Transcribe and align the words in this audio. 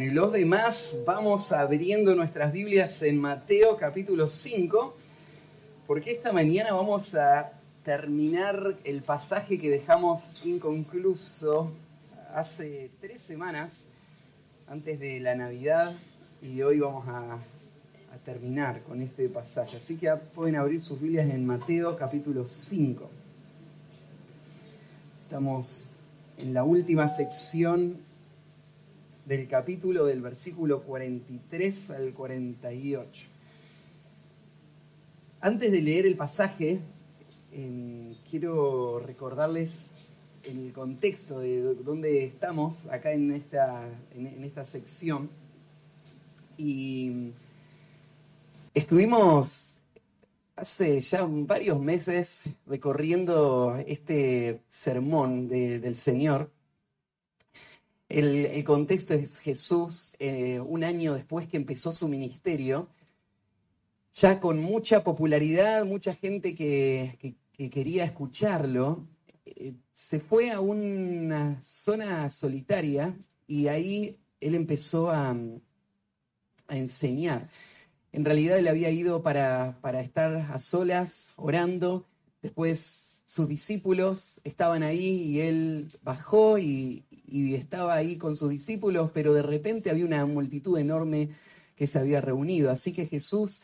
Y 0.00 0.10
los 0.10 0.32
demás 0.32 0.96
vamos 1.04 1.50
abriendo 1.50 2.14
nuestras 2.14 2.52
Biblias 2.52 3.02
en 3.02 3.20
Mateo 3.20 3.76
capítulo 3.76 4.28
5, 4.28 4.96
porque 5.88 6.12
esta 6.12 6.30
mañana 6.30 6.72
vamos 6.72 7.16
a 7.16 7.50
terminar 7.84 8.76
el 8.84 9.02
pasaje 9.02 9.58
que 9.58 9.68
dejamos 9.68 10.46
inconcluso 10.46 11.72
hace 12.32 12.92
tres 13.00 13.22
semanas, 13.22 13.88
antes 14.68 15.00
de 15.00 15.18
la 15.18 15.34
Navidad, 15.34 15.96
y 16.42 16.62
hoy 16.62 16.78
vamos 16.78 17.08
a, 17.08 17.34
a 17.34 18.18
terminar 18.24 18.82
con 18.82 19.02
este 19.02 19.28
pasaje. 19.28 19.78
Así 19.78 19.96
que 19.96 20.14
pueden 20.32 20.54
abrir 20.54 20.80
sus 20.80 21.00
Biblias 21.00 21.28
en 21.28 21.44
Mateo 21.44 21.96
capítulo 21.96 22.46
5. 22.46 23.10
Estamos 25.24 25.90
en 26.36 26.54
la 26.54 26.62
última 26.62 27.08
sección 27.08 28.06
del 29.28 29.46
capítulo 29.46 30.06
del 30.06 30.22
versículo 30.22 30.82
43 30.82 31.90
al 31.90 32.14
48. 32.14 33.22
Antes 35.42 35.70
de 35.70 35.82
leer 35.82 36.06
el 36.06 36.16
pasaje, 36.16 36.80
em, 37.52 38.14
quiero 38.30 39.00
recordarles 39.00 39.90
el 40.44 40.72
contexto 40.72 41.40
de 41.40 41.74
dónde 41.74 42.24
estamos 42.24 42.86
acá 42.86 43.12
en 43.12 43.34
esta, 43.34 43.86
en 44.14 44.42
esta 44.44 44.64
sección. 44.64 45.28
Y 46.56 47.32
estuvimos 48.72 49.74
hace 50.56 51.00
ya 51.02 51.26
varios 51.28 51.78
meses 51.78 52.48
recorriendo 52.66 53.76
este 53.86 54.62
sermón 54.70 55.48
del 55.48 55.94
Señor 55.94 56.50
el, 58.08 58.64
contexto 58.64 59.14
es 59.14 59.38
Jesús, 59.38 60.14
eh, 60.18 60.60
un 60.60 60.82
año 60.82 61.14
después 61.14 61.46
que 61.46 61.58
empezó 61.58 61.92
su 61.92 62.08
ministerio, 62.08 62.88
ya 64.12 64.40
con 64.40 64.60
mucha 64.60 65.04
popularidad, 65.04 65.84
mucha 65.84 66.14
gente 66.14 66.54
que, 66.54 67.36
quería 67.70 68.04
escucharlo, 68.04 69.06
eh, 69.44 69.74
se 69.92 70.20
fue 70.20 70.50
a 70.50 70.60
una 70.60 71.60
zona 71.60 72.30
solitaria 72.30 73.16
y 73.46 73.66
ahí 73.68 74.18
él 74.40 74.54
empezó 74.54 75.10
a, 75.10 75.36
enseñar. 76.70 77.48
En 78.12 78.26
realidad 78.26 78.58
él 78.58 78.68
había 78.68 78.90
ido 78.90 79.22
para, 79.22 79.78
para 79.80 80.02
estar 80.02 80.36
a 80.52 80.58
solas, 80.58 81.32
orando, 81.36 82.06
después 82.42 83.08
sus 83.28 83.46
discípulos 83.46 84.40
estaban 84.42 84.82
ahí 84.82 85.06
y 85.06 85.40
él 85.40 85.92
bajó 86.02 86.58
y, 86.58 87.04
estaba 87.54 87.94
ahí 87.94 88.16
con 88.16 88.36
sus 88.36 88.50
discípulos, 88.50 89.10
pero 89.12 89.32
de 89.32 89.42
repente 89.42 89.90
había 89.90 90.04
una 90.04 90.24
multitud 90.26 90.78
enorme 90.78 91.30
que 91.76 91.86
se 91.86 91.98
había 91.98 92.20
reunido. 92.20 92.70
Así 92.70 92.92
que 92.92 93.06
Jesús 93.06 93.62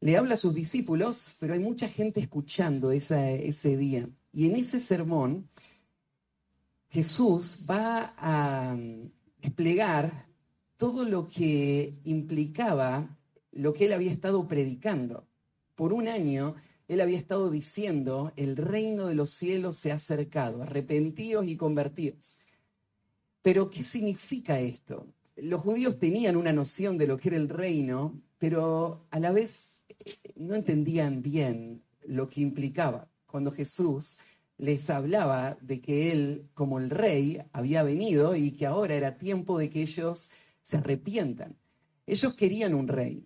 le 0.00 0.16
habla 0.16 0.34
a 0.34 0.38
sus 0.38 0.54
discípulos, 0.54 1.36
pero 1.40 1.54
hay 1.54 1.60
mucha 1.60 1.88
gente 1.88 2.20
escuchando 2.20 2.92
ese 2.92 3.76
día. 3.76 4.08
Y 4.32 4.46
en 4.46 4.56
ese 4.56 4.80
sermón, 4.80 5.48
Jesús 6.90 7.66
va 7.68 8.14
a 8.16 8.76
desplegar 9.40 10.26
todo 10.76 11.04
lo 11.04 11.28
que 11.28 11.98
implicaba 12.04 13.18
lo 13.52 13.72
que 13.72 13.86
él 13.86 13.92
había 13.92 14.12
estado 14.12 14.46
predicando. 14.46 15.26
Por 15.74 15.92
un 15.92 16.06
año, 16.06 16.54
él 16.86 17.00
había 17.00 17.18
estado 17.18 17.50
diciendo, 17.50 18.32
el 18.36 18.56
reino 18.56 19.06
de 19.06 19.14
los 19.14 19.30
cielos 19.30 19.76
se 19.76 19.90
ha 19.90 19.96
acercado, 19.96 20.62
arrepentidos 20.62 21.46
y 21.46 21.56
convertidos. 21.56 22.38
Pero, 23.42 23.70
¿qué 23.70 23.82
significa 23.82 24.58
esto? 24.60 25.06
Los 25.36 25.62
judíos 25.62 25.98
tenían 25.98 26.36
una 26.36 26.52
noción 26.52 26.98
de 26.98 27.06
lo 27.06 27.16
que 27.16 27.28
era 27.28 27.36
el 27.36 27.48
reino, 27.48 28.20
pero 28.38 29.06
a 29.10 29.20
la 29.20 29.32
vez 29.32 29.80
eh, 29.98 30.16
no 30.36 30.54
entendían 30.54 31.22
bien 31.22 31.82
lo 32.04 32.28
que 32.28 32.40
implicaba. 32.40 33.08
Cuando 33.26 33.52
Jesús 33.52 34.18
les 34.56 34.90
hablaba 34.90 35.56
de 35.60 35.80
que 35.80 36.10
Él, 36.10 36.48
como 36.54 36.78
el 36.78 36.90
rey, 36.90 37.40
había 37.52 37.82
venido 37.82 38.34
y 38.34 38.52
que 38.52 38.66
ahora 38.66 38.94
era 38.94 39.16
tiempo 39.16 39.58
de 39.58 39.70
que 39.70 39.82
ellos 39.82 40.32
se 40.62 40.76
arrepientan. 40.78 41.56
Ellos 42.06 42.34
querían 42.34 42.74
un 42.74 42.88
rey, 42.88 43.24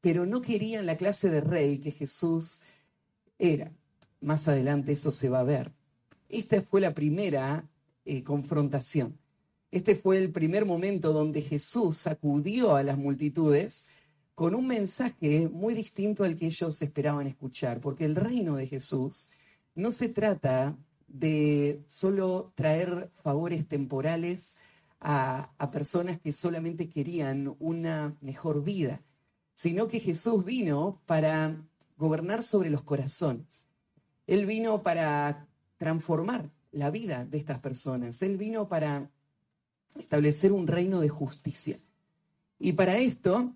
pero 0.00 0.26
no 0.26 0.40
querían 0.40 0.86
la 0.86 0.96
clase 0.96 1.28
de 1.28 1.40
rey 1.40 1.78
que 1.78 1.92
Jesús 1.92 2.62
era. 3.38 3.70
Más 4.20 4.48
adelante 4.48 4.92
eso 4.92 5.12
se 5.12 5.28
va 5.28 5.40
a 5.40 5.44
ver. 5.44 5.72
Esta 6.28 6.62
fue 6.62 6.80
la 6.80 6.94
primera 6.94 7.68
eh, 8.04 8.22
confrontación. 8.22 9.18
Este 9.72 9.96
fue 9.96 10.18
el 10.18 10.30
primer 10.30 10.66
momento 10.66 11.14
donde 11.14 11.40
Jesús 11.40 11.96
sacudió 11.96 12.76
a 12.76 12.82
las 12.82 12.98
multitudes 12.98 13.88
con 14.34 14.54
un 14.54 14.66
mensaje 14.66 15.48
muy 15.48 15.72
distinto 15.72 16.24
al 16.24 16.36
que 16.36 16.46
ellos 16.46 16.82
esperaban 16.82 17.26
escuchar, 17.26 17.80
porque 17.80 18.04
el 18.04 18.14
reino 18.14 18.56
de 18.56 18.66
Jesús 18.66 19.30
no 19.74 19.90
se 19.90 20.10
trata 20.10 20.76
de 21.08 21.80
solo 21.86 22.52
traer 22.54 23.10
favores 23.22 23.66
temporales 23.66 24.56
a, 25.00 25.50
a, 25.56 25.70
personas 25.70 26.20
que 26.20 26.32
solamente 26.32 26.90
querían 26.90 27.56
una 27.58 28.14
mejor 28.20 28.62
vida, 28.62 29.00
sino 29.54 29.88
que 29.88 30.00
Jesús 30.00 30.44
vino 30.44 31.00
para 31.06 31.56
gobernar 31.96 32.42
sobre 32.42 32.68
los 32.68 32.82
corazones. 32.82 33.68
Él 34.26 34.44
vino 34.44 34.82
para 34.82 35.48
transformar 35.78 36.50
la 36.72 36.90
vida 36.90 37.24
de 37.24 37.38
estas 37.38 37.58
personas. 37.58 38.20
Él 38.20 38.36
vino 38.36 38.68
para 38.68 39.10
establecer 39.98 40.52
un 40.52 40.66
reino 40.66 41.00
de 41.00 41.08
justicia. 41.08 41.76
Y 42.58 42.72
para 42.72 42.98
esto, 42.98 43.54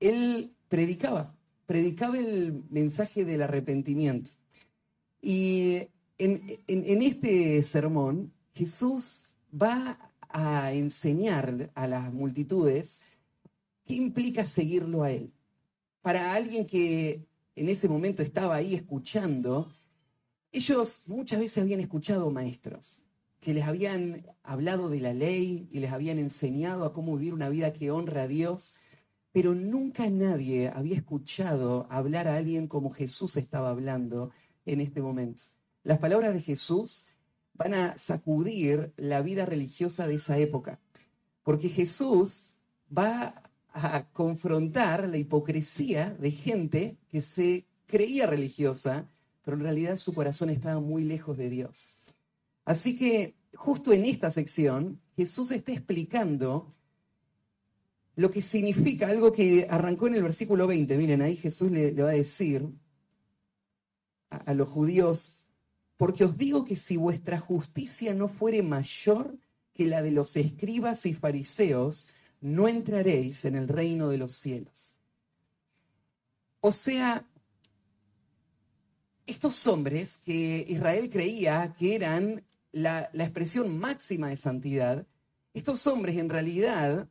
él 0.00 0.54
predicaba, 0.68 1.34
predicaba 1.66 2.18
el 2.18 2.62
mensaje 2.70 3.24
del 3.24 3.42
arrepentimiento. 3.42 4.30
Y 5.20 5.88
en, 6.18 7.02
este 7.02 7.62
sermón, 7.62 8.32
Jesús 8.54 9.34
va 9.50 9.98
a 10.28 10.72
enseñar 10.72 11.70
a 11.74 11.86
las 11.86 12.12
multitudes 12.12 13.02
qué 13.84 13.94
implica 13.94 14.46
seguirlo 14.46 15.02
a 15.02 15.10
él. 15.10 15.32
Para 16.00 16.34
alguien 16.34 16.66
que 16.66 17.24
en 17.54 17.68
ese 17.68 17.88
momento 17.88 18.22
estaba 18.22 18.56
ahí 18.56 18.74
escuchando, 18.74 19.72
ellos 20.50 21.04
muchas 21.08 21.38
veces 21.40 21.62
habían 21.62 21.80
escuchado 21.80 22.30
maestros 22.30 23.02
que 23.42 23.52
les 23.52 23.64
habían 23.64 24.24
hablado 24.44 24.88
de 24.88 25.00
la 25.00 25.12
ley 25.12 25.68
y 25.72 25.80
les 25.80 25.90
habían 25.90 26.20
enseñado 26.20 26.84
a 26.84 26.92
cómo 26.92 27.16
vivir 27.16 27.34
una 27.34 27.48
vida 27.48 27.72
que 27.72 27.90
honra 27.90 28.22
a 28.22 28.28
Dios, 28.28 28.76
pero 29.32 29.52
nunca 29.52 30.08
nadie 30.08 30.68
había 30.68 30.94
escuchado 30.94 31.88
hablar 31.90 32.28
a 32.28 32.36
alguien 32.36 32.68
como 32.68 32.90
Jesús 32.90 33.36
estaba 33.36 33.70
hablando 33.70 34.30
en 34.64 34.80
este 34.80 35.02
momento. 35.02 35.42
Las 35.82 35.98
palabras 35.98 36.34
de 36.34 36.40
Jesús 36.40 37.08
van 37.54 37.74
a 37.74 37.98
sacudir 37.98 38.92
la 38.96 39.22
vida 39.22 39.44
religiosa 39.44 40.06
de 40.06 40.14
esa 40.14 40.38
época, 40.38 40.78
porque 41.42 41.68
Jesús 41.68 42.54
va 42.96 43.42
a 43.72 44.04
confrontar 44.12 45.08
la 45.08 45.16
hipocresía 45.16 46.10
de 46.10 46.30
gente 46.30 46.96
que 47.10 47.20
se 47.20 47.66
creía 47.86 48.28
religiosa, 48.28 49.08
pero 49.44 49.56
en 49.56 49.64
realidad 49.64 49.96
su 49.96 50.14
corazón 50.14 50.50
estaba 50.50 50.78
muy 50.78 51.02
lejos 51.02 51.36
de 51.36 51.50
Dios. 51.50 52.01
Así 52.64 52.98
que 52.98 53.34
justo 53.54 53.92
en 53.92 54.04
esta 54.04 54.30
sección, 54.30 55.00
Jesús 55.16 55.50
está 55.50 55.72
explicando 55.72 56.72
lo 58.16 58.30
que 58.30 58.42
significa 58.42 59.08
algo 59.08 59.32
que 59.32 59.66
arrancó 59.68 60.06
en 60.06 60.14
el 60.14 60.22
versículo 60.22 60.66
20. 60.66 60.96
Miren, 60.98 61.22
ahí 61.22 61.36
Jesús 61.36 61.70
le, 61.70 61.92
va 61.92 62.10
a 62.10 62.14
decir 62.14 62.68
a, 64.30 64.36
a 64.36 64.54
los 64.54 64.68
judíos, 64.68 65.46
porque 65.96 66.24
os 66.24 66.36
digo 66.36 66.64
que 66.64 66.76
si 66.76 66.96
vuestra 66.96 67.40
justicia 67.40 68.14
no 68.14 68.28
fuere 68.28 68.62
mayor 68.62 69.38
que 69.72 69.86
la 69.86 70.02
de 70.02 70.10
los 70.10 70.36
escribas 70.36 71.06
y 71.06 71.14
fariseos, 71.14 72.10
no 72.40 72.68
entraréis 72.68 73.44
en 73.44 73.56
el 73.56 73.68
reino 73.68 74.08
de 74.08 74.18
los 74.18 74.34
cielos. 74.34 74.96
O 76.60 76.72
sea, 76.72 77.26
estos 79.26 79.66
hombres 79.66 80.18
que 80.18 80.66
Israel 80.68 81.08
creía 81.08 81.74
que 81.78 81.94
eran 81.94 82.44
la, 82.72 83.10
expresión 83.14 83.78
máxima 83.78 84.28
de 84.28 84.36
santidad, 84.36 85.06
estos 85.54 85.86
hombres 85.86 86.16
en 86.16 86.28
realidad 86.28 87.08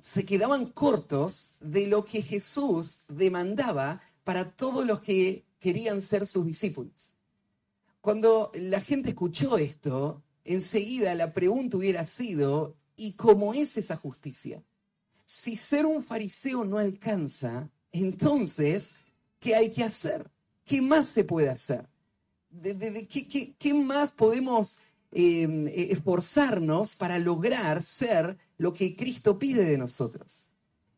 se 0.00 0.24
quedaban 0.24 0.66
cortos 0.66 1.56
de 1.60 1.86
lo 1.86 2.04
que 2.04 2.22
Jesús 2.22 3.04
demandaba 3.08 4.02
para 4.24 4.50
todos 4.50 4.86
los 4.86 5.00
que 5.00 5.44
querían 5.58 6.02
ser 6.02 6.26
sus 6.26 6.46
discípulos. 6.46 7.12
Cuando 8.00 8.50
la 8.54 8.80
gente 8.80 9.10
escuchó 9.10 9.58
esto, 9.58 10.22
enseguida 10.44 11.14
la 11.14 11.32
pregunta 11.32 11.76
hubiera 11.76 12.04
sido, 12.04 12.76
¿Y 12.96 13.14
cómo 13.14 13.54
es 13.54 13.76
esa 13.76 13.96
justicia? 13.96 14.62
Si 15.24 15.56
ser 15.56 15.86
un 15.86 16.04
fariseo 16.04 16.64
no 16.64 16.78
alcanza, 16.78 17.68
entonces, 17.90 18.94
¿qué 19.40 19.54
hay 19.54 19.70
que 19.70 19.82
hacer? 19.82 20.30
¿Qué 20.64 20.80
más 20.82 21.08
se 21.08 21.24
puede 21.24 21.48
hacer? 21.48 21.88
¿De, 22.52 23.08
qué, 23.58 23.74
más 23.74 24.10
podemos 24.12 24.76
em, 25.10 25.66
e, 25.68 25.92
esforzarnos 25.92 26.94
para 26.94 27.18
lograr 27.18 27.82
ser 27.82 28.36
lo 28.62 28.72
que 28.72 28.94
Cristo 28.94 29.38
pide 29.38 29.64
de 29.64 29.76
nosotros. 29.76 30.46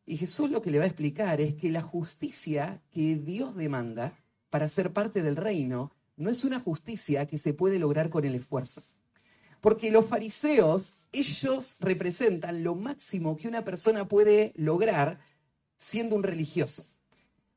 Y 0.05 0.19
Jesús 0.19 0.51
lo 0.51 0.61
que 0.61 0.71
le 0.71 0.79
va 0.79 0.85
a 0.85 0.89
explicar 0.89 1.41
es 1.41 1.55
que 1.55 1.71
la 1.71 1.81
justicia 1.81 2.83
que 2.93 3.17
Dios 3.17 3.57
demanda 3.57 4.13
para 4.51 4.69
ser 4.69 4.93
parte 4.93 5.23
del 5.23 5.37
reino 5.37 5.91
no 6.17 6.29
es 6.29 6.45
una 6.45 6.61
justicia 6.61 7.27
que 7.27 7.39
se 7.39 7.55
puede 7.55 7.79
lograr 7.79 8.11
con 8.11 8.25
el 8.25 8.35
esfuerzo. 8.35 8.83
Porque 9.63 9.91
los 9.91 10.07
fariseos, 10.07 11.07
ellos 11.11 11.77
representan 11.81 12.63
lo 12.63 12.75
máximo 12.75 13.35
que 13.37 13.49
una 13.49 13.65
persona 13.65 14.07
puede 14.07 14.53
lograr 14.57 15.19
siendo 15.77 16.17
un 16.17 16.23
religioso. 16.23 16.85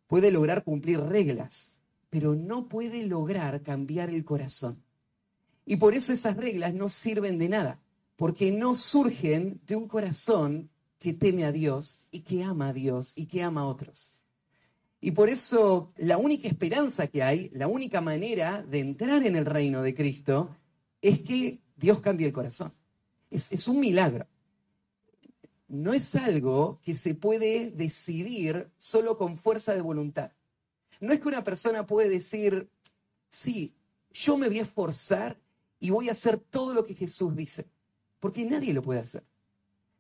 Puede 0.08 0.32
lograr 0.32 0.64
cumplir 0.64 1.02
reglas, 1.02 1.77
pero 2.10 2.36
no 2.36 2.68
puede 2.68 3.06
lograr 3.06 3.62
cambiar 3.64 4.10
el 4.10 4.24
corazón. 4.24 4.84
Y 5.66 5.76
por 5.76 5.94
eso 5.94 6.14
esas 6.14 6.38
reglas 6.38 6.74
no 6.74 6.90
sirven 6.90 7.38
de 7.38 7.50
nada, 7.50 7.80
porque 8.16 8.52
no 8.52 8.76
surgen 8.76 9.60
de 9.68 9.76
un 9.76 9.88
corazón 9.88 10.70
que 11.00 11.14
teme 11.14 11.46
a 11.46 11.52
Dios 11.52 12.08
y 12.12 12.22
que 12.22 12.44
ama 12.44 12.70
a 12.70 12.74
Dios 12.74 13.14
y 13.16 13.26
que 13.26 13.44
ama 13.44 13.62
a 13.62 13.68
otros. 13.68 14.18
Y 15.00 15.12
por 15.12 15.30
eso 15.30 15.94
la 15.98 16.18
única 16.18 16.48
esperanza 16.48 17.08
que 17.08 17.22
hay, 17.22 17.50
la 17.54 17.68
única 17.68 18.02
manera 18.02 18.64
de 18.64 18.80
entrar 18.80 19.24
en 19.24 19.36
el 19.36 19.46
reino 19.46 19.82
de 19.82 19.94
Cristo 19.94 20.56
es 21.02 21.22
que 21.22 21.62
Dios 21.76 22.02
cambie 22.02 22.28
el 22.28 22.34
corazón. 22.34 22.72
Es, 23.30 23.52
es 23.52 23.68
un 23.68 23.80
milagro. 23.80 24.26
No 25.68 25.94
es 25.94 26.16
algo 26.16 26.80
que 26.82 26.96
se 26.96 27.14
puede 27.14 27.72
decidir 27.72 28.72
solo 28.78 29.18
con 29.18 29.38
fuerza 29.38 29.76
de 29.76 29.82
voluntad. 29.82 30.32
No 31.00 31.14
es 31.14 31.20
que 31.20 31.28
una 31.28 31.44
persona 31.44 31.86
puede 31.86 32.10
decir, 32.10 32.70
sí, 33.30 33.74
yo 34.12 34.38
me 34.38 34.48
voy 34.48 34.60
a 34.60 34.64
esforzar 34.64 35.38
y 35.80 35.90
voy 35.90 36.10
a 36.10 36.14
hacer 36.14 36.38
todo 36.38 36.74
lo 36.74 36.84
que 36.84 36.96
Jesús 36.96 37.36
dice, 37.36 37.66
porque 38.20 38.46
nadie 38.46 38.74
lo 38.74 38.82
puede 38.82 39.02
hacer. 39.02 39.24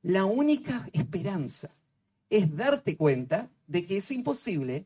La 0.02 0.26
única 0.26 0.90
esperanza 0.94 1.70
es 2.30 2.56
darte 2.56 2.98
cuenta 2.98 3.50
de 3.68 3.86
que 3.86 3.98
es 3.98 4.12
imposible 4.12 4.86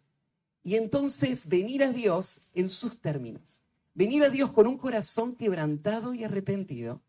y 0.64 0.76
entonces 0.76 1.48
venir 1.48 1.84
a 1.84 1.92
Dios 1.92 2.50
en 2.54 2.70
sus 2.70 3.00
términos. 3.00 3.62
Venir 3.94 4.24
a 4.24 4.30
Dios 4.30 4.52
con 4.52 4.68
un 4.68 4.78
corazón 4.78 5.36
quebrantado 5.36 6.14
y 6.14 6.24
arrepentido, 6.24 7.02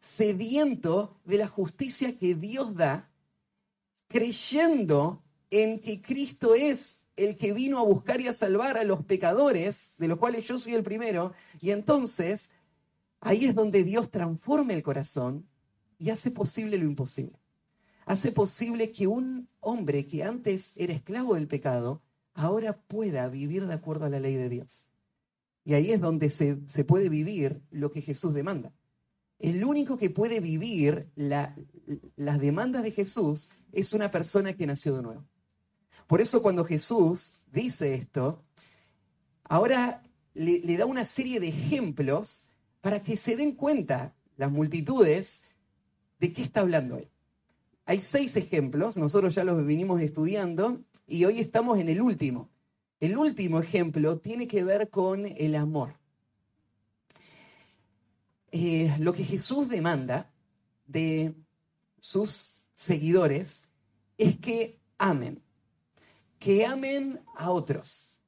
sediento 0.00 1.20
de 1.24 1.38
la 1.38 1.48
justicia 1.48 2.18
que 2.18 2.34
Dios 2.34 2.74
da, 2.74 3.10
creyendo 4.08 5.22
en 5.50 5.78
que 5.78 6.00
Cristo 6.00 6.54
es 6.54 7.01
el 7.16 7.36
que 7.36 7.52
vino 7.52 7.78
a 7.78 7.84
buscar 7.84 8.20
y 8.20 8.28
a 8.28 8.32
salvar 8.32 8.78
a 8.78 8.84
los 8.84 9.04
pecadores, 9.04 9.94
de 9.98 10.08
los 10.08 10.18
cuales 10.18 10.46
yo 10.46 10.58
soy 10.58 10.74
el 10.74 10.82
primero, 10.82 11.32
y 11.60 11.70
entonces 11.70 12.52
ahí 13.20 13.44
es 13.44 13.54
donde 13.54 13.84
Dios 13.84 14.10
transforma 14.10 14.72
el 14.72 14.82
corazón 14.82 15.46
y 15.98 16.10
hace 16.10 16.30
posible 16.30 16.78
lo 16.78 16.84
imposible 16.84 17.42
hace 18.06 18.32
posible 18.32 18.90
que 18.90 19.06
un 19.06 19.48
hombre 19.60 20.06
que 20.06 20.24
antes 20.24 20.74
era 20.76 20.92
esclavo 20.92 21.34
del 21.34 21.48
pecado, 21.48 22.02
ahora 22.34 22.76
pueda 22.76 23.28
vivir 23.28 23.66
de 23.66 23.74
acuerdo 23.74 24.06
a 24.06 24.10
la 24.10 24.20
ley 24.20 24.36
de 24.36 24.48
Dios. 24.48 24.86
Y 25.64 25.74
ahí 25.74 25.92
es 25.92 26.00
donde 26.00 26.28
se, 26.30 26.56
puede 26.84 27.08
vivir 27.08 27.62
lo 27.70 27.92
que 27.92 28.02
Jesús 28.02 28.34
demanda. 28.34 28.72
El 29.38 29.64
único 29.64 29.96
que 29.96 30.10
puede 30.10 30.40
vivir 30.40 31.08
las 31.16 32.40
demandas 32.40 32.82
de 32.82 32.92
Jesús 32.92 33.50
es 33.72 33.92
una 33.92 34.10
persona 34.10 34.54
que 34.54 34.66
nació 34.66 34.96
de 34.96 35.02
nuevo. 35.02 35.24
Por 36.12 36.20
eso 36.20 36.42
cuando 36.42 36.62
Jesús 36.66 37.40
dice 37.50 37.94
esto, 37.94 38.44
ahora 39.44 40.02
le, 40.34 40.76
da 40.76 40.84
una 40.84 41.06
serie 41.06 41.40
de 41.40 41.48
ejemplos 41.48 42.50
para 42.82 43.02
que 43.02 43.16
se 43.16 43.34
den 43.34 43.52
cuenta 43.52 44.14
las 44.36 44.52
multitudes 44.52 45.54
de 46.20 46.34
qué 46.34 46.42
está 46.42 46.60
hablando 46.60 46.98
él. 46.98 47.08
Hay 47.86 47.98
seis 48.00 48.36
ejemplos, 48.36 48.98
nosotros 48.98 49.34
ya 49.34 49.42
los 49.42 49.64
venimos 49.64 50.02
estudiando 50.02 50.82
y 51.06 51.24
hoy 51.24 51.40
estamos 51.40 51.78
en 51.78 51.88
el 51.88 52.02
último. 52.02 52.50
El 53.00 53.16
último 53.16 53.60
ejemplo 53.60 54.18
tiene 54.18 54.46
que 54.46 54.64
ver 54.64 54.90
con 54.90 55.24
el 55.24 55.54
amor. 55.54 55.94
Eh, 58.50 58.94
lo 58.98 59.14
que 59.14 59.24
Jesús 59.24 59.66
demanda 59.66 60.30
de 60.86 61.32
sus 62.00 62.66
seguidores 62.74 63.70
es 64.18 64.36
que 64.36 64.78
amen, 64.98 65.40
que 66.42 66.66
amen 66.66 67.20
a 67.36 67.50
otros, 67.50 68.18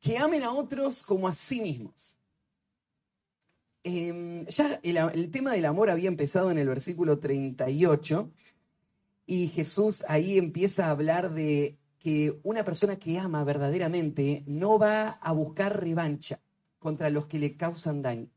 que 0.00 0.18
amen 0.18 0.42
a 0.42 0.52
otros 0.52 1.04
como 1.04 1.28
a 1.28 1.32
sí 1.32 1.60
mismos. 1.60 2.18
Em, 3.84 4.44
ya 4.46 4.80
el, 4.82 4.96
el, 4.96 5.30
tema 5.30 5.52
del 5.52 5.66
amor 5.66 5.88
había 5.88 6.08
empezado 6.08 6.50
en 6.50 6.58
el 6.58 6.66
versículo 6.66 7.20
38 7.20 8.32
y 9.26 9.48
Jesús 9.48 10.02
ahí 10.08 10.36
empieza 10.36 10.86
a 10.86 10.90
hablar 10.90 11.32
de 11.32 11.78
que 12.00 12.40
una 12.42 12.64
persona 12.64 12.96
que 12.96 13.18
ama 13.18 13.44
verdaderamente 13.44 14.42
no 14.46 14.78
va 14.78 15.10
a 15.10 15.30
buscar 15.30 15.80
revancha 15.80 16.40
contra 16.80 17.08
los 17.08 17.26
que 17.26 17.38
le 17.38 17.56
causan 17.56 18.02
daño. 18.02 18.28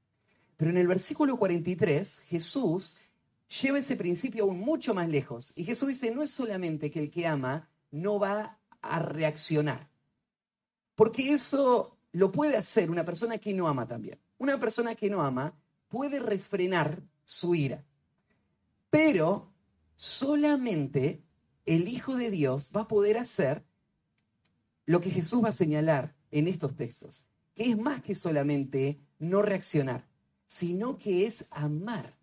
Pero 0.57 0.69
en 0.69 0.77
el 0.77 0.87
versículo 0.87 1.37
43, 1.37 2.19
Jesús 2.27 2.99
lleva 3.61 3.79
ese 3.79 3.95
principio 3.95 4.43
aún 4.43 4.59
mucho 4.59 4.93
más 4.93 5.09
lejos. 5.09 5.53
Y 5.55 5.63
Jesús 5.63 5.89
dice, 5.89 6.13
no 6.13 6.21
es 6.21 6.29
solamente 6.29 6.91
que 6.91 6.99
el 6.99 7.09
que 7.09 7.25
ama 7.25 7.67
no 7.89 8.19
va 8.19 8.60
a 8.81 8.99
reaccionar, 8.99 9.89
porque 10.95 11.31
eso 11.31 11.97
lo 12.11 12.31
puede 12.31 12.57
hacer 12.57 12.91
una 12.91 13.05
persona 13.05 13.37
que 13.37 13.53
no 13.53 13.67
ama 13.67 13.87
también. 13.87 14.19
Una 14.37 14.59
persona 14.59 14.95
que 14.95 15.09
no 15.09 15.21
ama 15.21 15.53
puede 15.87 16.19
refrenar 16.19 17.01
su 17.23 17.55
ira, 17.55 17.85
pero 18.89 19.51
solamente 19.95 21.23
el 21.65 21.87
Hijo 21.87 22.15
de 22.15 22.31
Dios 22.31 22.71
va 22.75 22.81
a 22.81 22.87
poder 22.87 23.17
hacer 23.17 23.63
lo 24.85 24.99
que 24.99 25.11
Jesús 25.11 25.43
va 25.43 25.49
a 25.49 25.53
señalar 25.53 26.15
en 26.31 26.47
estos 26.47 26.75
textos, 26.75 27.25
que 27.53 27.69
es 27.69 27.77
más 27.77 28.01
que 28.01 28.15
solamente 28.15 28.99
no 29.19 29.41
reaccionar, 29.41 30.07
sino 30.47 30.97
que 30.97 31.27
es 31.27 31.45
amar 31.51 32.17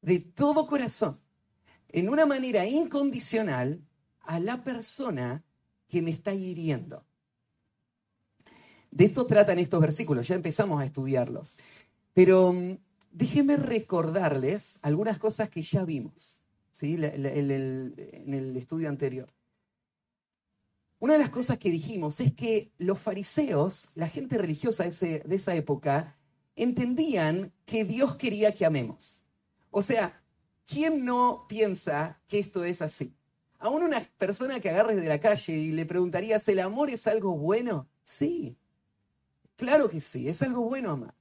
de 0.00 0.20
todo 0.20 0.66
corazón, 0.66 1.20
en 1.88 2.08
una 2.08 2.26
manera 2.26 2.66
incondicional, 2.66 3.80
a 4.20 4.40
la 4.40 4.64
persona 4.64 5.44
que 5.88 6.02
me 6.02 6.10
está 6.10 6.32
hiriendo. 6.34 7.04
De 8.90 9.04
esto 9.04 9.26
tratan 9.26 9.58
estos 9.58 9.80
versículos, 9.80 10.26
ya 10.28 10.34
empezamos 10.34 10.80
a 10.80 10.84
estudiarlos. 10.84 11.58
Pero 12.14 12.52
mm, 12.52 12.78
déjenme 13.12 13.56
recordarles 13.56 14.78
algunas 14.82 15.18
cosas 15.18 15.50
que 15.50 15.62
ya 15.62 15.84
vimos 15.84 16.40
en 16.82 17.04
el 18.34 18.56
estudio 18.56 18.88
anterior. 18.88 19.32
Una 20.98 21.14
de 21.14 21.18
las 21.18 21.30
cosas 21.30 21.58
que 21.58 21.70
dijimos 21.70 22.20
es 22.20 22.32
que 22.32 22.72
los 22.78 22.98
fariseos, 22.98 23.90
la 23.94 24.08
gente 24.08 24.38
religiosa 24.38 24.84
de 24.84 25.22
esa 25.28 25.54
época, 25.54 26.16
entendían 26.56 27.52
que 27.66 27.84
Dios 27.84 28.16
quería 28.16 28.54
que 28.54 28.64
amemos. 28.64 29.22
O 29.70 29.82
sea, 29.82 30.22
¿quién 30.66 31.04
no 31.04 31.44
piensa 31.48 32.18
que 32.26 32.38
esto 32.38 32.64
es 32.64 32.80
así? 32.80 33.14
Aún 33.58 33.82
una 33.82 34.00
persona 34.18 34.60
que 34.60 34.70
agarres 34.70 34.96
de 34.96 35.08
la 35.08 35.20
calle 35.20 35.52
y 35.52 35.72
le 35.72 35.86
preguntarías, 35.86 36.46
¿el 36.48 36.60
amor 36.60 36.90
es 36.90 37.06
algo 37.06 37.36
bueno? 37.36 37.88
Sí, 38.04 38.56
claro 39.56 39.88
que 39.88 40.00
sí, 40.00 40.28
es 40.28 40.42
algo 40.42 40.62
bueno 40.62 40.90
amar. 40.90 41.14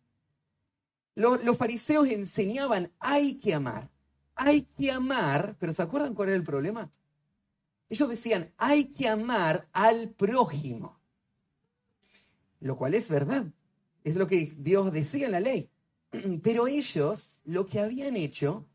los 1.15 1.57
fariseos 1.57 2.07
enseñaban, 2.07 2.91
hay 2.99 3.35
que 3.35 3.53
amar 3.53 3.89
hay 4.35 4.63
que 4.77 4.91
amar, 4.91 5.55
pero 5.59 5.73
¿se 5.73 5.81
acuerdan 5.81 6.13
cuál 6.13 6.29
era 6.29 6.37
el 6.37 6.43
problema? 6.43 6.89
Ellos 7.89 8.09
decían, 8.09 8.51
hay 8.57 8.85
que 8.85 9.07
amar 9.07 9.67
al 9.71 10.09
prójimo, 10.09 10.99
lo 12.59 12.77
cual 12.77 12.93
es 12.93 13.09
verdad, 13.09 13.45
es 14.03 14.15
lo 14.17 14.27
que 14.27 14.53
Dios 14.57 14.91
decía 14.91 15.27
en 15.27 15.31
la 15.31 15.39
ley. 15.39 15.69
Pero 16.43 16.67
ellos 16.67 17.39
lo 17.45 17.65
que 17.65 17.79
habían 17.79 18.15
hecho 18.15 18.65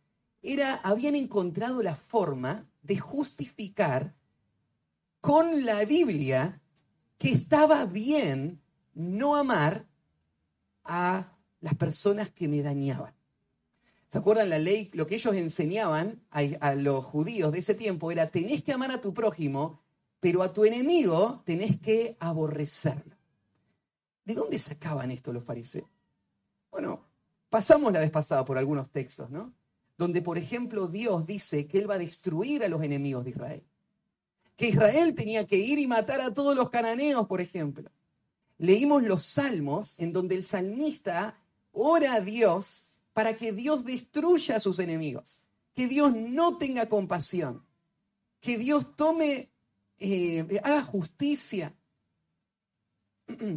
era, 0.43 0.77
habían 0.77 1.15
encontrado 1.15 1.83
la 1.83 1.95
forma 1.95 2.67
de 2.83 2.99
justificar 2.99 4.15
con 5.21 5.65
la 5.65 5.85
Biblia 5.85 6.61
que 7.19 7.33
estaba 7.33 7.85
bien 7.85 8.61
no 8.95 9.37
amar 9.37 9.87
a 10.85 11.37
las 11.61 11.75
personas 11.75 12.31
que 12.31 12.49
me 12.49 12.63
dañaban. 12.63 13.15
¿Se 14.09 14.19
acuerdan 14.19 14.51
la 14.51 14.59
ley? 14.59 14.91
Lo 14.95 15.07
que 15.07 15.15
ellos 15.15 15.35
enseñaban 15.35 16.21
a, 16.31 16.75
los 16.75 17.05
judíos 17.05 17.53
de 17.53 17.61
ese 17.61 17.75
tiempo 17.75 18.11
era, 18.11 18.31
tenés 18.31 18.65
que 18.65 18.73
amar 18.73 18.91
a 18.91 19.01
tu 19.01 19.15
prójimo, 19.15 19.81
pero 20.19 20.43
a 20.43 20.53
tu 20.53 20.65
enemigo 20.65 21.43
tenés 21.45 21.79
que 21.81 22.17
aborrecerlo. 22.19 23.15
¿De 24.25 24.35
dónde 24.35 24.59
sacaban 24.59 25.11
esto 25.11 25.33
los 25.33 25.45
fariseos? 25.45 25.89
Bueno, 26.71 27.05
pasamos 27.49 27.93
la 27.93 28.01
vez 28.01 28.11
pasada 28.11 28.45
por 28.45 28.59
algunos 28.59 28.91
textos, 28.91 29.31
¿no? 29.31 29.53
Donde, 30.01 30.23
por 30.23 30.39
ejemplo, 30.39 30.89
Dios 30.89 31.27
dice 31.27 31.67
que 31.67 31.77
Él 31.77 31.91
va 31.91 31.97
a 31.97 31.99
destruir 31.99 32.65
a 32.65 32.69
los 32.69 32.83
enemigos 32.83 33.23
de 33.23 33.33
Israel. 33.33 33.63
Que 34.57 34.69
Israel 34.69 35.15
tenía 35.15 35.47
que 35.47 35.59
ir 35.59 35.79
y 35.79 35.87
matar 35.87 36.23
a 36.23 36.33
todos 36.33 36.57
los 36.57 36.71
cananeos, 36.71 37.27
por 37.27 37.43
ejemplo. 37.43 37.91
Leímos 38.57 39.03
los 39.03 39.23
salmos 39.25 40.01
en 40.01 40.15
donde 40.15 40.37
el 40.37 40.43
salmista 40.43 41.39
ora 41.73 42.15
a 42.15 42.23
Dios 42.23 42.95
para 43.13 43.37
que 43.37 43.53
Dios 43.53 43.85
destruya 43.85 44.57
a 44.57 44.61
sus 44.61 44.79
enemigos. 44.79 45.43
que 45.75 45.87
Dios 45.87 46.15
no 46.15 46.57
tenga 46.57 46.89
compasión, 46.89 47.63
que 48.41 48.57
Dios 48.57 48.97
tome, 48.97 49.51
eh, 49.99 50.61
haga 50.63 50.83
justicia. 50.83 51.75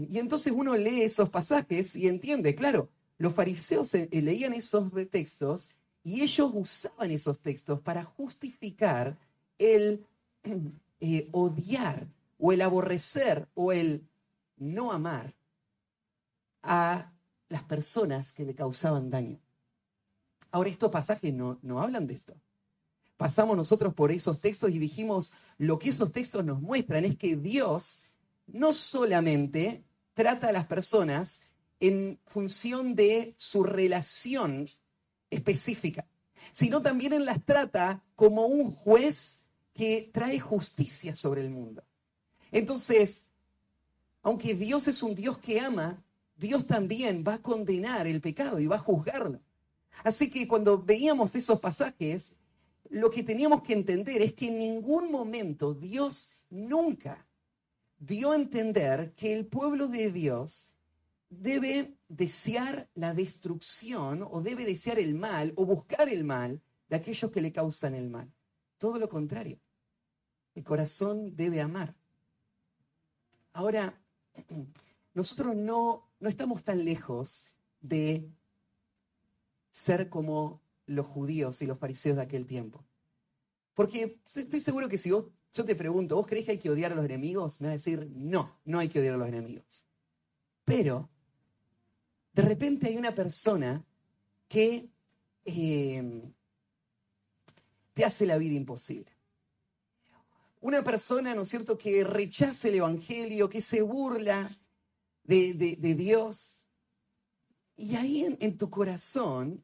Y 0.09 0.19
entonces 0.19 0.53
uno 0.53 0.75
lee 0.75 1.03
esos 1.03 1.29
pasajes 1.29 1.95
y 1.95 2.07
entiende, 2.07 2.53
claro, 2.53 2.89
los 3.17 3.33
fariseos 3.33 3.93
eh, 3.95 4.09
leían 4.11 4.53
esos 4.53 4.91
textos 5.09 5.69
y 6.03 6.21
ellos 6.21 6.51
usaban 6.53 7.11
esos 7.11 7.39
textos 7.39 7.79
para 7.79 8.03
justificar 8.03 9.17
el 9.57 10.05
eh, 10.99 11.29
odiar 11.31 12.07
o 12.37 12.51
el 12.51 12.61
aborrecer 12.61 13.47
o 13.55 13.71
el 13.71 14.05
no 14.57 14.91
amar 14.91 15.33
a 16.61 17.11
las 17.49 17.63
personas 17.63 18.31
que 18.31 18.45
le 18.45 18.55
causaban 18.55 19.09
daño. 19.09 19.39
Ahora, 20.51 20.69
estos 20.69 20.91
pasajes 20.91 21.33
no, 21.33 21.59
no 21.61 21.81
hablan 21.81 22.07
de 22.07 22.13
esto. 22.13 22.35
Pasamos 23.17 23.55
nosotros 23.55 23.93
por 23.93 24.11
esos 24.11 24.41
textos 24.41 24.71
y 24.71 24.79
dijimos, 24.79 25.33
lo 25.57 25.79
que 25.79 25.89
esos 25.89 26.11
textos 26.11 26.43
nos 26.43 26.61
muestran 26.61 27.05
es 27.05 27.17
que 27.17 27.35
Dios 27.35 28.13
no 28.47 28.73
solamente 28.73 29.83
trata 30.13 30.49
a 30.49 30.51
las 30.51 30.65
personas 30.65 31.41
en 31.79 32.19
función 32.25 32.95
de 32.95 33.33
su 33.37 33.63
relación 33.63 34.67
específica, 35.33 36.05
sino 36.51 36.81
también 36.81 37.13
en 37.13 37.25
las 37.25 37.43
trata 37.43 38.03
como 38.15 38.45
un 38.45 38.71
juez 38.71 39.47
que 39.73 40.09
trae 40.13 40.39
justicia 40.39 41.15
sobre 41.15 41.41
el 41.41 41.49
mundo. 41.49 41.83
Entonces, 42.51 43.31
aunque 44.21 44.53
Dios 44.53 44.87
es 44.87 45.01
un 45.03 45.15
Dios 45.15 45.37
que 45.39 45.59
ama, 45.59 46.03
Dios 46.35 46.65
también 46.67 47.23
va 47.27 47.35
a 47.35 47.41
condenar 47.41 48.07
el 48.07 48.21
pecado 48.21 48.59
y 48.59 48.67
va 48.67 48.77
a 48.77 48.79
juzgarlo. 48.79 49.39
Así 50.03 50.29
que 50.29 50.47
cuando 50.47 50.81
veíamos 50.81 51.35
esos 51.35 51.59
pasajes, 51.59 52.35
lo 52.89 53.09
que 53.09 53.23
teníamos 53.23 53.63
que 53.63 53.73
entender 53.73 54.21
es 54.21 54.33
que 54.33 54.47
en 54.47 54.59
ningún 54.59 55.11
momento 55.11 55.73
Dios 55.73 56.45
nunca 56.49 57.25
dio 57.97 58.31
a 58.31 58.35
entender 58.35 59.13
que 59.15 59.33
el 59.33 59.45
pueblo 59.45 59.87
de 59.87 60.11
Dios 60.11 60.72
debe 61.41 61.97
desear 62.07 62.89
la 62.95 63.13
destrucción 63.13 64.25
o 64.29 64.41
debe 64.41 64.65
desear 64.65 64.99
el 64.99 65.15
mal 65.15 65.53
o 65.55 65.65
buscar 65.65 66.09
el 66.09 66.23
mal 66.23 66.61
de 66.89 66.95
aquellos 66.95 67.31
que 67.31 67.41
le 67.41 67.51
causan 67.51 67.95
el 67.95 68.09
mal. 68.09 68.31
Todo 68.77 68.99
lo 68.99 69.09
contrario. 69.09 69.59
El 70.55 70.63
corazón 70.63 71.35
debe 71.35 71.61
amar. 71.61 71.95
Ahora, 73.53 73.99
nosotros 75.13 75.55
no, 75.55 76.09
no 76.19 76.29
estamos 76.29 76.63
tan 76.63 76.83
lejos 76.83 77.55
de 77.81 78.29
ser 79.71 80.09
como 80.09 80.61
los 80.85 81.07
judíos 81.07 81.61
y 81.61 81.65
los 81.65 81.79
fariseos 81.79 82.17
de 82.17 82.23
aquel 82.23 82.45
tiempo. 82.45 82.83
Porque 83.73 84.19
estoy 84.35 84.59
seguro 84.59 84.87
que 84.87 84.97
si 84.97 85.11
vos, 85.11 85.25
yo 85.53 85.65
te 85.65 85.75
pregunto, 85.75 86.15
¿vos 86.15 86.27
crees 86.27 86.45
que 86.45 86.51
hay 86.51 86.59
que 86.59 86.69
odiar 86.69 86.91
a 86.91 86.95
los 86.95 87.05
enemigos? 87.05 87.59
Me 87.61 87.67
va 87.67 87.71
a 87.71 87.73
decir, 87.73 88.11
no, 88.13 88.59
no 88.65 88.79
hay 88.79 88.89
que 88.89 88.99
odiar 88.99 89.15
a 89.15 89.17
los 89.17 89.27
enemigos. 89.27 89.85
Pero 90.65 91.09
de 92.33 92.41
repente 92.41 92.87
hay 92.87 92.97
una 92.97 93.13
persona 93.13 93.83
que 94.47 94.89
eh, 95.45 96.21
te 97.93 98.05
hace 98.05 98.25
la 98.25 98.37
vida 98.37 98.55
imposible. 98.55 99.11
Una 100.61 100.83
persona, 100.83 101.35
¿no 101.35 101.43
es 101.43 101.49
cierto?, 101.49 101.77
que 101.77 102.03
rechaza 102.03 102.69
el 102.69 102.75
Evangelio, 102.75 103.49
que 103.49 103.61
se 103.61 103.81
burla 103.81 104.49
de, 105.23 105.53
Dios. 105.53 106.65
Y 107.75 107.95
ahí 107.95 108.37
en, 108.39 108.57
tu 108.57 108.69
corazón, 108.69 109.63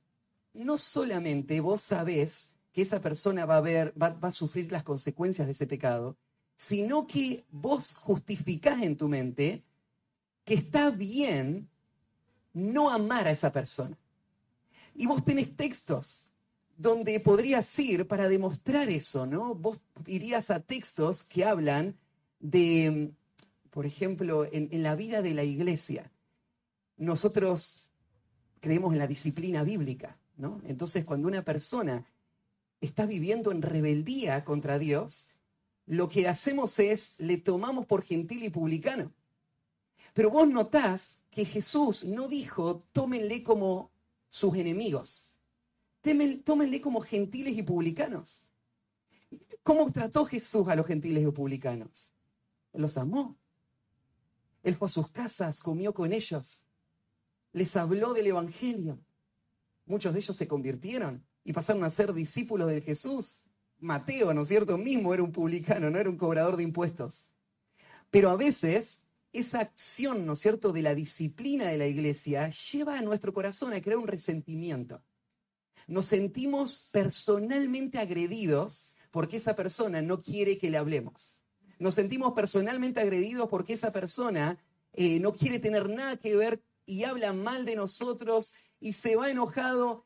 no 0.53 0.77
solamente 0.77 1.59
vos 1.61 1.81
sabés 1.81 2.55
que 2.73 2.81
esa 2.81 2.99
persona 2.99 3.45
va 3.45 3.57
a, 3.57 3.61
ver, 3.61 3.93
va, 3.99 4.09
va 4.09 4.27
a 4.27 4.33
sufrir 4.33 4.71
las 4.71 4.83
consecuencias 4.83 5.47
de 5.47 5.53
ese 5.53 5.67
pecado, 5.67 6.17
sino 6.55 7.07
que 7.07 7.45
vos 7.49 7.95
justificás 7.95 8.83
en 8.83 8.97
tu 8.97 9.07
mente 9.07 9.63
que 10.43 10.55
está 10.55 10.89
bien 10.89 11.69
no 12.53 12.89
amar 12.89 13.27
a 13.27 13.32
esa 13.32 13.51
persona. 13.51 13.98
Y 14.96 15.08
vos 15.08 15.24
tenés 15.24 15.56
textos 15.56 16.29
donde 16.79 17.20
podrías 17.20 17.77
ir 17.79 18.08
para 18.08 18.29
demostrar 18.29 18.89
eso, 18.89 19.25
¿no? 19.25 19.53
Vos 19.53 19.82
irías 20.08 20.50
a 20.50 20.62
textos 20.62 21.24
que 21.24 21.44
hablan 21.44 21.98
de, 22.39 23.12
por 23.70 23.86
ejemplo, 23.86 24.48
en, 24.50 24.82
la 24.82 24.96
vida 24.96 25.22
de 25.22 25.34
la 25.34 25.44
iglesia. 25.44 26.10
Nosotros 26.96 27.91
creemos 28.62 28.94
en 28.94 29.00
la 29.00 29.08
disciplina 29.08 29.63
bíblica, 29.63 30.18
¿no? 30.38 30.62
Entonces, 30.65 31.03
cuando 31.03 31.27
una 31.27 31.44
persona 31.44 32.06
está 32.79 33.06
viviendo 33.06 33.51
en 33.51 33.62
rebeldía 33.62 34.46
contra 34.46 34.79
Dios, 34.79 35.38
lo 35.86 36.08
que 36.08 36.29
hacemos 36.29 36.79
es 36.79 37.20
le 37.20 37.38
tomamos 37.38 37.88
por 37.88 38.03
gentil 38.03 38.44
y 38.44 38.50
publicano. 38.50 39.12
Pero 40.13 40.30
vos 40.30 40.48
notás 40.48 41.24
que 41.32 41.46
Jesús 41.46 42.06
no 42.06 42.28
dijo, 42.28 42.88
tómenle 42.92 43.44
como 43.44 43.92
sus 44.30 44.56
enemigos, 44.56 45.38
tómenle 46.44 46.82
como 46.82 47.01
gentiles 47.01 47.58
y 47.58 47.63
publicanos. 47.63 48.46
¿Cómo 49.63 49.92
trató 49.92 50.25
Jesús 50.25 50.68
a 50.68 50.75
los 50.75 50.86
gentiles 50.86 51.24
y 51.24 51.32
publicanos? 51.32 52.12
Los 52.74 52.98
amó. 52.98 53.38
Él 54.63 54.75
fue 54.75 54.88
a 54.88 54.92
sus 54.92 55.10
casas, 55.12 55.62
comió 55.62 55.94
con 55.94 56.12
ellos, 56.12 56.66
les 57.54 57.75
habló 57.78 58.13
del 58.13 58.28
Evangelio. 58.28 59.00
Muchos 59.86 60.13
de 60.13 60.20
ellos 60.20 60.36
se 60.36 60.48
convirtieron 60.48 61.24
y 61.44 61.54
pasaron 61.54 61.84
a 61.84 61.89
ser 61.89 62.13
discípulos 62.13 62.70
de 62.70 62.82
Jesús. 62.82 63.42
Mateo, 63.80 64.34
¿no 64.34 64.42
es 64.42 64.48
cierto? 64.48 64.78
Mismo 64.78 65.13
era 65.13 65.24
un 65.24 65.32
publicano, 65.32 65.89
no 65.89 65.98
era 65.98 66.10
un 66.10 66.18
cobrador 66.18 66.58
de 66.58 66.63
impuestos. 66.63 67.25
Pero 68.12 68.30
a 68.30 68.36
veces 68.36 69.01
esa 69.31 69.59
acción, 69.59 70.25
¿no 70.25 70.33
es 70.33 70.39
cierto?, 70.39 70.71
de 70.71 70.81
la 70.81 70.95
disciplina 70.95 71.67
de 71.67 71.77
la 71.77 71.88
iglesia 71.88 72.50
lleva 72.50 72.98
a 72.98 73.01
nuestro 73.01 73.33
corazón 73.33 73.74
a 73.74 73.81
crear 73.81 73.98
un 73.98 74.07
resentimiento. 74.07 75.01
Nos 75.88 76.07
sentimos 76.07 76.89
personalmente 76.91 78.00
agredidos 78.00 78.93
porque 79.12 79.38
esa 79.38 79.55
persona 79.55 80.01
no 80.01 80.19
quiere 80.21 80.57
que 80.57 80.69
le 80.69 80.77
hablemos. 80.77 81.41
Nos 81.79 81.95
sentimos 81.95 82.33
personalmente 82.33 83.00
agredidos 83.00 83.50
porque 83.50 83.74
esa 83.74 83.91
persona 83.91 84.57
eh, 84.93 85.19
no 85.19 85.33
quiere 85.33 85.59
tener 85.59 85.89
nada 85.89 86.17
que 86.17 86.36
ver 86.36 86.62
y 86.86 87.03
habla 87.03 87.33
mal 87.33 87.65
de 87.65 87.75
nosotros 87.75 88.53
y 88.79 88.93
se 88.93 89.15
va 89.15 89.29
enojado. 89.29 90.05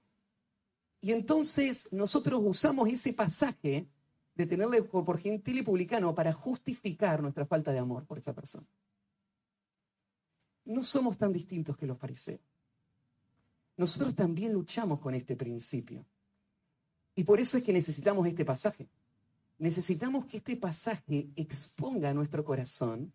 Y 1.02 1.12
entonces 1.12 1.92
nosotros 1.92 2.42
usamos 2.44 2.90
ese 2.90 3.14
pasaje 3.14 3.88
de 4.36 4.46
tenerle 4.46 4.84
por 4.84 5.20
gentil 5.20 5.60
y 5.60 5.64
publicano 5.64 6.16
para 6.16 6.34
justificar 6.34 7.22
nuestra 7.22 7.46
falta 7.46 7.72
de 7.72 7.80
amor 7.80 8.06
por 8.06 8.20
esa 8.20 8.34
persona 8.34 8.68
no 10.66 10.84
somos 10.84 11.18
tan 11.18 11.34
distintos 11.34 11.78
que 11.78 11.86
los 11.86 11.98
fariseos. 11.98 12.42
Nosotros 13.78 14.16
también 14.16 14.54
luchamos 14.54 15.00
con 15.00 15.14
este 15.14 15.36
principio. 15.36 16.06
Y 17.16 17.24
por 17.24 17.40
eso 17.40 17.58
es 17.58 17.64
que 17.64 17.74
necesitamos 17.74 18.28
este 18.28 18.46
pasaje. 18.46 18.88
Necesitamos 19.58 20.26
que 20.26 20.38
este 20.38 20.56
pasaje 20.58 21.30
exponga 21.36 22.14
nuestro 22.14 22.44
corazón 22.44 23.14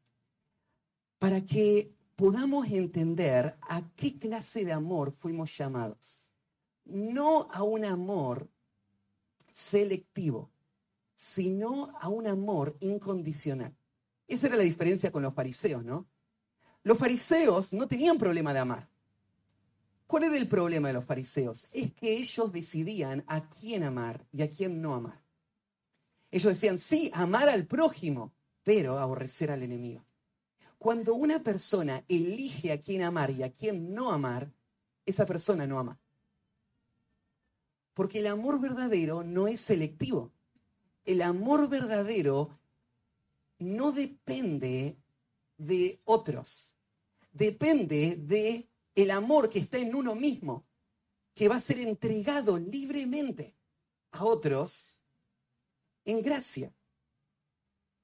para 1.18 1.40
que 1.44 1.92
podamos 2.16 2.66
entender 2.68 3.56
a 3.62 3.82
qué 3.96 4.18
clase 4.18 4.64
de 4.64 4.72
amor 4.72 5.12
fuimos 5.12 5.56
llamados. 5.56 6.20
No 6.84 7.48
a 7.50 7.62
un 7.62 7.84
amor 7.84 8.48
selectivo, 9.50 10.50
sino 11.14 11.92
a 12.00 12.08
un 12.08 12.26
amor 12.26 12.76
incondicional. 12.80 13.76
Esa 14.26 14.46
era 14.46 14.56
la 14.56 14.62
diferencia 14.62 15.10
con 15.10 15.22
los 15.22 15.34
fariseos, 15.34 15.84
¿no? 15.84 16.06
Los 16.88 16.96
fariseos 16.96 17.74
no 17.74 17.86
tenían 17.86 18.16
problema 18.16 18.54
de 18.54 18.60
amar. 18.60 18.88
¿Cuál 20.06 20.24
era 20.24 20.38
el 20.38 20.48
problema 20.48 20.88
de 20.88 20.94
los 20.94 21.04
fariseos? 21.04 21.68
Es 21.74 21.92
que 21.92 22.14
ellos 22.14 22.50
decidían 22.50 23.22
a 23.26 23.46
quién 23.46 23.82
amar 23.82 24.24
y 24.32 24.40
a 24.40 24.50
quién 24.50 24.80
no 24.80 24.94
amar. 24.94 25.20
Ellos 26.30 26.48
decían, 26.50 26.78
sí, 26.78 27.10
amar 27.12 27.50
al 27.50 27.66
prójimo, 27.66 28.32
pero 28.64 28.98
aborrecer 28.98 29.50
al 29.50 29.62
enemigo. 29.64 30.02
Cuando 30.78 31.12
una 31.12 31.42
persona 31.42 32.02
elige 32.08 32.72
a 32.72 32.80
quién 32.80 33.02
amar 33.02 33.32
y 33.32 33.42
a 33.42 33.52
quién 33.52 33.92
no 33.92 34.10
amar, 34.10 34.50
esa 35.04 35.26
persona 35.26 35.66
no 35.66 35.78
ama. 35.78 35.98
Porque 37.92 38.20
el 38.20 38.28
amor 38.28 38.62
verdadero 38.62 39.22
no 39.22 39.46
es 39.46 39.60
selectivo. 39.60 40.32
El 41.04 41.20
amor 41.20 41.68
verdadero 41.68 42.58
no 43.58 43.92
depende 43.92 44.96
de 45.58 46.00
otros. 46.06 46.76
Depende 47.38 48.16
de 48.16 48.68
el 48.96 49.12
amor 49.12 49.48
que 49.48 49.60
está 49.60 49.78
en 49.78 49.94
uno 49.94 50.16
mismo, 50.16 50.66
que 51.34 51.48
va 51.48 51.56
a 51.56 51.60
ser 51.60 51.78
entregado 51.78 52.58
libremente 52.58 53.54
a 54.10 54.24
otros 54.24 54.98
en 56.04 56.20
gracia. 56.20 56.74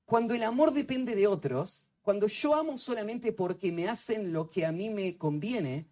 Cuando 0.04 0.34
el 0.34 0.44
amor 0.44 0.72
depende 0.72 1.16
de 1.16 1.26
otros, 1.26 1.88
cuando 2.02 2.28
yo 2.28 2.54
amo 2.54 2.78
solamente 2.78 3.32
porque 3.32 3.72
me 3.72 3.88
hacen 3.88 4.32
lo 4.32 4.48
que 4.48 4.64
a 4.64 4.70
mí 4.70 4.88
me 4.88 5.18
conviene, 5.18 5.88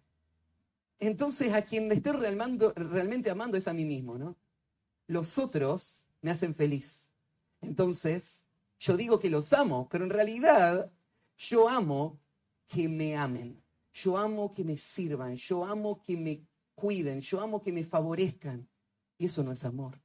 entonces 0.99 1.51
a 1.53 1.63
quien 1.63 1.91
estoy 1.91 2.13
realmente 2.13 3.29
amando 3.29 3.57
es 3.57 3.67
a 3.67 3.73
mí 3.73 3.83
mismo, 3.83 4.17
¿no? 4.17 4.37
los 5.07 5.37
otros 5.37 6.05
me 6.21 6.31
hacen 6.31 6.55
feliz. 6.55 7.09
Entonces, 7.61 8.45
yo 8.79 8.95
digo 8.95 9.19
que 9.19 9.29
los 9.29 9.51
amo, 9.51 9.89
pero 9.91 10.05
en 10.05 10.09
realidad 10.09 10.91
yo 11.37 11.67
amo 11.67 12.19
que 12.67 12.87
me 12.87 13.15
amen. 13.15 13.61
Yo 13.93 14.17
amo 14.17 14.51
que 14.51 14.63
me 14.63 14.77
sirvan. 14.77 15.35
Yo 15.35 15.65
amo 15.65 16.01
que 16.01 16.17
me 16.17 16.45
cuiden. 16.73 17.21
Yo 17.21 17.39
amo 17.41 17.61
que 17.61 17.71
me 17.71 17.83
favorezcan. 17.83 18.67
Y 19.17 19.25
eso 19.25 19.43
no 19.43 19.51
es 19.51 19.63
amor. 19.63 20.01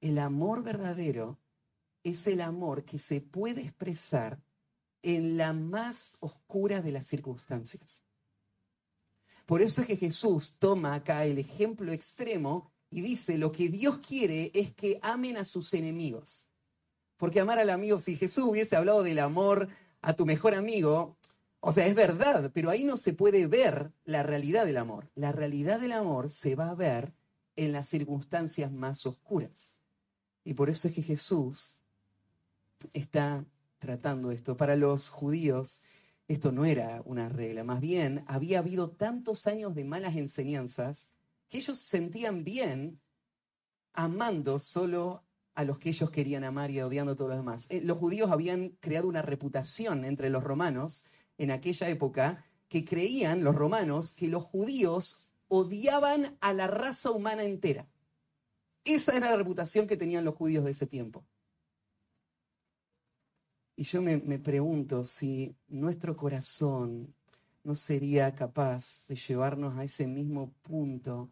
El 0.00 0.18
amor 0.18 0.62
verdadero 0.62 1.38
es 2.02 2.26
el 2.26 2.40
amor 2.40 2.84
que 2.84 2.98
se 2.98 3.20
puede 3.20 3.62
expresar 3.62 4.40
en 5.02 5.36
la 5.36 5.52
más 5.52 6.16
oscura 6.20 6.80
de 6.80 6.92
las 6.92 7.06
circunstancias. 7.06 8.02
Por 9.44 9.62
eso 9.62 9.80
es 9.80 9.86
que 9.86 9.96
Jesús 9.96 10.56
toma 10.58 10.94
acá 10.94 11.24
el 11.24 11.38
ejemplo 11.38 11.92
extremo 11.92 12.72
y 12.90 13.00
dice, 13.00 13.38
lo 13.38 13.52
que 13.52 13.68
Dios 13.68 13.98
quiere 13.98 14.50
es 14.54 14.74
que 14.74 14.98
amen 15.02 15.36
a 15.36 15.44
sus 15.44 15.74
enemigos. 15.74 16.48
Porque 17.16 17.40
amar 17.40 17.58
al 17.58 17.70
amigo, 17.70 18.00
si 18.00 18.16
Jesús 18.16 18.44
hubiese 18.44 18.76
hablado 18.76 19.02
del 19.02 19.20
amor 19.20 19.68
a 20.00 20.14
tu 20.14 20.26
mejor 20.26 20.54
amigo, 20.54 21.15
o 21.68 21.72
sea, 21.72 21.84
es 21.88 21.96
verdad, 21.96 22.52
pero 22.54 22.70
ahí 22.70 22.84
no 22.84 22.96
se 22.96 23.12
puede 23.12 23.48
ver 23.48 23.90
la 24.04 24.22
realidad 24.22 24.66
del 24.66 24.76
amor. 24.76 25.10
La 25.16 25.32
realidad 25.32 25.80
del 25.80 25.90
amor 25.90 26.30
se 26.30 26.54
va 26.54 26.70
a 26.70 26.76
ver 26.76 27.12
en 27.56 27.72
las 27.72 27.88
circunstancias 27.88 28.70
más 28.70 29.04
oscuras. 29.04 29.76
Y 30.44 30.54
por 30.54 30.70
eso 30.70 30.86
es 30.86 30.94
que 30.94 31.02
Jesús 31.02 31.80
está 32.92 33.44
tratando 33.80 34.30
esto. 34.30 34.56
Para 34.56 34.76
los 34.76 35.08
judíos 35.08 35.82
esto 36.28 36.52
no 36.52 36.64
era 36.64 37.02
una 37.04 37.28
regla, 37.28 37.64
más 37.64 37.80
bien 37.80 38.24
había 38.28 38.60
habido 38.60 38.90
tantos 38.90 39.48
años 39.48 39.74
de 39.74 39.82
malas 39.82 40.14
enseñanzas 40.14 41.10
que 41.48 41.58
ellos 41.58 41.78
se 41.78 41.98
sentían 41.98 42.44
bien 42.44 43.00
amando 43.92 44.60
solo 44.60 45.24
a 45.56 45.64
los 45.64 45.80
que 45.80 45.88
ellos 45.88 46.12
querían 46.12 46.44
amar 46.44 46.70
y 46.70 46.80
odiando 46.80 47.12
a 47.12 47.16
todos 47.16 47.30
los 47.30 47.38
demás. 47.38 47.66
Eh, 47.70 47.80
los 47.80 47.98
judíos 47.98 48.30
habían 48.30 48.68
creado 48.78 49.08
una 49.08 49.22
reputación 49.22 50.04
entre 50.04 50.30
los 50.30 50.44
romanos 50.44 51.04
en 51.38 51.50
aquella 51.50 51.88
época 51.88 52.44
que 52.68 52.84
creían 52.84 53.44
los 53.44 53.54
romanos 53.54 54.12
que 54.12 54.28
los 54.28 54.44
judíos 54.44 55.30
odiaban 55.48 56.36
a 56.40 56.52
la 56.52 56.66
raza 56.66 57.10
humana 57.10 57.44
entera. 57.44 57.88
Esa 58.84 59.16
era 59.16 59.30
la 59.30 59.36
reputación 59.36 59.86
que 59.86 59.96
tenían 59.96 60.24
los 60.24 60.34
judíos 60.34 60.64
de 60.64 60.70
ese 60.70 60.86
tiempo. 60.86 61.24
Y 63.76 63.84
yo 63.84 64.00
me, 64.00 64.38
pregunto 64.38 65.04
si 65.04 65.54
nuestro 65.68 66.16
corazón 66.16 67.14
no 67.62 67.74
sería 67.74 68.34
capaz 68.34 69.06
de 69.06 69.16
llevarnos 69.16 69.76
a 69.76 69.84
ese 69.84 70.06
mismo 70.06 70.54
punto 70.62 71.30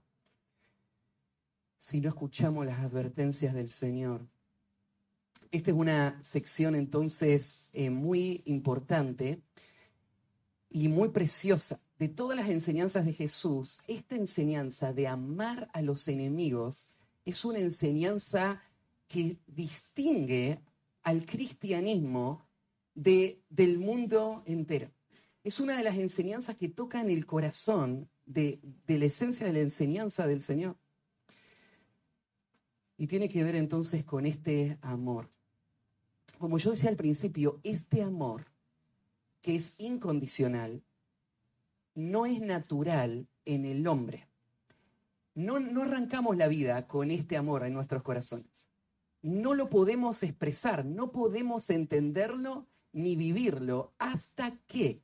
si 1.78 2.00
no 2.00 2.08
escuchamos 2.10 2.66
las 2.66 2.80
advertencias 2.80 3.54
del 3.54 3.70
Señor. 3.70 4.26
Esta 5.50 5.70
es 5.70 5.76
una 5.76 6.22
sección 6.22 6.74
entonces 6.74 7.70
eh, 7.72 7.88
muy 7.88 8.42
importante 8.46 9.42
y 10.74 10.88
muy 10.88 11.10
preciosa. 11.10 11.80
De 12.00 12.08
todas 12.08 12.36
las 12.36 12.50
enseñanzas 12.50 13.06
de 13.06 13.12
Jesús, 13.12 13.78
esta 13.86 14.16
enseñanza 14.16 14.92
de 14.92 15.06
amar 15.06 15.70
a 15.72 15.80
los 15.80 16.08
enemigos 16.08 16.90
es 17.24 17.44
una 17.44 17.60
enseñanza 17.60 18.60
que 19.06 19.38
distingue 19.46 20.60
al 21.04 21.24
cristianismo 21.24 22.44
de, 22.92 23.40
del 23.48 23.78
mundo 23.78 24.42
entero. 24.46 24.90
Es 25.44 25.60
una 25.60 25.76
de 25.76 25.84
las 25.84 25.96
enseñanzas 25.96 26.56
que 26.56 26.68
tocan 26.68 27.08
el 27.08 27.24
corazón 27.24 28.08
de, 28.26 28.58
de 28.88 28.98
la 28.98 29.04
esencia 29.04 29.46
de 29.46 29.52
la 29.52 29.60
enseñanza 29.60 30.26
del 30.26 30.42
Señor. 30.42 30.76
Y 32.98 33.06
tiene 33.06 33.28
que 33.28 33.44
ver 33.44 33.54
entonces 33.54 34.04
con 34.04 34.26
este 34.26 34.76
amor. 34.82 35.30
Como 36.38 36.58
yo 36.58 36.72
decía 36.72 36.90
al 36.90 36.96
principio, 36.96 37.60
este 37.62 38.02
amor 38.02 38.53
que 39.44 39.56
es 39.56 39.78
incondicional 39.78 40.82
no 41.94 42.24
es 42.24 42.40
natural 42.40 43.28
en 43.44 43.66
el 43.66 43.86
hombre. 43.86 44.26
No, 45.34 45.60
no 45.60 45.82
arrancamos 45.82 46.38
la 46.38 46.48
vida 46.48 46.88
con 46.88 47.10
este 47.10 47.36
amor 47.36 47.62
en 47.62 47.74
nuestros 47.74 48.02
corazones. 48.02 48.70
No 49.20 49.52
lo 49.52 49.68
podemos 49.68 50.22
expresar, 50.22 50.86
no 50.86 51.12
podemos 51.12 51.68
entenderlo 51.68 52.66
ni 52.92 53.16
vivirlo 53.16 53.92
hasta 53.98 54.56
que 54.66 55.02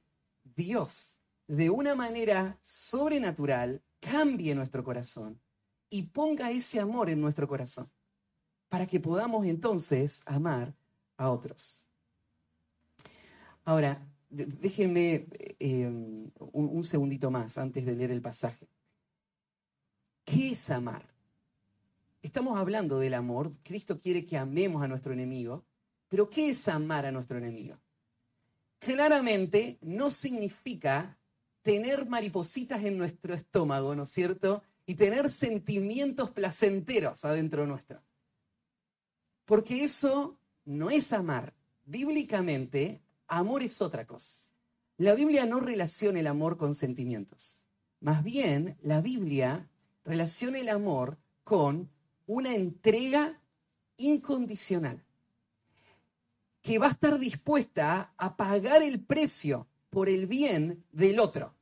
Dios, 0.57 1.20
de 1.46 1.68
una 1.68 1.94
manera 1.94 2.59
sobrenatural, 2.62 3.83
cambie 4.00 4.55
nuestro 4.55 4.83
corazón 4.83 5.38
y 5.90 6.05
ponga 6.05 6.50
ese 6.50 6.81
amor 6.81 7.11
en 7.11 7.20
nuestro 7.20 7.46
corazón, 7.46 7.92
para 8.70 8.87
que 8.87 9.00
podamos 9.00 9.44
entonces 9.44 10.22
amar 10.24 10.74
a 11.18 11.31
otros. 11.31 11.87
Ahora, 13.66 14.10
déjenme 14.31 15.27
em, 15.59 16.31
un, 16.53 16.85
segundito 16.85 17.31
más 17.31 17.59
antes 17.59 17.85
de 17.85 17.95
leer 17.95 18.11
el 18.11 18.23
pasaje. 18.23 18.69
¿Qué 20.25 20.53
es 20.53 20.71
amar? 20.71 21.05
Estamos 22.23 22.57
hablando 22.57 22.99
del 22.99 23.14
amor. 23.14 23.51
Cristo 23.62 23.99
quiere 23.99 24.25
que 24.25 24.38
amemos 24.38 24.83
a 24.83 24.88
nuestro 24.88 25.12
enemigo. 25.12 25.64
Pero 26.09 26.29
¿qué 26.29 26.51
es 26.51 26.69
amar 26.69 27.07
a 27.07 27.12
nuestro 27.12 27.38
enemigo? 27.38 27.77
Claramente 28.79 29.79
no 29.83 30.11
significa 30.11 31.19
tener 31.62 32.07
maripositas 32.07 32.83
en 32.85 32.97
nuestro 32.97 33.35
estómago, 33.35 33.95
¿no 33.95 34.05
es 34.05 34.11
cierto? 34.11 34.62
y 34.90 34.97
tener 34.97 35.31
sentimientos 35.31 36.33
placenteros 36.33 37.25
adentro 37.25 37.64
nuestro. 37.64 38.03
Porque 39.45 39.85
eso 39.85 40.37
no 40.64 40.90
es 40.90 41.12
amar. 41.12 41.55
Bíblicamente, 41.85 43.01
amor 43.31 43.62
es 43.62 43.81
otra 43.81 44.07
cosa. 44.07 44.49
La 44.99 45.14
Biblia 45.14 45.47
no 45.47 45.61
relaciona 45.61 46.21
el 46.21 46.27
amor 46.27 46.59
con 46.59 46.75
sentimientos. 46.75 47.64
Más 48.01 48.23
bien, 48.23 48.77
la 48.83 49.01
Biblia 49.01 49.69
relaciona 50.05 50.59
el 50.59 50.69
amor 50.69 51.19
con 51.45 51.90
una 52.27 52.55
entrega 52.55 53.40
incondicional, 53.97 55.03
que 56.62 56.79
va 56.79 56.88
a 56.88 56.90
estar 56.90 57.19
dispuesta 57.19 58.12
a 58.16 58.37
pagar 58.37 58.83
el 58.83 59.01
precio 59.01 59.66
por 59.88 60.09
el 60.09 60.27
bien 60.27 60.85
del 60.93 61.19
otro, 61.19 61.55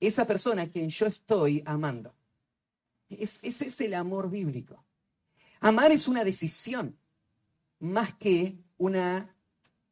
esa 0.00 0.26
persona 0.26 0.62
a 0.62 0.66
quien 0.68 0.90
yo 0.90 1.06
estoy 1.06 1.62
amando 1.64 2.14
ese 3.18 3.48
es 3.48 3.80
el 3.80 3.94
amor 3.94 4.30
bíblico. 4.30 4.84
Amar 5.60 5.92
es 5.92 6.08
una 6.08 6.24
decisión 6.24 6.96
más 7.80 8.14
que 8.14 8.58
una, 8.76 9.33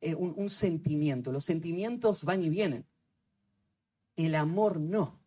eh, 0.02 0.14
un, 0.14 0.50
sentimiento. 0.50 1.32
Los 1.32 1.44
sentimientos 1.44 2.24
van 2.24 2.42
y 2.42 2.50
vienen. 2.50 2.84
El 4.16 4.34
amor 4.34 4.78
no. 4.78 5.18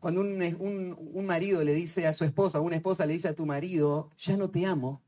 Cuando 0.00 0.20
un, 0.20 1.26
marido 1.26 1.64
le 1.64 1.72
dice 1.72 2.06
a 2.06 2.12
su 2.12 2.24
esposa, 2.24 2.60
una 2.60 2.76
esposa 2.76 3.06
le 3.06 3.14
dice 3.14 3.28
a 3.28 3.34
tu 3.34 3.46
marido, 3.46 4.10
ya 4.18 4.36
no 4.36 4.50
te 4.50 4.66
amo, 4.66 5.02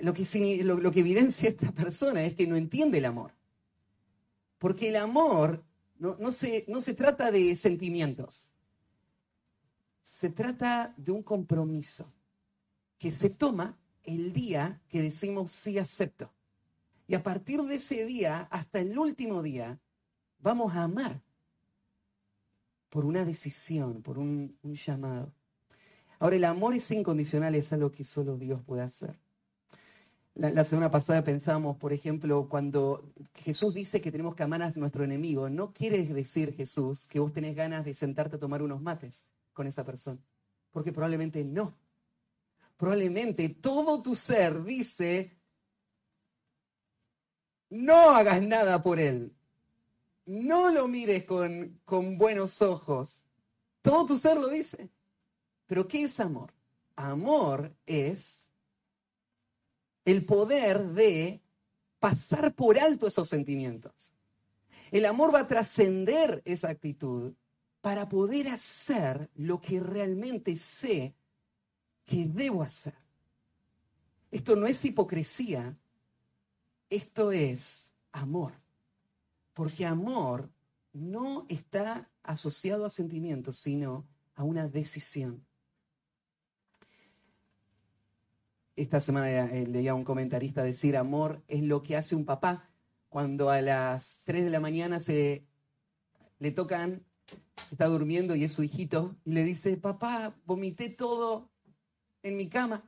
lo 0.00 0.14
que, 0.14 0.24
lo 0.64 0.92
que 0.92 1.00
evidencia 1.00 1.48
esta 1.48 1.72
persona 1.72 2.24
es 2.24 2.34
que 2.34 2.46
no 2.46 2.56
entiende 2.56 2.98
el 2.98 3.04
amor. 3.04 3.32
Porque 4.58 4.90
el 4.90 4.96
amor 4.96 5.64
no, 5.98 6.16
no, 6.18 6.30
se, 6.30 6.64
no 6.68 6.80
se 6.80 6.94
trata 6.94 7.32
de 7.32 7.56
sentimientos 7.56 8.50
se 10.10 10.30
trata 10.30 10.94
de 10.96 11.12
un 11.12 11.22
compromiso 11.22 12.12
que 12.98 13.12
se 13.12 13.30
toma 13.30 13.78
el 14.04 14.32
día 14.32 14.80
que 14.88 15.02
decimos 15.02 15.52
sí 15.52 15.78
acepto. 15.78 16.30
Y 17.06 17.14
a 17.14 17.22
partir 17.22 17.60
de 17.62 17.74
ese 17.76 18.04
día 18.04 18.48
hasta 18.50 18.78
el 18.78 18.96
último 18.98 19.42
día, 19.42 19.80
vamos 20.38 20.74
a 20.74 20.84
amar 20.84 21.20
por 22.88 23.04
una 23.04 23.24
decisión, 23.24 24.02
por 24.02 24.18
un, 24.18 24.56
llamado. 24.62 25.32
Ahora, 26.18 26.36
el 26.36 26.44
amor 26.44 26.74
es 26.74 26.90
incondicional, 26.90 27.54
es 27.54 27.72
algo 27.72 27.90
que 27.90 28.04
solo 28.04 28.36
Dios 28.36 28.62
puede 28.62 28.82
hacer. 28.82 29.18
La, 30.34 30.50
la, 30.50 30.64
semana 30.64 30.90
pasada 30.90 31.24
pensamos, 31.24 31.76
por 31.76 31.92
ejemplo, 31.92 32.48
cuando 32.48 33.12
Jesús 33.34 33.74
dice 33.74 34.00
que 34.00 34.12
tenemos 34.12 34.34
que 34.34 34.42
amar 34.42 34.62
a 34.62 34.70
nuestro 34.70 35.04
enemigo, 35.04 35.50
no 35.50 35.72
quiere 35.72 36.04
decir 36.06 36.54
Jesús 36.54 37.06
que 37.06 37.20
vos 37.20 37.32
tenés 37.32 37.56
ganas 37.56 37.84
de 37.84 37.94
sentarte 37.94 38.36
a 38.36 38.38
tomar 38.40 38.62
unos 38.62 38.80
mates 38.80 39.24
con 39.52 39.66
esa 39.66 39.84
persona? 39.84 40.20
Porque 40.70 40.92
probablemente 40.92 41.44
no. 41.44 41.76
Probablemente 42.80 43.50
todo 43.50 44.00
tu 44.00 44.16
ser 44.16 44.64
dice, 44.64 45.36
no 47.68 48.08
hagas 48.08 48.40
nada 48.40 48.82
por 48.82 48.98
él. 48.98 49.36
No 50.24 50.70
lo 50.70 50.88
mires 50.88 51.26
con, 51.26 51.78
con 51.84 52.16
buenos 52.16 52.62
ojos. 52.62 53.22
Todo 53.82 54.06
tu 54.06 54.16
ser 54.16 54.38
lo 54.38 54.48
dice. 54.48 54.88
Pero 55.66 55.86
¿qué 55.86 56.04
es 56.04 56.20
amor? 56.20 56.54
Amor 56.96 57.70
es 57.84 58.48
el 60.06 60.24
poder 60.24 60.82
de 60.82 61.42
pasar 61.98 62.54
por 62.54 62.78
alto 62.78 63.06
esos 63.06 63.28
sentimientos. 63.28 64.10
El 64.90 65.04
amor 65.04 65.34
va 65.34 65.40
a 65.40 65.48
trascender 65.48 66.40
esa 66.46 66.70
actitud 66.70 67.34
para 67.82 68.08
poder 68.08 68.48
hacer 68.48 69.28
lo 69.34 69.60
que 69.60 69.80
realmente 69.80 70.56
sé 70.56 71.14
que 72.10 72.26
debo 72.26 72.62
hacer. 72.64 72.94
Esto 74.32 74.56
no 74.56 74.66
es 74.66 74.84
hipocresía, 74.84 75.78
esto 76.90 77.30
es 77.30 77.94
amor. 78.10 78.52
Porque 79.54 79.86
amor 79.86 80.50
no 80.92 81.46
está 81.48 82.10
asociado 82.24 82.84
a 82.84 82.90
sentimientos, 82.90 83.58
sino 83.58 84.08
a 84.34 84.42
una 84.42 84.66
decisión. 84.66 85.46
Esta 88.74 89.00
semana 89.00 89.30
eh, 89.30 89.66
leía 89.68 89.92
a 89.92 89.94
un 89.94 90.04
comentarista 90.04 90.64
decir, 90.64 90.96
amor 90.96 91.44
es 91.46 91.62
lo 91.62 91.80
que 91.82 91.96
hace 91.96 92.16
un 92.16 92.24
papá 92.24 92.68
cuando 93.08 93.50
a 93.50 93.60
las 93.60 94.22
3 94.24 94.44
de 94.44 94.50
la 94.50 94.58
mañana 94.58 94.98
se 94.98 95.46
le 96.40 96.50
tocan, 96.50 97.04
está 97.70 97.86
durmiendo 97.86 98.34
y 98.34 98.42
es 98.42 98.52
su 98.52 98.64
hijito, 98.64 99.16
y 99.24 99.32
le 99.32 99.44
dice, 99.44 99.76
papá, 99.76 100.34
vomité 100.44 100.88
todo 100.88 101.49
en 102.22 102.36
mi 102.36 102.48
cama. 102.48 102.84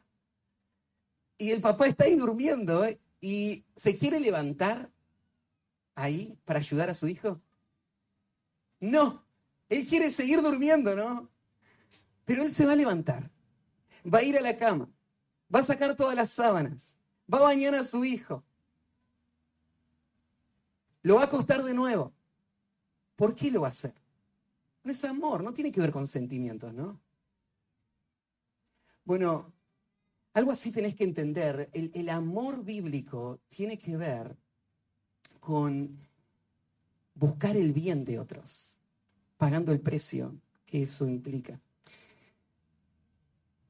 Y 1.38 1.50
el 1.50 1.60
papá 1.60 1.86
está 1.86 2.04
ahí 2.04 2.14
durmiendo 2.14 2.84
¿eh? 2.84 3.00
y 3.20 3.64
se 3.74 3.96
quiere 3.96 4.20
levantar 4.20 4.90
ahí 5.94 6.38
para 6.44 6.58
ayudar 6.58 6.90
a 6.90 6.94
su 6.94 7.08
hijo. 7.08 7.40
No, 8.80 9.24
él 9.68 9.86
quiere 9.86 10.10
seguir 10.10 10.42
durmiendo, 10.42 10.94
¿no? 10.96 11.30
Pero 12.24 12.42
él 12.42 12.52
se 12.52 12.66
va 12.66 12.72
a 12.72 12.76
levantar, 12.76 13.30
va 14.12 14.18
a 14.18 14.22
ir 14.22 14.36
a 14.36 14.40
la 14.40 14.56
cama, 14.56 14.88
va 15.54 15.60
a 15.60 15.64
sacar 15.64 15.96
todas 15.96 16.14
las 16.14 16.30
sábanas, 16.30 16.94
va 17.32 17.38
a 17.38 17.42
bañar 17.42 17.74
a 17.74 17.84
su 17.84 18.04
hijo, 18.04 18.44
lo 21.02 21.16
va 21.16 21.22
a 21.22 21.24
acostar 21.26 21.62
de 21.62 21.74
nuevo. 21.74 22.12
¿Por 23.16 23.34
qué 23.34 23.50
lo 23.50 23.62
va 23.62 23.68
a 23.68 23.70
hacer? 23.70 23.94
No 24.84 24.92
es 24.92 25.04
amor, 25.04 25.42
no 25.42 25.52
tiene 25.52 25.70
que 25.70 25.80
ver 25.80 25.92
con 25.92 26.06
sentimientos, 26.06 26.72
¿no? 26.72 27.00
Bueno, 29.04 29.52
algo 30.34 30.52
así 30.52 30.72
tenés 30.72 30.94
que 30.94 31.04
entender. 31.04 31.70
El, 31.72 32.08
amor 32.08 32.64
bíblico 32.64 33.40
tiene 33.48 33.78
que 33.78 33.96
ver 33.96 34.36
con 35.40 35.98
buscar 37.14 37.56
el 37.56 37.72
bien 37.72 38.04
de 38.04 38.18
otros, 38.18 38.78
pagando 39.36 39.72
el 39.72 39.80
precio 39.80 40.34
que 40.64 40.84
eso 40.84 41.06
implica. 41.06 41.60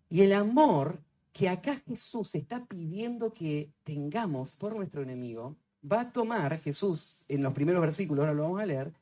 Y 0.08 0.20
el 0.20 0.34
amor 0.34 1.02
que 1.32 1.48
acá 1.48 1.76
Jesús 1.86 2.34
está 2.34 2.64
pidiendo 2.66 3.32
que 3.32 3.72
tengamos 3.82 4.54
por 4.54 4.76
nuestro 4.76 5.02
enemigo, 5.02 5.56
va 5.90 6.02
a 6.02 6.12
tomar 6.12 6.60
Jesús 6.60 7.24
en 7.26 7.42
los 7.42 7.54
primeros 7.54 7.80
versículos, 7.80 8.22
ahora 8.22 8.34
lo 8.34 8.42
vamos 8.42 8.60
a 8.60 8.66
leer, 8.66 8.92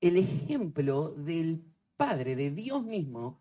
el 0.00 0.16
ejemplo 0.16 1.12
del 1.12 1.64
Padre, 1.96 2.36
de 2.36 2.50
Dios 2.50 2.84
mismo, 2.84 3.40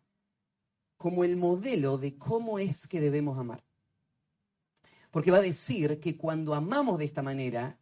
como 0.97 1.23
el 1.23 1.37
modelo 1.37 1.97
de 1.97 2.17
cómo 2.17 2.59
es 2.59 2.87
que 2.87 3.01
debemos 3.01 3.37
amar. 3.37 3.63
Porque 5.11 5.31
va 5.31 5.37
a 5.37 5.41
decir 5.41 5.99
que 5.99 6.17
cuando 6.17 6.53
amamos 6.53 6.99
de 6.99 7.05
esta 7.05 7.21
manera, 7.21 7.79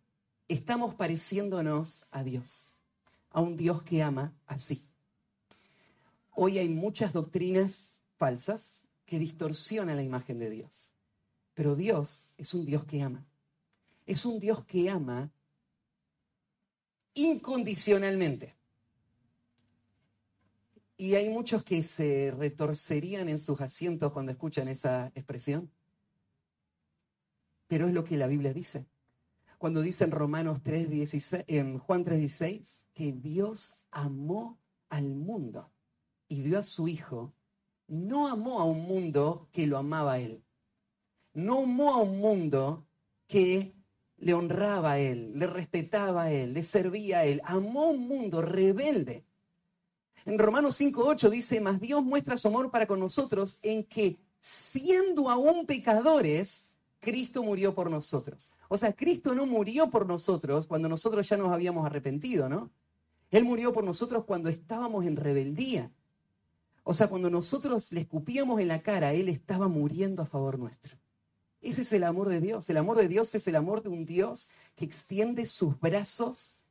estamos 0.47 0.95
pareciéndonos 0.95 2.08
a 2.12 2.23
Dios, 2.23 2.78
a 3.32 3.41
un 3.41 3.58
Dios 3.58 3.84
que 3.84 4.04
ama 4.04 4.36
así. 4.45 4.88
Hoy 6.36 6.58
hay 6.58 6.69
muchas 6.69 7.13
doctrinas 7.13 7.99
falsas 8.17 8.84
que 9.06 9.19
distorsiona 9.19 9.95
la 9.95 10.04
imagen 10.04 10.39
de 10.39 10.49
Dios. 10.49 10.91
Pero 11.54 11.76
Dios 11.76 12.34
es 12.38 12.54
un 12.54 12.65
Dios 12.65 12.86
que 12.86 13.02
ama. 13.02 13.26
Es 14.06 14.26
un 14.26 14.39
Dios 14.39 14.65
que 14.65 14.89
ama 14.89 15.32
incondicionalmente. 17.13 18.56
Y 20.97 21.15
hay 21.15 21.29
muchos 21.29 21.63
que 21.63 21.84
se 21.84 22.32
retorcerían 22.38 23.29
en 23.29 23.38
sus 23.38 23.60
asientos 23.62 24.13
cuando 24.13 24.32
escuchan 24.32 24.67
esa 24.67 25.12
expresión. 25.15 25.71
Pero 27.67 27.88
es 27.88 27.93
lo 27.93 28.03
que 28.03 28.17
la 28.17 28.27
Biblia 28.27 28.53
dice. 28.53 28.88
Cuando 29.58 29.82
dice 29.82 30.03
en 30.03 30.12
Romanos 30.12 30.62
3, 30.62 31.45
en 31.47 31.79
Juan 31.79 32.03
3:16, 32.03 32.86
que 32.93 33.12
Dios 33.13 33.88
amó 33.91 34.60
al 34.89 35.15
mundo 35.15 35.71
y 36.27 36.43
dio 36.43 36.60
a 36.60 36.63
su 36.63 36.88
Hijo 36.88 37.34
no 37.88 38.27
amó 38.27 38.60
a 38.60 38.65
un 38.65 38.82
mundo 38.82 39.49
que 39.51 39.67
lo 39.67 39.77
amaba 39.77 40.13
a 40.13 40.19
él. 40.19 40.43
No 41.34 41.63
amó 41.63 41.93
a 41.93 41.97
un 42.01 42.19
mundo 42.19 42.88
que 43.27 43.75
le 44.17 44.34
honraba 44.34 44.93
a 44.93 44.99
él, 44.99 45.38
le 45.38 45.47
respetaba 45.47 46.23
a 46.23 46.32
él, 46.32 46.53
le 46.53 46.63
servía 46.63 47.19
a 47.19 47.25
él. 47.25 47.41
Amó 47.45 47.84
a 47.84 47.88
un 47.89 48.08
mundo 48.08 48.41
rebelde. 48.41 49.25
En 50.25 50.39
Romanos 50.39 50.79
5.8 50.79 51.29
dice, 51.29 51.59
mas 51.59 51.81
Dios 51.81 52.03
muestra 52.03 52.38
su 52.38 52.47
amor 52.47 52.71
para 52.71 52.88
con 52.88 52.99
nosotros 52.99 53.59
en 53.62 53.83
que 53.83 54.17
siendo 54.39 55.29
aún 55.29 55.65
pecadores, 55.65 56.75
Cristo 56.99 57.43
murió 57.43 57.75
por 57.75 57.91
nosotros. 57.91 58.51
O 58.69 58.77
sea, 58.77 58.93
Cristo 58.93 59.36
no 59.36 59.45
murió 59.45 59.89
por 59.89 60.07
nosotros 60.07 60.65
cuando 60.67 60.88
nosotros 60.88 61.27
ya 61.27 61.38
nos 61.38 61.51
habíamos 61.51 61.86
arrepentido, 61.86 62.47
¿no? 62.47 62.71
Él 63.31 63.43
murió 63.43 63.73
por 63.73 63.83
nosotros 63.83 64.23
cuando 64.25 64.49
estábamos 64.49 65.05
en 65.05 65.17
rebeldía. 65.17 65.91
O 66.83 66.93
sea, 66.93 67.07
cuando 67.07 67.29
nosotros 67.29 67.91
le 67.91 68.01
escupíamos 68.01 68.59
en 68.59 68.67
la 68.67 68.81
cara, 68.81 69.13
Él 69.13 69.27
estaba 69.29 69.67
muriendo 69.67 70.21
a 70.21 70.25
favor 70.25 70.59
nuestro. 70.59 70.97
Ese 71.62 71.81
es 71.81 71.93
el 71.93 72.03
amor 72.03 72.29
de 72.29 72.41
Dios. 72.41 72.69
El 72.69 72.77
amor 72.77 72.97
de 72.97 73.07
Dios 73.07 73.33
es 73.36 73.47
el 73.47 73.55
amor 73.55 73.81
de 73.81 73.89
un 73.89 74.05
Dios 74.05 74.49
que 74.75 74.86
extiende 74.86 75.45
sus 75.45 75.79
brazos 75.79 76.62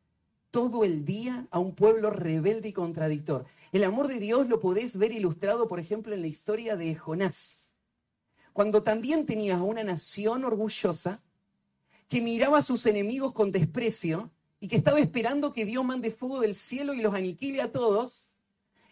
todo 0.52 0.84
el 0.84 1.04
día 1.04 1.48
a 1.50 1.58
un 1.58 1.74
pueblo 1.74 2.10
rebelde 2.10 2.68
y 2.68 2.72
contradictor. 2.72 3.46
El 3.72 3.82
amor 3.84 4.06
de 4.06 4.20
Dios 4.20 4.48
lo 4.48 4.60
podés 4.60 4.96
ver 4.98 5.10
ilustrado, 5.10 5.66
por 5.66 5.80
ejemplo, 5.80 6.14
en 6.14 6.20
la 6.20 6.26
historia 6.28 6.76
de 6.76 6.94
Jonás. 6.94 7.72
Cuando 8.52 8.82
también 8.82 9.24
tenías 9.24 9.60
una 9.60 9.82
nación 9.82 10.44
orgullosa 10.44 11.22
que 12.06 12.20
miraba 12.20 12.58
a 12.58 12.62
sus 12.62 12.84
enemigos 12.84 13.32
con 13.32 13.50
desprecio 13.50 14.30
y 14.60 14.68
que 14.68 14.76
estaba 14.76 15.00
esperando 15.00 15.54
que 15.54 15.64
Dios 15.64 15.84
mande 15.84 16.10
fuego 16.10 16.40
del 16.40 16.54
cielo 16.54 16.92
y 16.92 17.00
los 17.00 17.14
aniquile 17.14 17.62
a 17.62 17.72
todos, 17.72 18.28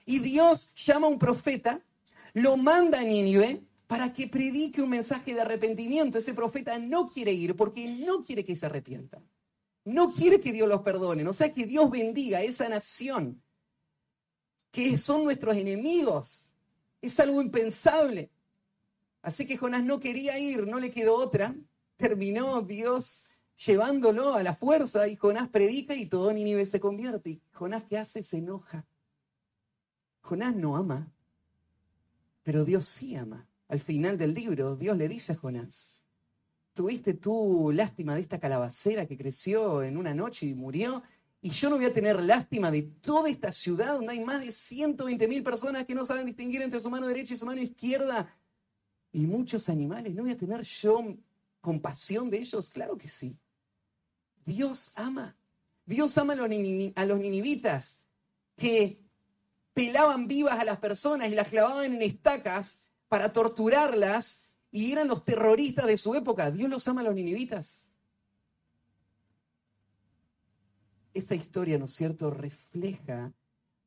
y 0.07 0.21
Dios 0.21 0.75
llama 0.75 1.09
a 1.09 1.11
un 1.11 1.19
profeta, 1.19 1.83
lo 2.33 2.57
manda 2.57 3.01
a 3.01 3.05
Nínive 3.05 3.61
para 3.87 4.15
que 4.15 4.29
predique 4.29 4.81
un 4.81 4.89
mensaje 4.89 5.35
de 5.35 5.43
arrepentimiento. 5.43 6.17
Ese 6.17 6.33
profeta 6.33 6.79
no 6.79 7.07
quiere 7.07 7.33
ir 7.33 7.55
porque 7.55 7.87
no 7.87 8.25
quiere 8.25 8.47
que 8.47 8.57
se 8.57 8.65
arrepientan. 8.65 9.23
No 9.85 10.13
quiere 10.13 10.41
que 10.41 10.53
Dios 10.53 10.69
los 10.69 10.83
perdone. 10.83 11.27
O 11.27 11.33
sea, 11.33 11.53
que 11.53 11.67
Dios 11.67 11.91
bendiga 11.91 12.39
a 12.39 12.43
esa 12.43 12.69
nación 12.69 13.43
que 14.71 14.97
son 14.99 15.25
nuestros 15.25 15.57
enemigos. 15.57 16.53
Es 17.03 17.19
algo 17.19 17.43
impensable. 17.43 18.31
Así 19.23 19.47
que 19.47 19.57
Jonás 19.57 19.85
no 19.85 20.01
quería 20.01 20.39
ir, 20.39 20.67
no 20.67 20.79
le 20.79 20.91
quedó 20.91 21.17
otra. 21.17 21.55
Terminó 21.97 22.63
Dios 22.63 23.29
llevándolo 23.67 24.35
a 24.35 24.43
la 24.43 24.55
fuerza 24.55 25.07
y 25.09 25.17
Jonás 25.17 25.49
predica 25.49 25.95
y 25.95 26.07
todo 26.07 26.33
Nínive 26.33 26.65
se 26.67 26.81
convierte. 26.81 27.31
Y 27.31 27.43
Jonás, 27.53 27.85
¿qué 27.85 27.99
hace? 27.99 28.23
Se 28.23 28.39
enoja. 28.39 28.87
Jonás 30.23 30.55
no 30.55 30.77
ama, 30.77 31.13
pero 32.43 32.65
Dios 32.65 32.87
sí 32.87 33.17
ama. 33.17 33.47
Al 33.69 33.81
final 33.81 34.19
del 34.19 34.35
libro, 34.35 34.77
Dios 34.77 34.97
le 34.97 35.09
dice 35.09 35.33
a 35.33 35.37
Jonás, 35.37 36.00
tuviste 36.81 37.13
tú 37.13 37.71
lástima 37.75 38.15
de 38.15 38.23
esta 38.23 38.41
calabacera 38.41 39.05
que 39.05 39.19
creció 39.19 39.83
en 39.83 39.99
una 39.99 40.15
noche 40.15 40.47
y 40.47 40.55
murió, 40.55 41.03
y 41.43 41.51
yo 41.51 41.69
no 41.69 41.77
voy 41.77 41.85
a 41.85 41.93
tener 41.93 42.23
lástima 42.23 42.71
de 42.71 42.81
toda 42.81 43.29
esta 43.29 43.53
ciudad 43.53 43.97
donde 43.97 44.13
hay 44.13 44.21
más 44.25 44.41
de 44.41 44.51
120 44.51 45.29
mil 45.29 45.43
personas 45.43 45.85
que 45.85 45.95
no 45.95 46.07
saben 46.07 46.25
distinguir 46.25 46.63
entre 46.63 46.81
su 46.81 46.89
mano 46.89 47.07
derecha 47.07 47.35
y 47.35 47.37
su 47.37 47.45
mano 47.45 47.61
izquierda, 47.61 48.35
y 49.13 49.27
muchos 49.27 49.69
animales. 49.69 50.15
¿No 50.15 50.23
voy 50.23 50.33
a 50.33 50.39
tener 50.39 50.63
yo 50.63 51.19
compasión 51.61 52.31
de 52.31 52.39
ellos? 52.39 52.71
Claro 52.71 52.97
que 52.97 53.09
sí. 53.09 53.39
Dios 54.47 54.93
ama. 54.97 55.37
Dios 55.85 56.17
ama 56.17 56.33
a 56.33 56.37
los, 56.37 56.49
a 56.95 57.05
los 57.05 57.19
ninivitas 57.19 58.07
que 58.57 59.03
pelaban 59.75 60.27
vivas 60.27 60.59
a 60.59 60.65
las 60.65 60.79
personas 60.79 61.31
y 61.31 61.35
las 61.35 61.49
clavaban 61.49 61.93
en 61.93 62.01
estacas 62.01 62.91
para 63.07 63.35
torturarlas 63.35 64.50
y 64.71 64.93
eran 64.93 65.09
los 65.09 65.25
terroristas 65.25 65.87
de 65.87 65.97
su 65.97 66.15
época. 66.15 66.51
Dios 66.51 66.71
los 66.71 66.87
ama 66.89 67.01
a 67.01 67.05
los 67.05 67.15
ninivitas. 67.15 67.89
Esta 71.13 71.35
historia, 71.35 71.79
¿no 71.79 71.87
es 71.87 71.93
cierto?, 71.93 72.31
refleja 72.31 73.33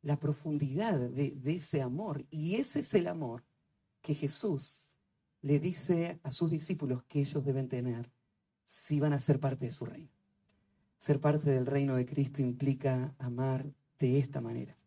la 0.01 0.19
profundidad 0.19 0.99
de, 0.99 1.31
de, 1.31 1.53
ese 1.55 1.81
amor. 1.81 2.25
Y 2.29 2.55
ese 2.55 2.81
es 2.81 2.93
el 2.93 3.07
amor 3.07 3.43
que 4.01 4.13
Jesús 4.13 4.91
le 5.41 5.59
dice 5.59 6.19
a 6.23 6.31
sus 6.31 6.51
discípulos 6.51 7.03
que 7.05 7.21
ellos 7.21 7.45
deben 7.45 7.69
tener 7.69 8.11
si 8.65 8.99
van 8.99 9.13
a 9.13 9.19
ser 9.19 9.39
parte 9.39 9.65
de 9.65 9.71
su 9.71 9.85
reino. 9.85 10.11
Ser 10.97 11.19
parte 11.19 11.49
del 11.49 11.65
reino 11.65 11.95
de 11.95 12.05
Cristo 12.05 12.41
implica 12.41 13.15
amar 13.17 13.73
de 13.99 14.19
esta 14.19 14.41
manera. 14.41 14.77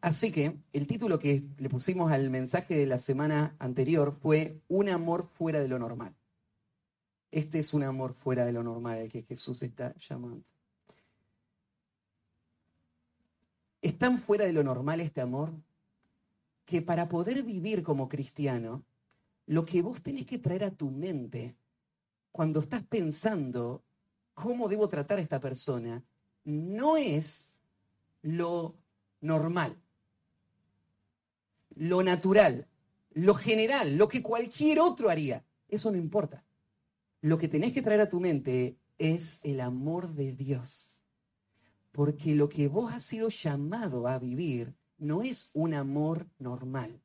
Así 0.00 0.32
que 0.32 0.58
el 0.72 0.86
título 0.86 1.18
que 1.18 1.44
le 1.58 1.68
pusimos 1.68 2.10
al 2.10 2.30
mensaje 2.30 2.74
de 2.74 2.86
la 2.86 2.98
semana 2.98 3.54
anterior 3.58 4.12
fue 4.12 4.60
Un 4.68 4.88
amor 4.88 5.28
fuera 5.34 5.60
de 5.60 5.68
lo 5.68 5.78
normal. 5.78 6.14
Este 7.30 7.58
es 7.58 7.74
un 7.74 7.82
amor 7.82 8.14
fuera 8.14 8.44
de 8.44 8.52
lo 8.52 8.62
normal 8.62 8.98
el 8.98 9.10
que 9.10 9.22
Jesús 9.22 9.62
está 9.62 9.94
llamando. 9.96 10.44
¿Es 13.82 13.98
tan 13.98 14.18
fuera 14.18 14.44
de 14.44 14.52
lo 14.52 14.64
normal 14.64 15.00
este 15.00 15.20
amor 15.20 15.52
que 16.64 16.82
para 16.82 17.08
poder 17.08 17.42
vivir 17.42 17.82
como 17.82 18.08
cristiano, 18.08 18.84
lo 19.46 19.64
que 19.64 19.82
vos 19.82 20.02
tenés 20.02 20.26
que 20.26 20.38
traer 20.38 20.64
a 20.64 20.70
tu 20.70 20.90
mente 20.90 21.56
cuando 22.30 22.60
estás 22.60 22.84
pensando 22.84 23.82
cómo 24.34 24.68
debo 24.68 24.88
tratar 24.88 25.18
a 25.18 25.22
esta 25.22 25.40
persona, 25.40 26.02
no 26.44 26.96
es 26.96 27.56
lo 28.22 28.76
normal, 29.20 29.76
lo 31.80 32.02
natural, 32.02 32.68
lo 33.14 33.34
general, 33.34 33.96
lo 33.96 34.06
que 34.06 34.22
cualquier 34.22 34.80
otro 34.80 35.08
haría. 35.08 35.46
Eso 35.66 35.90
no 35.90 35.96
importa. 35.96 36.44
Lo 37.22 37.38
que 37.38 37.48
tenés 37.48 37.72
que 37.72 37.80
traer 37.80 38.02
a 38.02 38.08
tu 38.10 38.20
mente 38.20 38.76
es 38.98 39.42
el 39.46 39.62
amor 39.62 40.12
de 40.14 40.32
Dios. 40.32 41.00
Porque 41.90 42.34
lo 42.34 42.50
que 42.50 42.68
vos 42.68 42.92
has 42.92 43.04
sido 43.04 43.30
llamado 43.30 44.06
a 44.08 44.18
vivir 44.18 44.74
no 44.98 45.22
es 45.22 45.50
un 45.54 45.72
amor 45.72 46.28
normal, 46.38 47.00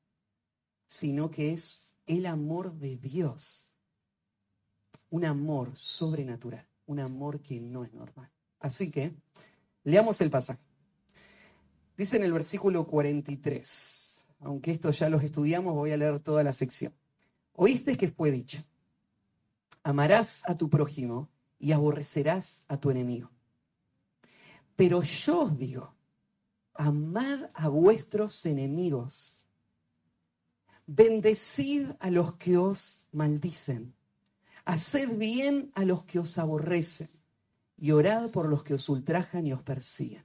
sino 0.88 1.32
que 1.32 1.54
es 1.54 1.90
el 2.06 2.26
amor 2.26 2.74
de 2.74 2.98
Dios. 2.98 3.74
Un 5.10 5.24
amor 5.24 5.72
sobrenatural, 5.78 6.68
un 6.86 7.00
amor 7.00 7.40
que 7.40 7.62
no 7.62 7.86
es 7.86 7.94
normal. 7.94 8.30
Así 8.60 8.92
que, 8.92 9.14
leamos 9.86 10.20
el 10.20 10.30
pasaje. 10.30 10.62
Dice 11.96 12.18
en 12.18 12.24
el 12.24 12.34
versículo 12.34 12.86
43, 12.86 14.15
aunque 14.46 14.72
esto 14.72 14.92
ya 14.92 15.10
los 15.10 15.24
estudiamos, 15.24 15.74
voy 15.74 15.92
a 15.92 15.98
leer 15.98 16.20
toda 16.20 16.44
la 16.44 16.54
sección. 16.54 16.94
Oíste 17.54 17.98
que 17.98 18.10
fue 18.10 18.32
dicho, 18.32 18.64
amarás 19.84 20.48
a 20.50 20.56
tu 20.56 20.70
prójimo 20.70 21.30
y 21.58 21.72
aborrecerás 21.72 22.66
a 22.68 22.78
tu 22.78 22.90
enemigo. 22.92 23.32
Pero 24.76 25.02
yo 25.02 25.42
os 25.44 25.58
digo, 25.58 25.94
amad 26.74 27.50
a 27.54 27.70
vuestros 27.70 28.46
enemigos, 28.46 29.46
bendecid 30.86 31.92
a 32.00 32.12
los 32.12 32.36
que 32.36 32.58
os 32.58 33.08
maldicen, 33.14 33.94
haced 34.66 35.18
bien 35.18 35.72
a 35.76 35.86
los 35.86 36.04
que 36.04 36.20
os 36.20 36.38
aborrecen 36.38 37.10
y 37.78 37.92
orad 37.92 38.30
por 38.32 38.50
los 38.50 38.64
que 38.64 38.74
os 38.74 38.90
ultrajan 38.90 39.48
y 39.48 39.54
os 39.54 39.62
persiguen, 39.64 40.25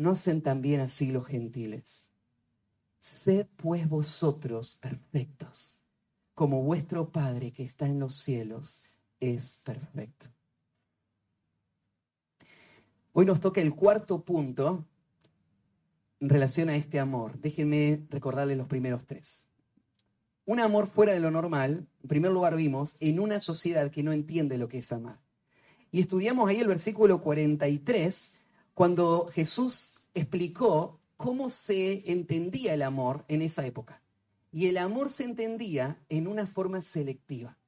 ¿No 0.00 0.12
hacen 0.12 0.40
también 0.40 0.80
así 0.80 1.12
los 1.12 1.26
gentiles? 1.26 2.10
Sed 2.98 3.46
pues 3.56 3.86
vosotros 3.86 4.78
perfectos, 4.80 5.82
como 6.32 6.62
vuestro 6.62 7.12
Padre 7.12 7.52
que 7.52 7.64
está 7.64 7.84
en 7.84 8.00
los 8.00 8.14
cielos 8.14 8.82
es 9.20 9.60
perfecto. 9.62 10.28
Hoy 13.12 13.26
nos 13.26 13.42
toca 13.42 13.60
el 13.60 13.74
cuarto 13.74 14.24
punto 14.24 14.86
en 16.18 16.30
relación 16.30 16.70
a 16.70 16.76
este 16.76 16.98
amor. 16.98 17.38
Déjenme 17.38 18.06
recordarles 18.08 18.56
los 18.56 18.68
primeros 18.68 19.04
tres. 19.04 19.50
Un 20.46 20.60
amor 20.60 20.86
fuera 20.86 21.12
de 21.12 21.20
lo 21.20 21.30
normal, 21.30 21.86
en 22.02 22.08
primer 22.08 22.32
lugar 22.32 22.56
vimos, 22.56 22.96
en 23.00 23.20
una 23.20 23.38
sociedad 23.38 23.90
que 23.90 24.02
no 24.02 24.14
entiende 24.14 24.56
lo 24.56 24.66
que 24.66 24.78
es 24.78 24.90
amar. 24.92 25.20
Y 25.92 26.00
estudiamos 26.00 26.48
ahí 26.48 26.56
el 26.56 26.68
versículo 26.68 27.20
43, 27.20 28.39
cuando 28.80 29.26
Jesús 29.26 30.06
explicó 30.14 31.00
cómo 31.18 31.50
se 31.50 32.10
entendía 32.10 32.72
el 32.72 32.80
amor 32.80 33.26
en 33.28 33.42
esa 33.42 33.66
época. 33.66 34.00
Y 34.52 34.68
el 34.68 34.78
amor 34.78 35.10
se 35.10 35.24
entendía 35.24 36.02
en 36.08 36.26
una 36.26 36.46
forma 36.46 36.80
selectiva. 36.80 37.58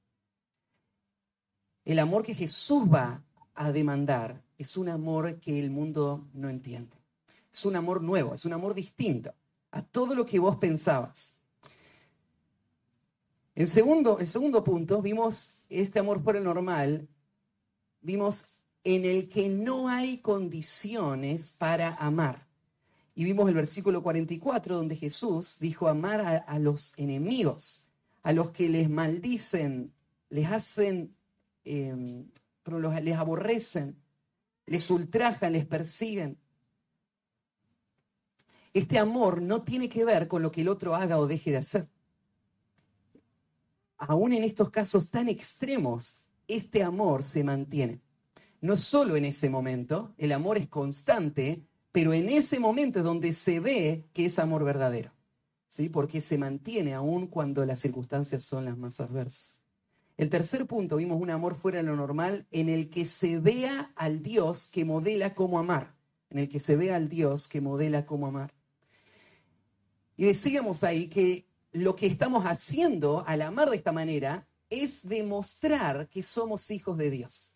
El 1.84 1.98
amor 1.98 2.22
que 2.22 2.34
Jesús 2.34 2.84
va 2.90 3.22
a 3.54 3.72
demandar 3.72 4.42
es 4.56 4.78
un 4.78 4.88
amor 4.88 5.38
que 5.38 5.60
el 5.60 5.68
mundo 5.68 6.30
no 6.32 6.48
entiende. 6.48 6.96
Es 7.52 7.66
un 7.66 7.76
amor 7.76 8.02
nuevo, 8.02 8.32
es 8.32 8.46
un 8.46 8.54
amor 8.54 8.72
distinto 8.72 9.34
a 9.70 9.82
todo 9.82 10.14
lo 10.14 10.24
que 10.24 10.38
vos 10.38 10.56
pensabas. 10.56 11.38
En 13.54 13.68
segundo, 13.68 14.18
segundo 14.24 14.64
punto, 14.64 15.02
vimos 15.02 15.62
este 15.68 15.98
amor 15.98 16.22
por 16.22 16.36
el 16.36 16.44
normal, 16.44 17.06
vimos 18.00 18.61
en 18.84 19.04
el 19.04 19.28
que 19.28 19.48
no 19.48 19.88
hay 19.88 20.18
condiciones 20.18 21.52
para 21.52 21.94
amar. 21.96 22.46
Y 23.14 23.24
vimos 23.24 23.48
el 23.48 23.54
versículo 23.54 24.02
44 24.02 24.76
donde 24.76 24.96
Jesús 24.96 25.58
dijo 25.60 25.88
amar 25.88 26.44
a, 26.46 26.58
los 26.58 26.98
enemigos, 26.98 27.86
a 28.22 28.32
los 28.32 28.50
que 28.50 28.68
les 28.68 28.88
maldicen, 28.88 29.92
les 30.30 30.50
hacen, 30.50 31.14
eh, 31.64 32.24
les 33.02 33.16
aborrecen, 33.16 33.96
les 34.66 34.90
ultrajan, 34.90 35.52
les 35.52 35.66
persiguen. 35.66 36.38
Este 38.72 38.98
amor 38.98 39.42
no 39.42 39.62
tiene 39.62 39.88
que 39.88 40.04
ver 40.04 40.26
con 40.26 40.42
lo 40.42 40.50
que 40.50 40.62
el 40.62 40.68
otro 40.68 40.94
haga 40.94 41.18
o 41.18 41.26
deje 41.26 41.50
de 41.50 41.58
hacer. 41.58 41.88
Aún 43.98 44.32
en 44.32 44.42
estos 44.42 44.70
casos 44.70 45.10
tan 45.10 45.28
extremos, 45.28 46.28
este 46.48 46.82
amor 46.82 47.22
se 47.22 47.44
mantiene. 47.44 48.00
No 48.62 48.76
solo 48.76 49.16
en 49.16 49.24
ese 49.24 49.50
momento, 49.50 50.14
el 50.16 50.32
amor 50.32 50.56
es 50.56 50.68
constante, 50.68 51.66
pero 51.90 52.14
en 52.14 52.28
ese 52.28 52.60
momento 52.60 53.00
es 53.00 53.04
donde 53.04 53.32
se 53.32 53.60
ve 53.60 54.04
que 54.14 54.26
es 54.26 54.38
amor 54.38 54.64
verdadero. 54.64 55.12
¿sí? 55.66 55.88
Porque 55.88 56.20
se 56.20 56.38
mantiene 56.38 56.94
aún 56.94 57.26
cuando 57.26 57.66
las 57.66 57.80
circunstancias 57.80 58.44
son 58.44 58.64
las 58.64 58.78
más 58.78 59.00
adversas. 59.00 59.60
El 60.16 60.30
tercer 60.30 60.66
punto, 60.66 60.96
vimos 60.96 61.20
un 61.20 61.30
amor 61.30 61.56
fuera 61.56 61.78
de 61.78 61.84
lo 61.84 61.96
normal 61.96 62.46
en 62.52 62.68
el 62.68 62.88
que 62.88 63.04
se 63.04 63.40
vea 63.40 63.90
al 63.96 64.22
Dios 64.22 64.68
que 64.68 64.84
modela 64.84 65.34
cómo 65.34 65.58
amar, 65.58 65.96
en 66.30 66.38
el 66.38 66.48
que 66.48 66.60
se 66.60 66.76
vea 66.76 66.94
al 66.94 67.08
Dios 67.08 67.48
que 67.48 67.60
modela 67.60 68.06
cómo 68.06 68.28
amar. 68.28 68.52
Y 70.16 70.26
decíamos 70.26 70.84
ahí 70.84 71.08
que 71.08 71.46
lo 71.72 71.96
que 71.96 72.06
estamos 72.06 72.46
haciendo 72.46 73.24
al 73.26 73.42
amar 73.42 73.70
de 73.70 73.76
esta 73.76 73.90
manera 73.90 74.46
es 74.70 75.08
demostrar 75.08 76.08
que 76.08 76.22
somos 76.22 76.70
hijos 76.70 76.96
de 76.96 77.10
Dios. 77.10 77.51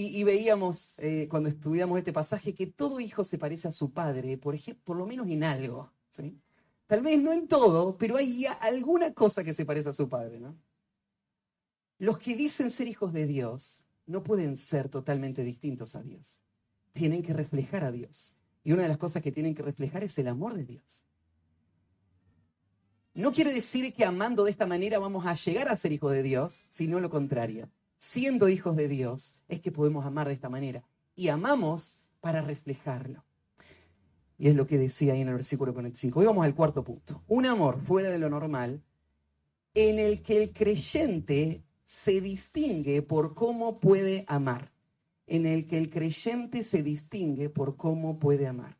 Y, 0.00 0.22
veíamos 0.22 0.96
eh, 0.98 1.26
cuando 1.28 1.48
estudiamos 1.48 1.98
este 1.98 2.12
pasaje 2.12 2.54
que 2.54 2.68
todo 2.68 3.00
hijo 3.00 3.24
se 3.24 3.36
parece 3.36 3.66
a 3.66 3.72
su 3.72 3.92
padre, 3.92 4.38
por, 4.38 4.54
ejemplo, 4.54 4.84
por 4.84 4.96
lo 4.96 5.06
menos 5.06 5.26
en 5.26 5.42
algo. 5.42 5.92
Tal 6.86 7.02
vez 7.02 7.20
no 7.20 7.32
en 7.32 7.48
todo, 7.48 7.98
pero 7.98 8.16
hay 8.16 8.46
alguna 8.60 9.12
cosa 9.12 9.42
que 9.42 9.52
se 9.52 9.66
parece 9.66 9.88
a 9.88 9.92
su 9.92 10.08
padre. 10.08 10.38
¿no? 10.38 10.56
Los 11.98 12.18
que 12.18 12.36
dicen 12.36 12.70
ser 12.70 12.86
hijos 12.86 13.12
de 13.12 13.26
Dios 13.26 13.82
no 14.06 14.22
pueden 14.22 14.56
ser 14.56 14.88
totalmente 14.88 15.42
distintos 15.42 15.96
a 15.96 16.02
Dios. 16.04 16.42
Tienen 16.92 17.20
que 17.20 17.32
reflejar 17.32 17.82
a 17.82 17.90
Dios. 17.90 18.36
Y 18.62 18.70
una 18.70 18.82
de 18.82 18.88
las 18.90 18.98
cosas 18.98 19.20
que 19.20 19.32
tienen 19.32 19.56
que 19.56 19.64
reflejar 19.64 20.04
es 20.04 20.16
el 20.20 20.28
amor 20.28 20.54
de 20.54 20.64
Dios. 20.64 21.02
No 23.14 23.32
quiere 23.32 23.52
decir 23.52 23.92
que 23.92 24.04
amando 24.04 24.44
de 24.44 24.52
esta 24.52 24.64
manera 24.64 25.00
vamos 25.00 25.26
a 25.26 25.34
llegar 25.34 25.68
a 25.68 25.76
ser 25.76 25.90
hijos 25.90 26.12
de 26.12 26.22
Dios, 26.22 26.68
sino 26.70 27.00
lo 27.00 27.10
contrario. 27.10 27.68
Siendo 27.98 28.48
hijos 28.48 28.76
de 28.76 28.86
Dios 28.86 29.42
es 29.48 29.60
que 29.60 29.72
podemos 29.72 30.06
amar 30.06 30.28
de 30.28 30.34
esta 30.34 30.48
manera. 30.48 30.84
Y 31.16 31.28
amamos 31.28 32.08
para 32.20 32.40
reflejarlo. 32.40 33.24
Y 34.38 34.48
es 34.48 34.54
lo 34.54 34.68
que 34.68 34.78
decía 34.78 35.14
ahí 35.14 35.20
en 35.20 35.28
el 35.28 35.34
versículo 35.34 35.72
45. 35.72 36.20
Hoy 36.20 36.26
vamos 36.26 36.44
al 36.44 36.54
cuarto 36.54 36.84
punto. 36.84 37.22
Un 37.26 37.44
amor 37.46 37.80
fuera 37.80 38.08
de 38.08 38.20
lo 38.20 38.30
normal 38.30 38.82
en 39.74 39.98
el 39.98 40.22
que 40.22 40.40
el 40.42 40.52
creyente 40.52 41.64
se 41.84 42.20
distingue 42.20 43.02
por 43.02 43.34
cómo 43.34 43.80
puede 43.80 44.24
amar, 44.28 44.72
en 45.26 45.46
el 45.46 45.66
que 45.66 45.78
el 45.78 45.90
creyente 45.90 46.62
se 46.62 46.84
distingue 46.84 47.50
por 47.50 47.76
cómo 47.76 48.18
puede 48.20 48.46
amar. 48.46 48.76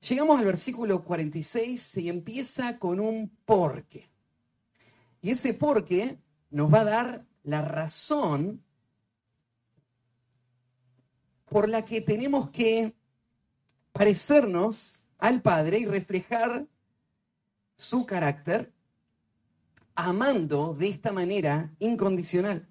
Llegamos 0.00 0.38
al 0.38 0.46
versículo 0.46 1.04
46 1.04 1.98
y 1.98 2.08
empieza 2.08 2.78
con 2.78 2.98
un 2.98 3.30
porque. 3.44 4.08
Y 5.20 5.30
ese 5.30 5.54
porque 5.54 6.18
nos 6.50 6.72
va 6.72 6.80
a 6.80 6.84
dar 6.84 7.26
la 7.42 7.62
razón 7.62 8.62
por 11.46 11.68
la 11.68 11.84
que 11.84 12.00
tenemos 12.00 12.50
que 12.50 12.94
parecernos 13.92 15.06
al 15.18 15.42
Padre 15.42 15.78
y 15.78 15.86
reflejar 15.86 16.66
su 17.76 18.06
carácter 18.06 18.72
amando 19.94 20.74
de 20.74 20.88
esta 20.88 21.12
manera 21.12 21.74
incondicional. 21.78 22.68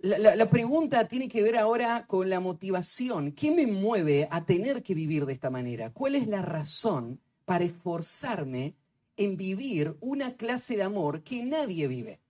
la, 0.00 0.50
pregunta 0.50 1.08
tiene 1.08 1.28
que 1.28 1.42
ver 1.42 1.56
ahora 1.56 2.06
con 2.06 2.28
la 2.28 2.38
motivación. 2.40 3.32
¿Qué 3.32 3.50
me 3.50 3.66
mueve 3.66 4.28
a 4.30 4.44
tener 4.44 4.82
que 4.82 4.94
vivir 4.94 5.24
de 5.24 5.32
esta 5.32 5.48
manera? 5.48 5.92
¿Cuál 5.92 6.14
es 6.14 6.26
la 6.26 6.42
razón 6.42 7.20
para 7.46 7.64
esforzarme 7.64 8.74
en 9.16 9.36
vivir 9.36 9.96
una 10.00 10.36
clase 10.36 10.76
de 10.76 10.82
amor 10.82 11.22
que 11.22 11.44
nadie 11.44 11.88
vive? 11.88 12.20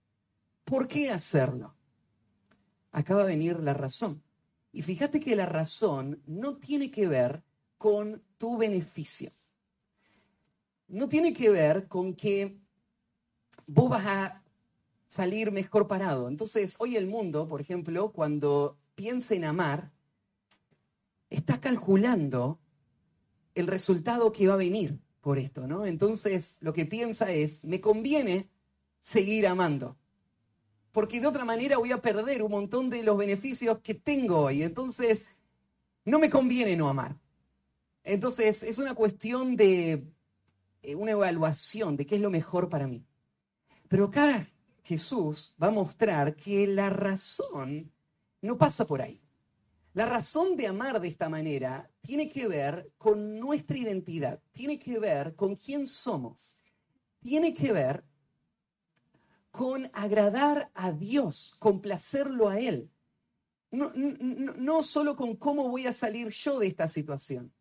¿Por 0.63 0.87
qué 0.87 1.09
hacerlo? 1.09 1.75
Acaba 2.91 3.23
de 3.23 3.29
venir 3.29 3.59
la 3.59 3.73
razón. 3.73 4.23
Y 4.71 4.81
fíjate 4.81 5.19
que 5.19 5.35
la 5.35 5.45
razón 5.45 6.21
no 6.25 6.57
tiene 6.57 6.91
que 6.91 7.07
ver 7.07 7.43
con 7.77 8.21
tu 8.37 8.57
beneficio. 8.57 9.31
No 10.87 11.07
tiene 11.07 11.33
que 11.33 11.49
ver 11.49 11.87
con 11.87 12.13
que 12.13 12.57
vos 13.67 13.89
vas 13.89 14.05
a 14.05 14.43
salir 15.07 15.51
mejor 15.51 15.87
parado. 15.87 16.27
Entonces, 16.27 16.75
hoy 16.79 16.97
el 16.97 17.07
mundo, 17.07 17.47
por 17.47 17.61
ejemplo, 17.61 18.11
cuando 18.11 18.77
piensa 18.95 19.35
en 19.35 19.45
amar, 19.45 19.91
está 21.29 21.59
calculando 21.59 22.59
el 23.53 23.67
resultado 23.67 24.31
que 24.31 24.47
va 24.47 24.55
a 24.55 24.57
venir 24.57 24.99
por 25.25 25.39
esto, 25.39 25.65
¿no? 25.65 25.87
Entonces, 25.87 26.57
lo 26.61 26.71
que 26.71 26.85
piensa 26.85 27.31
es, 27.31 27.63
me 27.63 27.81
conviene 27.81 28.47
seguir 28.99 29.47
amando, 29.47 29.97
porque 30.91 31.19
de 31.19 31.25
otra 31.25 31.43
manera 31.43 31.79
voy 31.79 31.91
a 31.91 31.99
perder 31.99 32.43
un 32.43 32.51
montón 32.51 32.91
de 32.91 33.01
los 33.01 33.17
beneficios 33.17 33.79
que 33.79 33.95
tengo 33.95 34.41
hoy. 34.41 34.61
Entonces, 34.61 35.25
no 36.03 36.19
me 36.19 36.29
conviene 36.29 36.75
no 36.75 36.87
amar. 36.87 37.17
Entonces, 38.03 38.61
es 38.61 38.77
una 38.77 38.93
cuestión 38.93 39.55
de 39.55 40.05
eh, 40.83 40.93
una 40.93 41.13
evaluación 41.13 41.97
de 41.97 42.05
qué 42.05 42.17
es 42.17 42.21
lo 42.21 42.29
mejor 42.29 42.69
para 42.69 42.85
mí. 42.85 43.03
Pero 43.87 44.11
cada 44.11 44.47
Jesús 44.83 45.55
va 45.61 45.69
a 45.69 45.71
mostrar 45.71 46.35
que 46.35 46.67
la 46.67 46.91
razón 46.91 47.91
no 48.41 48.59
pasa 48.59 48.85
por 48.85 49.01
ahí. 49.01 49.24
La 49.95 50.05
razón 50.05 50.57
de 50.57 50.67
amar 50.67 50.99
de 50.99 51.07
esta 51.07 51.29
manera 51.29 51.89
tiene 52.01 52.29
que 52.29 52.49
ver 52.49 52.91
con 52.97 53.39
nuestra 53.39 53.77
identidad, 53.77 54.41
tiene 54.51 54.77
que 54.77 54.99
ver 54.99 55.35
con 55.35 55.55
quién 55.55 55.87
somos, 55.87 56.59
tiene 57.21 57.53
que 57.53 57.71
ver 57.71 58.03
con 59.51 59.89
agradar 59.93 60.69
a 60.73 60.91
Dios, 60.91 61.55
complacerlo 61.59 62.49
a 62.49 62.59
Él. 62.59 62.91
No, 63.71 63.93
no, 63.95 64.83
solo 64.83 65.15
con 65.15 65.37
cómo 65.37 65.69
voy 65.69 65.87
a 65.87 65.93
salir 65.93 66.27
yo 66.27 66.59
de 66.59 66.67
esta 66.67 66.89
situación. 66.89 67.53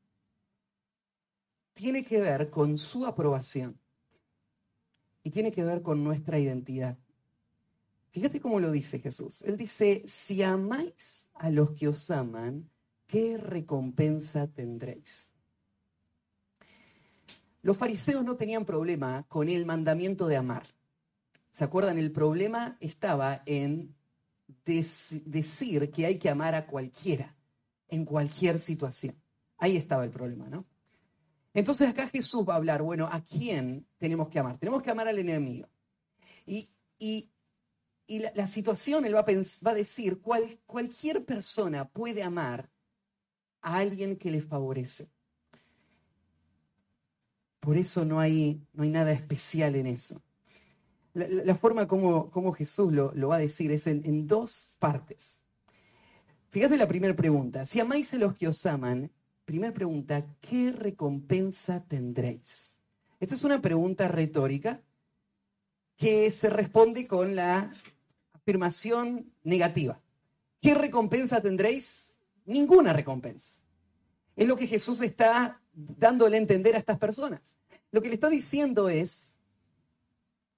Tiene 1.73 2.05
que 2.05 2.21
ver 2.21 2.51
con 2.51 2.77
su 2.79 3.07
aprobación 3.07 3.79
y 5.23 5.31
tiene 5.31 5.53
que 5.53 5.63
ver 5.63 5.83
con 5.83 6.03
nuestra 6.03 6.41
identidad. 6.41 6.99
Fíjate 8.15 8.41
cómo 8.41 8.61
lo 8.61 8.71
dice 8.71 9.01
Jesús. 9.01 9.43
Él 9.43 9.57
dice, 9.57 10.05
si 10.07 10.41
amáis 10.41 11.29
a 11.35 11.51
los 11.51 11.73
que 11.73 11.89
os 11.89 12.09
aman, 12.13 12.71
¿qué 13.09 13.37
recompensa 13.37 14.47
tendréis? 14.47 15.33
Los 17.63 17.77
fariseos 17.77 18.23
no 18.23 18.37
tenían 18.37 18.65
problema 18.65 19.25
con 19.27 19.49
el 19.49 19.67
mandamiento 19.67 20.29
de 20.29 20.37
amar. 20.37 20.63
¿Se 21.51 21.65
acuerdan? 21.65 21.99
El 21.99 22.13
problema 22.13 22.77
estaba 22.79 23.43
en 23.47 23.97
decir 24.65 25.91
que 25.91 26.07
hay 26.07 26.17
que 26.17 26.31
amar 26.31 26.55
a 26.55 26.69
cualquiera, 26.69 27.35
en 27.89 28.05
cualquier 28.05 28.61
situación. 28.61 29.17
Ahí 29.59 29.77
estaba 29.77 30.05
el 30.05 30.11
problema, 30.11 30.49
¿no? 30.49 30.65
Entonces 31.53 31.89
acá 31.89 32.07
Jesús 32.07 32.49
va 32.49 32.55
a 32.55 32.59
hablar, 32.59 32.81
bueno, 32.81 33.09
¿a 33.11 33.25
quién 33.25 33.89
tenemos 33.99 34.29
que 34.29 34.39
amar? 34.39 34.57
Tenemos 34.57 34.85
que 34.85 34.93
amar 34.93 35.09
al 35.09 35.19
enemigo. 35.19 35.69
Y, 36.47 36.69
y 36.97 37.34
y 38.07 38.19
la, 38.19 38.47
situación, 38.47 39.07
él 39.07 39.15
va 39.15 39.25
a, 39.25 39.75
decir, 39.75 40.21
cual, 40.21 40.59
cualquier 40.67 41.25
persona 41.25 41.89
puede 41.89 42.23
amar 42.23 42.69
a 43.63 43.79
alguien 43.79 44.17
que 44.17 44.31
le 44.31 44.43
favorece. 44.43 45.09
Por 47.61 47.79
eso 47.79 48.05
no 48.05 48.21
hay, 48.21 48.61
no 48.75 48.83
hay 48.83 48.91
nada 48.91 49.13
especial 49.13 49.75
en 49.77 49.87
eso. 49.87 50.23
La, 51.15 51.55
forma 51.55 51.89
como, 51.89 52.31
como, 52.31 52.53
Jesús 52.53 52.93
lo, 52.93 53.29
va 53.29 53.37
a 53.37 53.39
decir 53.39 53.73
es 53.73 53.87
en, 53.87 54.05
en 54.05 54.27
dos 54.27 54.77
partes. 54.79 55.43
Fíjate 56.51 56.77
la 56.77 56.89
primera 56.89 57.17
pregunta. 57.17 57.65
Si 57.65 57.81
amáis 57.81 58.13
a 58.13 58.19
los 58.19 58.37
que 58.37 58.49
os 58.49 58.67
aman, 58.67 59.11
primera 59.47 59.73
pregunta, 59.73 60.27
¿qué 60.41 60.73
recompensa 60.73 61.83
tendréis? 61.87 62.83
Esta 63.19 63.35
es 63.35 63.45
una 63.45 63.63
pregunta 63.63 64.09
retórica 64.09 64.83
que 65.97 66.31
se 66.31 66.51
responde 66.51 67.07
con 67.07 67.35
la 67.35 67.73
afirmación 68.45 69.33
negativa. 69.43 69.99
¿Qué 70.61 70.75
recompensa 70.75 71.41
tendréis? 71.41 72.19
Ninguna 72.45 72.93
recompensa. 72.93 73.55
Es 74.37 74.47
lo 74.47 74.55
que 74.55 74.67
Jesús 74.67 75.01
está 75.01 75.63
dándole 75.73 76.37
a 76.37 76.41
entender 76.41 76.75
a 76.75 76.79
estas 76.79 76.99
personas. 76.99 77.57
Lo 77.91 78.03
que 78.03 78.09
le 78.09 78.17
está 78.17 78.29
diciendo 78.29 78.91
es, 78.91 79.37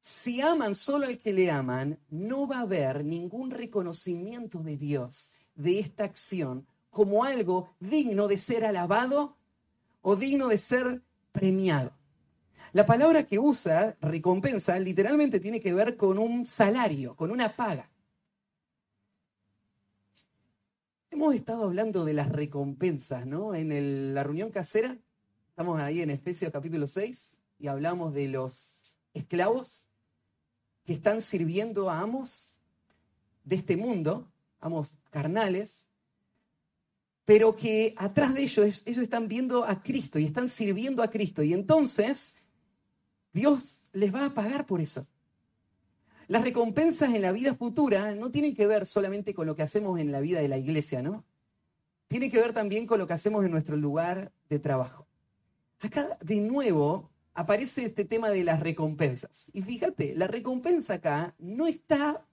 si 0.01 0.41
aman 0.41 0.75
solo 0.75 1.07
al 1.07 1.19
que 1.19 1.33
le 1.33 1.49
aman, 1.49 1.97
no 2.11 2.49
va 2.49 2.59
a 2.59 2.63
haber 2.63 3.05
ningún 3.05 3.53
reconocimiento 3.53 4.59
de 4.65 4.77
Dios 4.77 5.33
de 5.55 5.79
esta 5.79 6.03
acción 6.03 6.67
como 6.91 7.23
algo 7.23 7.73
digno 7.79 8.27
de 8.27 8.39
ser 8.39 8.65
alabado 8.65 9.37
o 10.03 10.17
digno 10.17 10.49
de 10.49 10.59
ser 10.59 11.03
premiado. 11.31 11.93
La 12.77 12.85
palabra 12.85 13.27
que 13.27 13.39
usa, 13.39 13.97
recompensa, 14.03 14.79
literalmente 14.79 15.41
tiene 15.41 15.63
que 15.63 15.73
ver 15.73 15.97
con 15.97 16.19
un 16.19 16.45
salario, 16.45 17.17
con 17.17 17.31
una 17.31 17.57
paga. 17.57 17.89
Hemos 21.11 21.35
estado 21.35 21.65
hablando 21.65 22.05
de 22.05 22.13
las 22.13 22.29
recompensas, 22.29 23.27
¿no? 23.27 23.55
En 23.55 24.13
la 24.13 24.23
reunión 24.23 24.51
casera, 24.51 24.95
estamos 25.49 25.81
ahí 25.81 26.03
en 26.03 26.11
Efesios 26.11 26.53
capítulo 26.53 26.87
6 26.87 27.39
y 27.61 27.69
hablamos 27.69 28.13
de 28.13 28.29
los 28.29 28.79
esclavos 29.15 29.87
que 30.85 30.93
están 30.93 31.23
sirviendo 31.23 31.89
a 31.89 32.01
amos 32.01 32.61
de 33.45 33.57
este 33.57 33.79
mundo, 33.79 34.31
amos 34.61 34.93
carnales, 35.09 35.87
pero 37.25 37.57
que 37.57 37.95
atrás 37.97 38.35
de 38.35 38.43
ellos 38.43 38.83
ellos 38.85 39.03
están 39.03 39.29
viendo 39.29 39.65
a 39.65 39.83
Cristo 39.83 40.19
y 40.19 40.27
están 40.27 40.51
sirviendo 40.51 41.03
a 41.03 41.09
Cristo. 41.09 41.43
Y 41.43 41.55
entonces 41.55 42.43
Dios 43.37 43.83
les 43.93 44.15
va 44.15 44.25
a 44.25 44.31
pagar 44.31 44.65
por 44.65 44.81
eso. 44.81 45.07
Las 46.27 46.43
recompensas 46.43 47.15
en 47.15 47.21
la 47.21 47.33
vida 47.33 47.55
futura 47.55 48.15
no 48.15 48.31
tienen 48.31 48.55
que 48.55 48.67
ver 48.67 48.87
solamente 48.87 49.35
con 49.35 49.47
lo 49.47 49.55
que 49.55 49.63
hacemos 49.63 50.01
en 50.01 50.11
la 50.11 50.21
vida 50.21 50.41
de 50.41 50.49
la 50.49 50.57
iglesia, 50.57 51.03
¿no? 51.03 51.23
Tiene 52.09 52.31
que 52.31 52.41
ver 52.41 52.55
también 52.55 52.87
con 52.87 52.99
lo 52.99 53.07
que 53.07 53.13
hacemos 53.13 53.45
en 53.45 53.51
nuestro 53.51 53.77
lugar 53.77 54.33
de 54.49 54.59
trabajo. 54.59 55.07
Acá 55.81 56.17
de 56.23 56.41
nuevo 56.41 57.11
aparece 57.35 57.85
este 57.85 58.07
tema 58.07 58.31
de 58.31 58.43
las 58.43 58.59
recompensas. 58.59 59.51
Y 59.53 59.61
fíjate, 59.61 60.15
la 60.17 60.29
recompensa 60.29 60.95
acá 60.95 61.35
no 61.39 61.67
está 61.67 62.25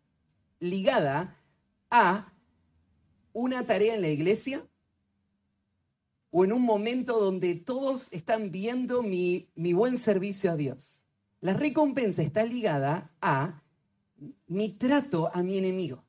ligada 0.61 1.37
a 1.91 2.31
una 3.33 3.65
tarea 3.65 3.95
en 3.95 4.01
la 4.03 4.09
iglesia 4.09 4.65
o 6.35 6.43
en 6.43 6.51
un 6.51 6.63
momento 6.63 7.19
donde 7.19 7.53
todos 7.53 8.11
están 8.11 8.51
viendo 8.51 9.03
mi, 9.03 9.51
buen 9.55 9.99
servicio 9.99 10.51
a 10.51 10.55
Dios. 10.55 11.03
La 11.41 11.53
recompensa 11.53 12.23
está 12.23 12.43
ligada 12.43 13.11
a 13.21 13.61
mi 14.47 14.69
trato 14.69 15.29
a 15.31 15.43
mi 15.43 15.59
enemigo. 15.59 16.03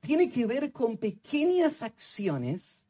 Tiene 0.00 0.28
que 0.28 0.44
ver 0.44 0.72
con 0.72 0.96
pequeñas 0.96 1.82
acciones 1.82 2.84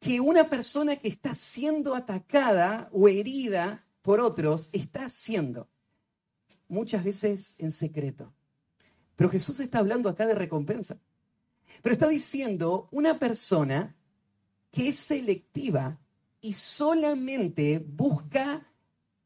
que 0.00 0.20
una 0.20 0.50
persona 0.50 0.96
que 0.96 1.08
está 1.08 1.34
siendo 1.34 1.94
atacada 1.94 2.90
o 2.92 3.08
herida 3.08 3.86
por 4.02 4.20
otros 4.20 4.68
está 4.74 5.06
haciendo, 5.06 5.66
muchas 6.68 7.04
veces 7.04 7.54
en 7.58 7.72
secreto. 7.72 8.34
Pero 9.16 9.30
Jesús 9.30 9.60
está 9.60 9.78
hablando 9.78 10.10
acá 10.10 10.26
de 10.26 10.34
recompensa. 10.34 11.00
Pero 11.80 11.94
está 11.94 12.08
diciendo 12.08 12.86
una 12.90 13.18
persona 13.18 13.96
que 14.70 14.88
es 14.88 14.96
selectiva 14.96 15.98
y 16.40 16.54
solamente 16.54 17.78
busca 17.78 18.66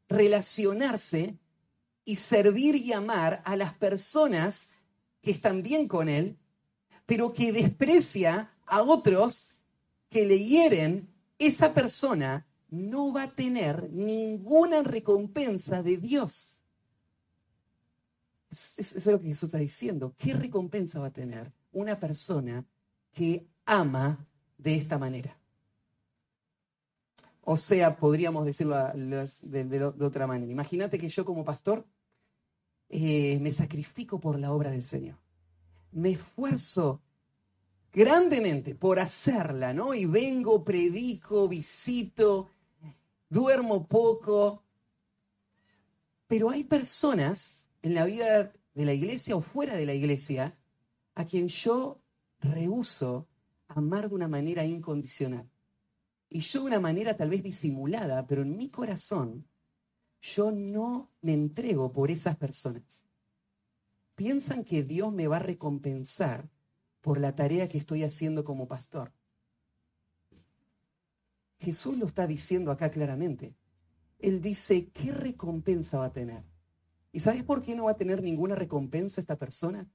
relacionarse 0.08 1.38
y 2.04 2.16
servir 2.16 2.76
y 2.76 2.92
amar 2.92 3.42
a 3.44 3.56
las 3.56 3.74
personas 3.74 4.74
que 5.22 5.30
están 5.30 5.62
bien 5.62 5.88
con 5.88 6.08
él, 6.08 6.36
pero 7.06 7.32
que 7.32 7.52
desprecia 7.52 8.52
a 8.66 8.82
otros 8.82 9.62
que 10.10 10.26
le 10.26 10.38
hieren, 10.38 11.08
esa 11.38 11.72
persona 11.72 12.46
no 12.70 13.12
va 13.12 13.24
a 13.24 13.30
tener 13.30 13.90
ninguna 13.90 14.82
recompensa 14.82 15.82
de 15.82 15.96
Dios. 15.96 16.60
Eso 18.50 18.80
es 18.80 19.06
lo 19.06 19.20
que 19.20 19.28
Jesús 19.28 19.48
está 19.48 19.58
diciendo. 19.58 20.14
¿Qué 20.16 20.34
recompensa 20.34 21.00
va 21.00 21.08
a 21.08 21.12
tener 21.12 21.52
una 21.72 21.98
persona 21.98 22.64
que 23.12 23.46
ama 23.64 24.26
de 24.64 24.74
esta 24.74 24.98
manera. 24.98 25.38
O 27.42 27.58
sea, 27.58 27.96
podríamos 27.96 28.46
decirlo 28.46 28.76
de, 28.94 29.84
otra 30.00 30.26
manera. 30.26 30.50
Imagínate 30.50 30.98
que 30.98 31.10
yo 31.10 31.26
como 31.26 31.44
pastor 31.44 31.86
eh, 32.88 33.38
me 33.40 33.52
sacrifico 33.52 34.18
por 34.18 34.38
la 34.38 34.52
obra 34.52 34.70
del 34.70 34.82
Señor. 34.82 35.18
Me 35.92 36.12
esfuerzo 36.12 37.02
grandemente 37.92 38.74
por 38.74 38.98
hacerla, 38.98 39.74
¿no? 39.74 39.92
Y 39.92 40.06
vengo, 40.06 40.64
predico, 40.64 41.46
visito, 41.46 42.48
duermo 43.28 43.86
poco. 43.86 44.64
Pero 46.26 46.48
hay 46.48 46.64
personas 46.64 47.68
en 47.82 47.94
la 47.94 48.06
vida 48.06 48.54
de 48.72 48.84
la 48.86 48.94
iglesia 48.94 49.36
o 49.36 49.42
fuera 49.42 49.74
de 49.74 49.84
la 49.84 49.92
iglesia 49.92 50.56
a 51.14 51.26
quien 51.26 51.48
yo 51.48 52.00
rehuso 52.40 53.28
amar 53.68 54.08
de 54.08 54.14
una 54.14 54.28
manera 54.28 54.64
incondicional. 54.64 55.48
Y 56.28 56.40
yo 56.40 56.60
de 56.60 56.66
una 56.66 56.80
manera 56.80 57.16
tal 57.16 57.30
vez 57.30 57.42
disimulada, 57.42 58.26
pero 58.26 58.42
en 58.42 58.56
mi 58.56 58.68
corazón, 58.68 59.46
yo 60.20 60.50
no 60.50 61.10
me 61.20 61.32
entrego 61.32 61.92
por 61.92 62.10
esas 62.10 62.36
personas. 62.36 63.04
Piensan 64.14 64.64
que 64.64 64.82
Dios 64.82 65.12
me 65.12 65.26
va 65.26 65.36
a 65.36 65.40
recompensar 65.40 66.48
por 67.00 67.20
la 67.20 67.34
tarea 67.36 67.68
que 67.68 67.78
estoy 67.78 68.02
haciendo 68.02 68.44
como 68.44 68.66
pastor. 68.66 69.12
Jesús 71.58 71.98
lo 71.98 72.06
está 72.06 72.26
diciendo 72.26 72.70
acá 72.70 72.90
claramente. 72.90 73.54
Él 74.18 74.40
dice, 74.40 74.88
¿qué 74.88 75.12
recompensa 75.12 75.98
va 75.98 76.06
a 76.06 76.12
tener? 76.12 76.44
¿Y 77.12 77.20
sabes 77.20 77.44
por 77.44 77.62
qué 77.62 77.76
no 77.76 77.84
va 77.84 77.92
a 77.92 77.96
tener 77.96 78.22
ninguna 78.22 78.54
recompensa 78.54 79.20
esta 79.20 79.36
persona? 79.36 79.88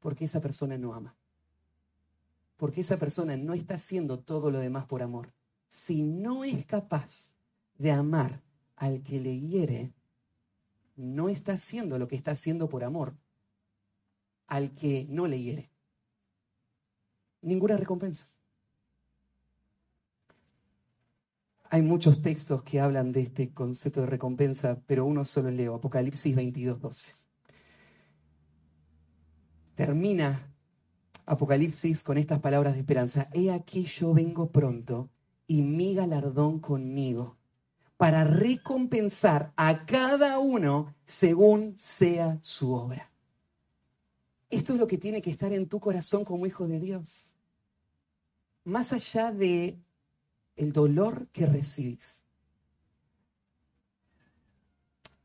Porque 0.00 0.24
esa 0.24 0.40
persona 0.40 0.76
no 0.76 0.92
ama. 0.94 1.16
Porque 2.60 2.82
esa 2.82 2.96
persona 2.96 3.36
no 3.36 3.54
está 3.54 3.74
haciendo 3.74 4.20
todo 4.20 4.52
lo 4.52 4.60
demás 4.60 4.84
por 4.84 5.02
amor. 5.02 5.32
Si 5.66 6.02
no 6.02 6.44
es 6.44 6.64
capaz 6.66 7.34
de 7.76 7.90
amar 7.90 8.42
al 8.76 9.02
que 9.02 9.18
le 9.18 9.40
hiere, 9.40 9.92
no 10.94 11.28
está 11.28 11.54
haciendo 11.54 11.98
lo 11.98 12.06
que 12.06 12.16
está 12.16 12.30
haciendo 12.32 12.68
por 12.68 12.84
amor 12.84 13.16
al 14.46 14.74
que 14.74 15.06
no 15.08 15.26
le 15.26 15.42
hiere 15.42 15.70
ninguna 17.42 17.76
recompensa. 17.76 18.26
Hay 21.72 21.82
muchos 21.82 22.20
textos 22.20 22.62
que 22.64 22.80
hablan 22.80 23.12
de 23.12 23.22
este 23.22 23.52
concepto 23.52 24.00
de 24.00 24.06
recompensa, 24.06 24.82
pero 24.86 25.04
uno 25.04 25.24
solo 25.24 25.50
leo, 25.50 25.76
Apocalipsis 25.76 26.34
22, 26.34 26.80
12. 26.80 27.14
Termina 29.76 30.49
Apocalipsis 31.26 32.02
con 32.02 32.18
estas 32.18 32.40
palabras 32.40 32.74
de 32.74 32.80
esperanza. 32.80 33.28
He 33.32 33.50
aquí 33.50 33.84
yo 33.84 34.14
vengo 34.14 34.50
pronto 34.50 35.10
y 35.46 35.62
mi 35.62 35.94
galardón 35.94 36.60
conmigo 36.60 37.36
para 37.96 38.24
recompensar 38.24 39.52
a 39.56 39.84
cada 39.84 40.38
uno 40.38 40.94
según 41.04 41.74
sea 41.76 42.38
su 42.40 42.72
obra. 42.72 43.10
Esto 44.48 44.72
es 44.72 44.80
lo 44.80 44.86
que 44.86 44.98
tiene 44.98 45.22
que 45.22 45.30
estar 45.30 45.52
en 45.52 45.68
tu 45.68 45.78
corazón 45.80 46.24
como 46.24 46.46
hijo 46.46 46.66
de 46.66 46.80
Dios 46.80 47.30
más 48.64 48.92
allá 48.92 49.32
de 49.32 49.78
el 50.56 50.72
dolor 50.72 51.28
que 51.32 51.46
recibes, 51.46 52.24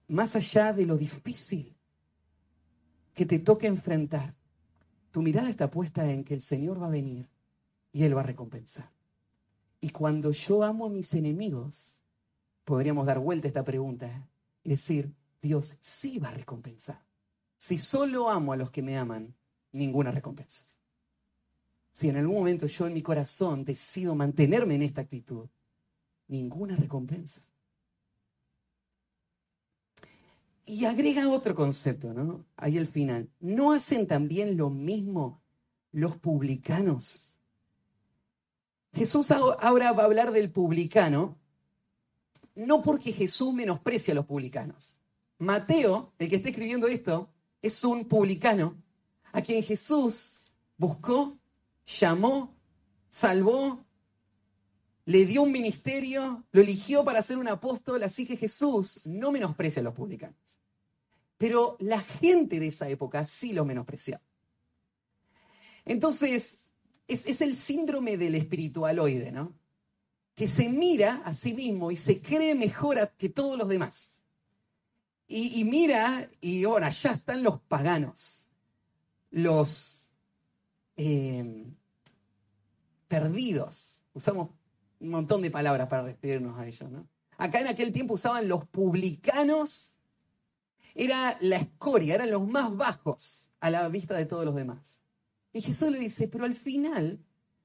más 0.07 0.35
allá 0.35 0.73
de 0.73 0.85
lo 0.85 0.97
difícil 0.97 1.75
que 3.13 3.25
te 3.25 3.39
toca 3.39 3.67
enfrentar, 3.67 4.35
tu 5.15 5.21
mirada 5.21 5.49
está 5.49 5.71
puesta 5.71 6.11
en 6.11 6.25
que 6.25 6.33
el 6.33 6.41
Señor 6.41 6.81
va 6.81 6.87
a 6.87 6.89
venir 6.89 7.29
y 7.93 8.03
Él 8.03 8.17
va 8.17 8.19
a 8.19 8.25
recompensar. 8.25 8.91
Y 9.79 9.91
cuando 9.91 10.31
yo 10.31 10.61
amo 10.61 10.87
a 10.87 10.89
mis 10.89 11.13
enemigos, 11.13 11.97
podríamos 12.65 13.05
dar 13.05 13.19
vuelta 13.19 13.47
a 13.47 13.49
esta 13.49 13.63
pregunta 13.63 14.27
y 14.61 14.71
decir, 14.71 15.13
Dios 15.41 15.77
sí 15.79 16.19
va 16.19 16.27
a 16.27 16.33
recompensar. 16.33 17.01
Si 17.57 17.77
solo 17.77 18.29
amo 18.29 18.51
a 18.51 18.57
los 18.57 18.71
que 18.71 18.81
me 18.81 18.97
aman, 18.97 19.33
ninguna 19.71 20.11
recompensa 20.11 20.75
si 21.95 22.09
en 22.09 22.17
algún 22.17 22.35
momento 22.35 22.67
yo 22.67 22.87
en 22.87 22.93
mi 22.93 23.01
corazón 23.01 23.63
decido 23.63 24.15
mantenerme 24.15 24.75
en 24.75 24.81
esta 24.81 24.99
actitud, 24.99 25.47
ninguna 26.27 26.75
recompensa. 26.75 27.41
Y 30.65 30.85
agrega 30.85 31.29
otro 31.29 31.53
concepto, 31.53 32.13
¿no? 32.13 32.45
Ahí 32.57 32.77
al 32.77 32.87
final. 32.87 33.29
¿No 33.39 33.71
hacen 33.71 34.07
también 34.07 34.57
lo 34.57 34.69
mismo 34.69 35.41
los 35.91 36.17
publicanos? 36.17 37.37
Jesús 38.93 39.31
ahora 39.31 39.91
va 39.91 40.03
a 40.03 40.05
hablar 40.05 40.31
del 40.31 40.51
publicano, 40.51 41.37
no 42.55 42.81
porque 42.81 43.11
Jesús 43.11 43.53
menosprecia 43.53 44.13
a 44.13 44.15
los 44.15 44.25
publicanos. 44.25 44.97
Mateo, 45.37 46.13
el 46.17 46.29
que 46.29 46.37
está 46.37 46.49
escribiendo 46.49 46.87
esto, 46.87 47.29
es 47.61 47.83
un 47.83 48.05
publicano 48.05 48.75
a 49.33 49.41
quien 49.41 49.61
Jesús 49.61 50.45
buscó 50.77 51.37
llamó, 51.85 52.55
salvó, 53.09 53.84
le 55.05 55.25
dio 55.25 55.43
un 55.43 55.51
ministerio, 55.51 56.43
lo 56.51 56.61
eligió 56.61 57.03
para 57.03 57.21
ser 57.21 57.37
un 57.37 57.47
apóstol, 57.47 58.03
así 58.03 58.25
que 58.25 58.37
Jesús 58.37 59.05
no 59.05 59.31
menosprecia 59.31 59.79
a 59.79 59.83
los 59.83 59.93
publicanos. 59.93 60.59
Pero 61.37 61.77
la 61.79 62.01
gente 62.01 62.59
de 62.59 62.67
esa 62.67 62.89
época 62.89 63.25
sí 63.25 63.53
lo 63.53 63.65
menospreciaba. 63.65 64.23
Entonces, 65.85 66.69
es, 67.07 67.41
el 67.41 67.55
síndrome 67.55 68.17
del 68.17 68.35
espiritualoide, 68.35 69.31
¿no? 69.31 69.53
Que 70.33 70.47
se 70.47 70.69
mira 70.69 71.21
a 71.25 71.33
sí 71.33 71.53
mismo 71.53 71.91
y 71.91 71.97
se 71.97 72.21
cree 72.21 72.55
mejor 72.55 73.11
que 73.17 73.29
todos 73.29 73.57
los 73.57 73.67
demás. 73.67 74.21
Y, 75.27 75.63
mira, 75.63 76.29
y 76.39 76.63
ahora 76.65 76.89
ya 76.91 77.11
están 77.11 77.41
los 77.41 77.59
paganos, 77.61 78.47
los 79.31 80.05
Em, 80.97 81.75
perdidos. 83.07 84.01
Usamos 84.13 84.49
un 84.99 85.09
montón 85.09 85.41
de 85.41 85.51
palabras 85.51 85.87
para 85.87 86.03
referirnos 86.03 86.57
a 86.59 86.67
ellos. 86.67 86.89
¿no? 86.89 87.07
Acá 87.37 87.59
en 87.59 87.67
aquel 87.67 87.91
tiempo 87.91 88.15
usaban 88.15 88.47
los 88.47 88.65
publicanos, 88.67 89.97
era 90.93 91.37
la 91.41 91.57
escoria, 91.57 92.15
eran 92.15 92.31
los 92.31 92.47
más 92.47 92.75
bajos 92.75 93.49
a 93.59 93.69
la 93.69 93.87
vista 93.89 94.15
de 94.15 94.25
todos 94.25 94.45
los 94.45 94.55
demás. 94.55 95.01
Y 95.53 95.61
Jesús 95.61 95.89
le 95.89 95.99
dice, 95.99 96.27
pero 96.27 96.45
al 96.45 96.55
final 96.55 97.19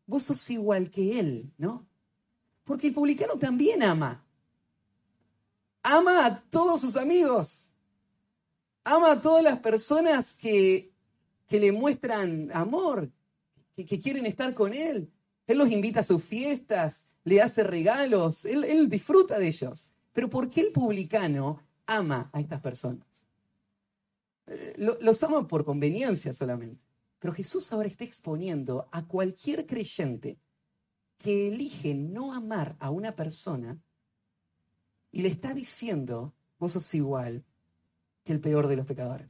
vos 0.07 0.25
sos 0.25 0.51
igual 0.51 0.91
que 0.91 1.19
él, 1.19 1.53
¿no? 1.59 1.87
Porque 2.65 2.89
el 2.89 2.95
publicano 2.95 3.37
también 3.37 3.83
ama. 3.83 4.25
Ama 5.83 6.27
a 6.27 6.41
todos 6.51 6.81
sus 6.81 6.97
amigos. 6.97 7.71
Ama 8.85 9.13
a 9.13 9.21
todas 9.21 9.43
las 9.43 9.59
personas 9.59 10.35
que, 10.35 10.93
que 11.49 11.59
le 11.59 11.73
muestran 11.73 12.51
amor, 12.55 13.11
que, 13.75 14.01
quieren 14.01 14.27
estar 14.27 14.55
con 14.55 14.73
Él. 14.73 15.11
Él 15.47 15.59
los 15.59 15.71
invita 15.71 16.01
a 16.01 16.05
sus 16.05 16.23
fiestas, 16.23 17.05
le 17.25 17.43
hace 17.43 17.63
regalos, 17.63 18.45
él, 18.45 18.89
disfruta 18.89 19.39
de 19.39 19.49
ellos. 19.49 19.91
Pero 20.13 20.29
¿por 20.29 20.51
qué 20.51 20.63
el 20.63 20.73
publicano 20.73 21.61
ama 21.87 22.31
a 22.33 22.41
estas 22.41 22.61
personas? 22.61 23.07
Eh, 24.47 24.75
los 24.79 25.23
ama 25.23 25.47
por 25.47 25.65
conveniencia 25.65 26.33
solamente. 26.33 26.85
Pero 27.19 27.35
Jesús 27.35 27.73
ahora 27.73 27.89
está 27.89 28.05
exponiendo 28.05 28.89
a 28.91 29.07
cualquier 29.07 29.67
creyente 29.67 30.39
que 31.19 31.49
elige 31.49 31.95
no 31.95 32.33
amar 32.33 32.77
a 32.81 32.91
una 32.91 33.15
persona 33.15 33.79
y 35.13 35.23
le 35.23 35.29
está 35.29 35.53
diciendo, 35.53 36.33
vos 36.59 36.73
sos 36.73 36.95
igual 36.95 37.45
que 38.25 38.33
el 38.33 38.41
peor 38.41 38.69
de 38.69 38.77
los 38.77 38.87
pecadores. 38.87 39.29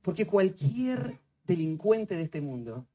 Porque 0.00 0.26
cualquier 0.26 1.20
delincuente 1.44 2.16
de 2.16 2.22
este 2.22 2.40
mundo 2.40 2.86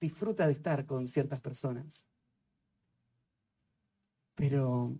disfruta 0.00 0.46
de 0.46 0.52
estar 0.52 0.86
con 0.86 1.08
ciertas 1.08 1.40
personas. 1.40 2.04
Pero, 4.34 4.96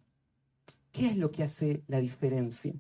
¿qué 0.93 1.07
es 1.07 1.17
lo 1.17 1.31
que 1.31 1.45
hace 1.45 1.83
la 1.87 2.01
diferencia? 2.01 2.75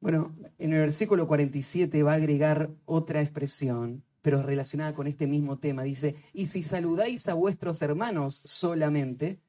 Bueno, 0.00 0.36
en 0.58 0.72
el 0.72 0.80
versículo 0.80 1.26
47 1.26 2.02
va 2.02 2.12
a 2.12 2.16
agregar 2.16 2.70
otra 2.84 3.22
expresión, 3.22 4.04
pero 4.20 4.42
relacionada 4.42 4.94
con 4.94 5.06
este 5.06 5.26
mismo 5.26 5.58
tema. 5.58 5.82
Dice, 5.82 6.16
y 6.34 6.46
si 6.46 6.62
saludáis 6.62 7.28
a 7.28 7.34
vuestros 7.34 7.80
hermanos 7.80 8.34
solamente, 8.44 9.40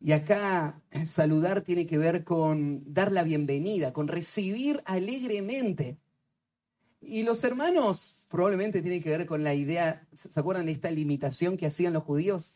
y 0.00 0.12
acá 0.12 0.82
saludar 1.06 1.62
tiene 1.62 1.86
que 1.86 1.96
ver 1.96 2.24
con 2.24 2.82
dar 2.92 3.12
la 3.12 3.22
bienvenida, 3.22 3.92
con 3.92 4.08
recibir 4.08 4.82
alegremente. 4.84 5.98
Y 7.06 7.22
los 7.22 7.44
hermanos 7.44 8.26
probablemente 8.28 8.82
tienen 8.82 9.02
que 9.02 9.10
ver 9.10 9.26
con 9.26 9.44
la 9.44 9.54
idea, 9.54 10.06
¿se 10.12 10.38
acuerdan 10.38 10.66
de 10.66 10.72
esta 10.72 10.90
limitación 10.90 11.56
que 11.56 11.66
hacían 11.66 11.92
los 11.92 12.04
judíos? 12.04 12.54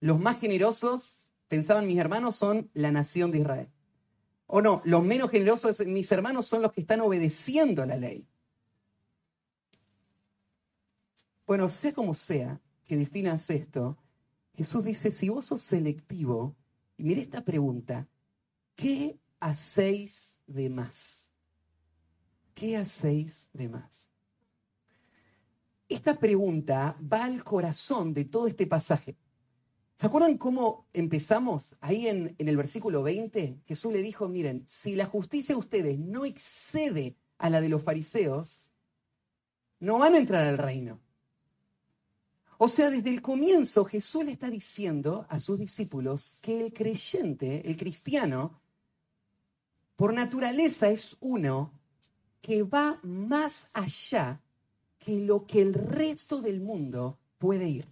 Los 0.00 0.20
más 0.20 0.38
generosos, 0.38 1.26
pensaban 1.48 1.86
mis 1.86 1.98
hermanos, 1.98 2.36
son 2.36 2.70
la 2.74 2.92
nación 2.92 3.30
de 3.30 3.38
Israel. 3.38 3.68
O 4.46 4.62
no, 4.62 4.80
los 4.84 5.04
menos 5.04 5.30
generosos, 5.30 5.84
mis 5.86 6.10
hermanos, 6.12 6.46
son 6.46 6.62
los 6.62 6.72
que 6.72 6.80
están 6.80 7.00
obedeciendo 7.00 7.84
la 7.84 7.96
ley. 7.96 8.26
Bueno, 11.46 11.68
sea 11.68 11.92
como 11.92 12.14
sea 12.14 12.60
que 12.84 12.96
definas 12.96 13.48
esto, 13.50 13.96
Jesús 14.54 14.84
dice, 14.84 15.10
si 15.10 15.28
vos 15.28 15.46
sos 15.46 15.62
selectivo, 15.62 16.56
y 16.96 17.04
mire 17.04 17.20
esta 17.20 17.44
pregunta, 17.44 18.08
¿qué 18.74 19.18
hacéis 19.40 20.36
de 20.46 20.68
más? 20.68 21.27
¿Qué 22.58 22.76
hacéis 22.76 23.48
de 23.52 23.68
más? 23.68 24.08
esta 25.88 26.18
pregunta 26.18 26.98
va 27.00 27.24
al 27.24 27.42
corazón 27.42 28.12
de 28.12 28.26
todo 28.26 28.46
este 28.46 28.66
pasaje. 28.66 29.16
¿Se 29.96 30.06
acuerdan 30.06 30.36
cómo 30.36 30.86
empezamos? 30.92 31.74
Ahí 31.80 32.06
en, 32.08 32.34
en, 32.38 32.48
el 32.48 32.56
versículo 32.56 33.02
20, 33.02 33.62
Jesús 33.66 33.92
le 33.92 34.02
dijo, 34.02 34.28
miren, 34.28 34.64
si 34.66 34.94
la 34.94 35.06
justicia 35.06 35.54
de 35.54 35.60
ustedes 35.60 35.98
no 35.98 36.24
excede 36.24 37.16
a 37.38 37.48
la 37.48 37.60
de 37.60 37.70
los 37.70 37.82
fariseos, 37.82 38.70
no 39.80 39.98
van 39.98 40.14
a 40.14 40.18
entrar 40.18 40.46
al 40.46 40.58
reino. 40.58 41.00
O 42.58 42.68
sea, 42.68 42.90
desde 42.90 43.10
el 43.10 43.22
comienzo 43.22 43.84
Jesús 43.84 44.24
le 44.24 44.32
está 44.32 44.50
diciendo 44.50 45.26
a 45.30 45.38
sus 45.38 45.58
discípulos 45.58 46.38
que 46.42 46.66
el 46.66 46.72
creyente, 46.72 47.66
el 47.66 47.76
cristiano, 47.76 48.60
por 49.96 50.12
naturaleza 50.12 50.90
es 50.90 51.16
uno 51.20 51.77
que 52.40 52.62
va 52.62 52.98
más 53.02 53.70
allá 53.74 54.40
que 54.98 55.16
lo 55.18 55.46
que 55.46 55.62
el 55.62 55.74
resto 55.74 56.40
del 56.40 56.60
mundo 56.60 57.18
puede 57.38 57.68
ir. 57.68 57.88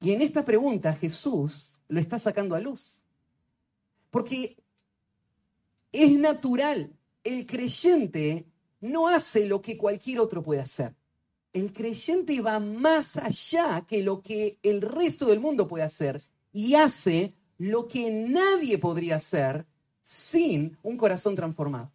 Y 0.00 0.12
en 0.12 0.22
esta 0.22 0.44
pregunta 0.44 0.94
Jesús 0.94 1.74
lo 1.88 2.00
está 2.00 2.18
sacando 2.18 2.54
a 2.54 2.60
luz. 2.60 3.00
Porque 4.10 4.56
es 5.92 6.12
natural, 6.12 6.92
el 7.24 7.46
creyente 7.46 8.46
no 8.80 9.08
hace 9.08 9.46
lo 9.48 9.60
que 9.60 9.76
cualquier 9.76 10.20
otro 10.20 10.42
puede 10.42 10.60
hacer. 10.60 10.94
El 11.52 11.72
creyente 11.72 12.40
va 12.40 12.60
más 12.60 13.16
allá 13.16 13.84
que 13.86 14.02
lo 14.02 14.20
que 14.20 14.58
el 14.62 14.80
resto 14.80 15.26
del 15.26 15.40
mundo 15.40 15.66
puede 15.66 15.84
hacer 15.84 16.22
y 16.52 16.74
hace 16.74 17.34
lo 17.58 17.88
que 17.88 18.10
nadie 18.10 18.78
podría 18.78 19.16
hacer 19.16 19.66
sin 20.00 20.76
un 20.82 20.96
corazón 20.96 21.34
transformado. 21.34 21.90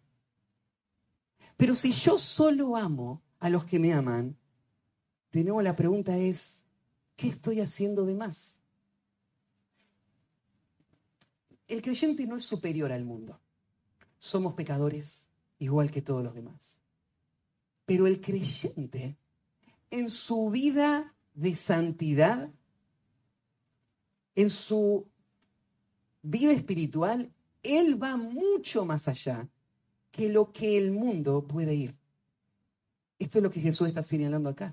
Pero 1.64 1.76
si 1.76 1.92
yo 1.92 2.18
solo 2.18 2.76
amo 2.76 3.22
a 3.40 3.48
los 3.48 3.64
que 3.64 3.78
me 3.78 3.94
aman, 3.94 4.36
de 5.32 5.44
nuevo 5.44 5.62
la 5.62 5.74
pregunta 5.74 6.14
es, 6.18 6.62
¿qué 7.16 7.28
estoy 7.28 7.60
haciendo 7.60 8.04
de 8.04 8.12
más? 8.12 8.58
El 11.66 11.80
creyente 11.80 12.26
no 12.26 12.36
es 12.36 12.44
superior 12.44 12.92
al 12.92 13.06
mundo. 13.06 13.40
Somos 14.18 14.52
pecadores 14.52 15.30
igual 15.58 15.90
que 15.90 16.02
todos 16.02 16.22
los 16.22 16.34
demás. 16.34 16.76
Pero 17.86 18.06
el 18.06 18.20
creyente, 18.20 19.16
en 19.90 20.10
su 20.10 20.50
vida 20.50 21.14
de 21.32 21.54
santidad, 21.54 22.50
en 24.34 24.50
su 24.50 25.08
vida 26.20 26.52
espiritual, 26.52 27.32
él 27.62 28.02
va 28.02 28.18
mucho 28.18 28.84
más 28.84 29.08
allá 29.08 29.48
que 30.14 30.28
lo 30.28 30.52
que 30.52 30.78
el 30.78 30.92
mundo 30.92 31.44
puede 31.44 31.74
ir. 31.74 31.98
Esto 33.18 33.38
es 33.38 33.42
lo 33.42 33.50
que 33.50 33.60
Jesús 33.60 33.88
está 33.88 34.00
señalando 34.00 34.48
acá. 34.48 34.72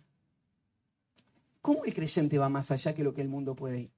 ¿Cómo 1.63 1.83
el 1.83 1.95
creyente 1.95 2.37
va 2.37 2.47
más 2.47 2.69
allá 2.69 2.93
que 2.93 3.03
lo 3.03 3.11
que 3.11 3.21
el 3.21 3.27
mundo 3.27 3.55
puede 3.55 3.79
ir? 3.81 3.91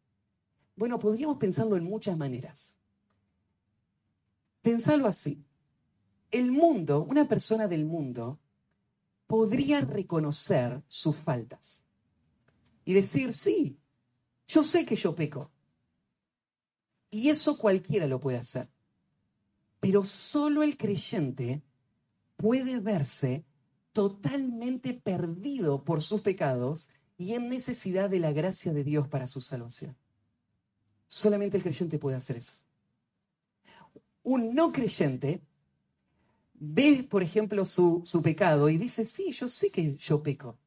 Bueno, 0.78 0.98
podríamos 1.00 1.38
pensarlo 1.38 1.76
en 1.76 1.84
muchas 1.84 2.18
maneras. 2.18 2.74
Pensarlo 4.62 5.06
así. 5.06 5.44
El 6.32 6.50
mundo, 6.50 7.04
una 7.04 7.28
persona 7.28 7.68
del 7.68 7.84
mundo, 7.84 8.40
podría 9.28 9.82
reconocer 9.82 10.82
sus 10.88 11.18
faltas 11.18 11.84
y 12.86 12.94
decir, 12.94 13.36
sí, 13.36 13.78
yo 14.48 14.64
sé 14.64 14.86
que 14.86 14.96
yo 14.96 15.14
peco. 15.14 15.52
Y 17.10 17.30
eso 17.30 17.58
cualquiera 17.58 18.08
lo 18.08 18.22
puede 18.22 18.38
hacer. 18.38 18.70
Pero 19.84 20.06
solo 20.06 20.64
el 20.64 20.78
creyente 20.78 21.62
puede 22.38 22.80
verse 22.80 23.44
totalmente 23.92 24.94
perdido 24.94 25.84
por 25.84 26.02
sus 26.02 26.22
pecados 26.22 26.90
y 27.18 27.34
en 27.34 27.50
necesidad 27.50 28.10
de 28.10 28.22
la 28.22 28.32
gracia 28.32 28.72
de 28.72 28.86
Dios 28.86 29.10
para 29.10 29.28
su 29.28 29.42
salvación. 29.42 29.94
Solamente 31.06 31.58
el 31.58 31.64
creyente 31.64 32.00
puede 32.00 32.16
hacer 32.16 32.38
eso. 32.38 32.54
Un 34.24 34.56
no 34.56 34.72
creyente 34.72 35.42
ve, 36.54 37.06
por 37.12 37.22
ejemplo, 37.22 37.66
su, 37.66 38.22
pecado 38.24 38.70
y 38.70 38.78
dice, 38.78 39.04
sí, 39.04 39.34
yo 39.34 39.50
sé 39.50 39.70
que 39.70 39.98
yo 39.98 40.24
peco, 40.24 40.58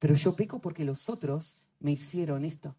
pero 0.00 0.16
yo 0.16 0.34
peco 0.34 0.60
porque 0.60 0.84
los 0.84 1.08
otros 1.08 1.62
me 1.78 1.92
hicieron 1.92 2.44
esto. 2.44 2.74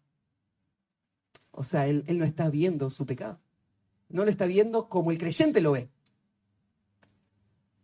O 1.50 1.62
sea, 1.62 1.86
él 1.86 2.04
no 2.18 2.26
está 2.26 2.50
viendo 2.50 2.90
su 2.90 3.06
pecado 3.06 3.40
no 4.08 4.24
lo 4.24 4.30
está 4.30 4.46
viendo 4.46 4.88
como 4.88 5.10
el 5.10 5.18
creyente 5.18 5.60
lo 5.60 5.72
ve. 5.72 5.90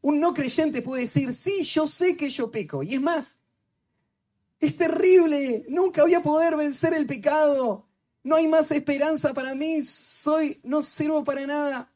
Un 0.01 0.21
no 0.21 0.35
creyente 0.35 0.83
puede 0.83 1.03
decir, 1.03 1.35
sí, 1.35 1.65
yo 1.65 1.87
sé 1.87 2.17
que 2.17 2.31
yo 2.31 2.51
peco. 2.51 2.83
Y 2.83 2.95
es 2.95 3.01
más, 3.01 3.39
es 4.59 4.77
terrible, 4.77 5.65
nunca 5.69 6.03
voy 6.03 6.15
a 6.15 6.23
poder 6.23 6.57
vencer 6.57 6.95
el 6.95 7.07
pecado. 7.07 7.89
No 8.25 8.37
hay 8.37 8.49
más 8.49 8.71
esperanza 8.71 9.35
para 9.35 9.55
mí, 9.55 9.83
soy, 9.83 10.61
no 10.63 10.83
sirvo 10.83 11.25
para 11.25 11.47
nada. 11.47 11.93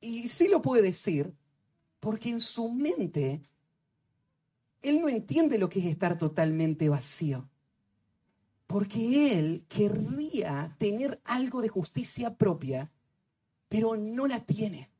Y 0.00 0.28
sí 0.28 0.48
lo 0.48 0.60
puede 0.60 0.82
decir, 0.82 1.32
porque 2.00 2.30
en 2.30 2.40
su 2.40 2.72
mente 2.72 3.40
él 4.82 5.00
no 5.00 5.08
entiende 5.08 5.58
lo 5.58 5.68
que 5.68 5.78
es 5.80 5.86
estar 5.86 6.18
totalmente 6.18 6.88
vacío 6.88 7.48
porque 8.66 9.38
él 9.38 9.64
querría 9.68 10.74
tener 10.78 11.20
algo 11.24 11.62
de 11.62 11.68
justicia 11.68 12.34
propia, 12.36 12.90
pero 13.68 13.96
no 13.96 14.26
la 14.26 14.40
tiene. 14.40 14.90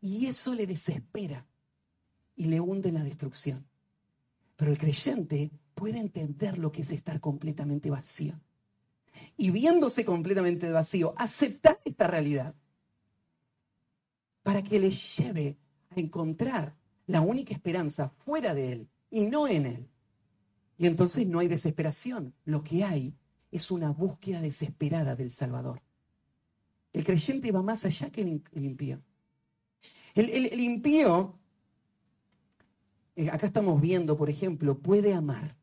Y 0.00 0.26
eso 0.26 0.54
le 0.54 0.66
desespera 0.66 1.46
y 2.34 2.46
le 2.46 2.60
hunde 2.60 2.88
en 2.88 2.96
la 2.96 3.04
destrucción. 3.04 3.66
Pero 4.56 4.70
el 4.70 4.78
creyente 4.78 5.50
puede 5.74 5.98
entender 5.98 6.58
lo 6.58 6.72
que 6.72 6.82
es 6.82 6.90
estar 6.90 7.20
completamente 7.20 7.90
vacío. 7.90 8.34
Y 9.36 9.50
viéndose 9.50 10.04
completamente 10.04 10.70
vacío, 10.70 11.14
aceptar 11.16 11.80
esta 11.84 12.06
realidad 12.06 12.54
para 14.42 14.62
que 14.62 14.78
le 14.78 14.90
lleve 14.90 15.56
a 15.90 16.00
encontrar 16.00 16.74
la 17.06 17.20
única 17.20 17.54
esperanza 17.54 18.08
fuera 18.08 18.54
de 18.54 18.72
él 18.72 18.88
y 19.10 19.24
no 19.24 19.46
en 19.46 19.66
él. 19.66 19.91
Y 20.82 20.88
entonces 20.88 21.28
no 21.28 21.38
hay 21.38 21.46
desesperación. 21.46 22.34
Lo 22.44 22.64
que 22.64 22.82
hay 22.82 23.14
es 23.52 23.70
una 23.70 23.92
búsqueda 23.92 24.40
desesperada 24.40 25.14
del 25.14 25.30
Salvador. 25.30 25.80
El 26.92 27.04
creyente 27.04 27.52
va 27.52 27.62
más 27.62 27.84
allá 27.84 28.10
que 28.10 28.22
el, 28.22 28.64
impío. 28.64 29.00
El, 30.12 30.60
impío, 30.60 31.38
eh, 33.14 33.30
acá 33.30 33.46
estamos 33.46 33.80
viendo, 33.80 34.16
por 34.16 34.28
ejemplo, 34.28 34.76
puede 34.76 35.14
amar, 35.14 35.54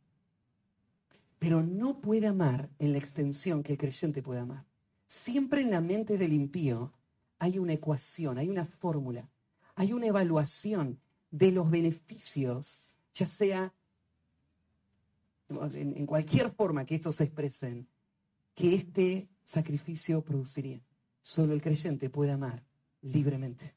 pero 1.37 1.63
no 1.63 1.99
puede 1.99 2.27
amar 2.27 2.69
en 2.79 2.93
la 2.93 2.99
extensión 2.99 3.61
que 3.61 3.73
el 3.73 3.77
creyente 3.77 4.23
puede 4.23 4.39
amar. 4.39 4.63
Siempre 5.05 5.59
en 5.59 5.71
la 5.71 5.81
mente 5.81 6.17
del 6.17 6.31
impío 6.31 6.93
hay 7.39 7.59
una 7.59 7.73
ecuación, 7.73 8.37
hay 8.37 8.47
una 8.47 8.63
fórmula, 8.63 9.29
hay 9.75 9.91
una 9.91 10.05
evaluación 10.05 10.97
de 11.29 11.51
los 11.51 11.69
beneficios, 11.69 12.93
ya 13.13 13.25
sea 13.25 13.73
en, 15.49 16.05
cualquier 16.05 16.51
forma 16.51 16.85
que 16.85 16.95
estos 16.95 17.15
se 17.15 17.23
expresen, 17.23 17.87
que 18.53 18.75
este 18.75 19.29
sacrificio 19.43 20.21
produciría. 20.21 20.81
Solo 21.21 21.53
el 21.53 21.61
creyente 21.61 22.09
puede 22.09 22.31
amar 22.31 22.63
libremente. 23.01 23.75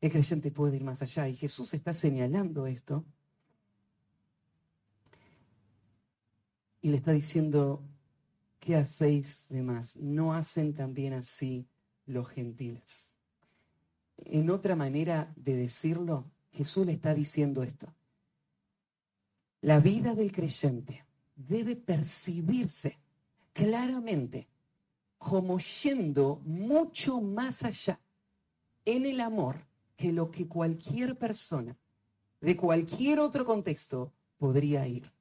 El 0.00 0.10
creyente 0.10 0.50
puede 0.50 0.76
ir 0.76 0.84
más 0.84 1.02
allá. 1.02 1.28
Y 1.28 1.36
Jesús 1.36 1.74
está 1.74 1.94
señalando 1.94 2.66
esto. 2.66 3.04
Y 6.80 6.90
le 6.90 6.96
está 6.96 7.12
diciendo, 7.12 7.82
¿qué 8.58 8.76
hacéis 8.76 9.46
de 9.48 9.62
más? 9.62 9.96
¿No 9.96 10.34
hacen 10.34 10.74
también 10.74 11.12
así 11.12 11.68
los 12.06 12.28
gentiles? 12.28 13.14
En 14.16 14.50
otra 14.50 14.76
manera 14.76 15.32
de 15.36 15.56
decirlo, 15.56 16.30
Jesús 16.52 16.86
le 16.86 16.92
está 16.92 17.14
diciendo 17.14 17.62
esto. 17.62 17.92
La 19.62 19.78
vida 19.78 20.14
del 20.16 20.32
creyente 20.32 21.04
debe 21.36 21.76
percibirse 21.76 22.98
claramente 23.52 24.48
como 25.18 25.58
yendo 25.60 26.40
mucho 26.44 27.20
más 27.20 27.62
allá 27.62 28.00
en 28.84 29.06
el 29.06 29.20
amor 29.20 29.64
que 29.96 30.12
lo 30.12 30.32
que 30.32 30.48
cualquier 30.48 31.16
persona 31.16 31.78
de 32.40 32.56
cualquier 32.56 33.20
otro 33.20 33.44
contexto 33.44 34.12
podría 34.36 34.84
ir. 34.88 35.12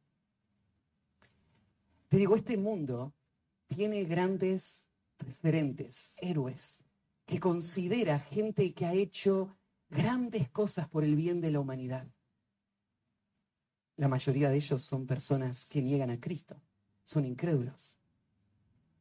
Te 2.09 2.17
digo, 2.17 2.35
este 2.35 2.57
mundo 2.57 3.13
tiene 3.67 4.03
grandes 4.05 4.87
referentes, 5.19 6.15
héroes, 6.19 6.83
que 7.27 7.39
considera 7.39 8.19
gente 8.19 8.73
que 8.73 8.87
ha 8.87 8.93
hecho 8.93 9.55
grandes 9.87 10.49
cosas 10.49 10.89
por 10.89 11.03
el 11.03 11.15
bien 11.15 11.41
de 11.41 11.51
la 11.51 11.59
humanidad. 11.59 12.07
La 13.97 14.07
mayoría 14.07 14.49
de 14.49 14.55
ellos 14.55 14.81
son 14.81 15.05
personas 15.05 15.65
que 15.65 15.81
niegan 15.81 16.09
a 16.09 16.19
Cristo, 16.19 16.59
son 17.03 17.25
incrédulos. 17.25 17.99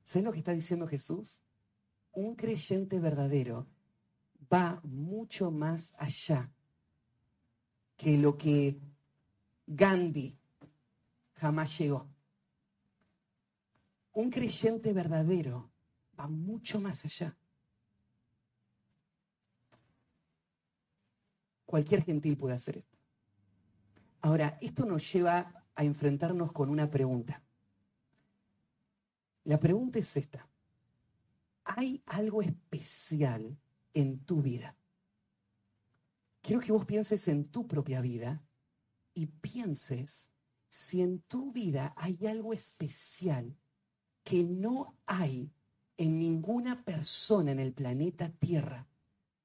¿Sabes 0.02 0.24
lo 0.24 0.32
que 0.32 0.38
está 0.38 0.52
diciendo 0.52 0.86
Jesús? 0.86 1.40
Un 2.12 2.34
creyente 2.34 2.98
verdadero 2.98 3.66
va 4.52 4.80
mucho 4.82 5.50
más 5.50 5.94
allá 5.98 6.50
que 7.96 8.18
lo 8.18 8.36
que 8.36 8.80
Gandhi 9.66 10.36
jamás 11.34 11.78
llegó. 11.78 12.08
Un 14.12 14.30
creyente 14.30 14.92
verdadero 14.92 15.70
va 16.18 16.26
mucho 16.26 16.80
más 16.80 17.04
allá. 17.04 17.36
Cualquier 21.64 22.02
gentil 22.02 22.36
puede 22.36 22.54
hacer 22.54 22.78
esto. 22.78 22.89
Ahora, 24.22 24.58
esto 24.60 24.84
nos 24.84 25.12
lleva 25.12 25.64
a 25.74 25.84
enfrentarnos 25.84 26.52
con 26.52 26.68
una 26.68 26.90
pregunta. 26.90 27.42
La 29.44 29.58
pregunta 29.58 29.98
es 29.98 30.16
esta. 30.16 30.46
¿Hay 31.64 32.02
algo 32.06 32.42
especial 32.42 33.56
en 33.94 34.20
tu 34.20 34.42
vida? 34.42 34.76
Quiero 36.42 36.60
que 36.60 36.72
vos 36.72 36.84
pienses 36.84 37.28
en 37.28 37.46
tu 37.46 37.66
propia 37.66 38.00
vida 38.00 38.42
y 39.14 39.26
pienses 39.26 40.28
si 40.68 41.02
en 41.02 41.20
tu 41.22 41.52
vida 41.52 41.94
hay 41.96 42.26
algo 42.26 42.52
especial 42.52 43.56
que 44.22 44.44
no 44.44 44.96
hay 45.06 45.50
en 45.96 46.18
ninguna 46.18 46.84
persona 46.84 47.52
en 47.52 47.60
el 47.60 47.72
planeta 47.72 48.30
Tierra 48.30 48.86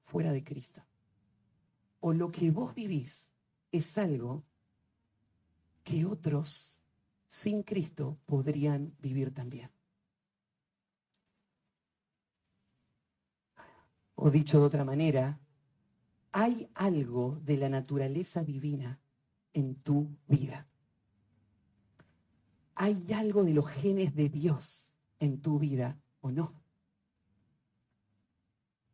fuera 0.04 0.32
de 0.32 0.44
Cristo. 0.44 0.82
O 2.00 2.14
lo 2.14 2.32
que 2.32 2.52
vos 2.52 2.76
vivís 2.76 3.32
es 3.72 3.98
algo 3.98 4.44
que 5.86 6.04
otros 6.04 6.82
sin 7.28 7.64
Cristo 7.64 8.18
podrían 8.26 8.94
vivir 9.00 9.34
también. 9.34 9.70
O 14.16 14.32
dicho 14.32 14.60
de 14.60 14.66
otra 14.66 14.84
manera, 14.84 15.40
hay 16.32 16.70
algo 16.74 17.40
de 17.44 17.58
la 17.58 17.70
naturaleza 17.70 18.44
divina 18.44 19.00
en 19.54 19.76
tu 19.76 20.10
vida. 20.28 20.68
¿Hay 22.74 23.06
algo 23.14 23.44
de 23.44 23.54
los 23.54 23.68
genes 23.68 24.16
de 24.16 24.28
Dios 24.28 24.92
en 25.20 25.40
tu 25.40 25.60
vida 25.60 25.98
o 26.20 26.32
no? 26.32 26.54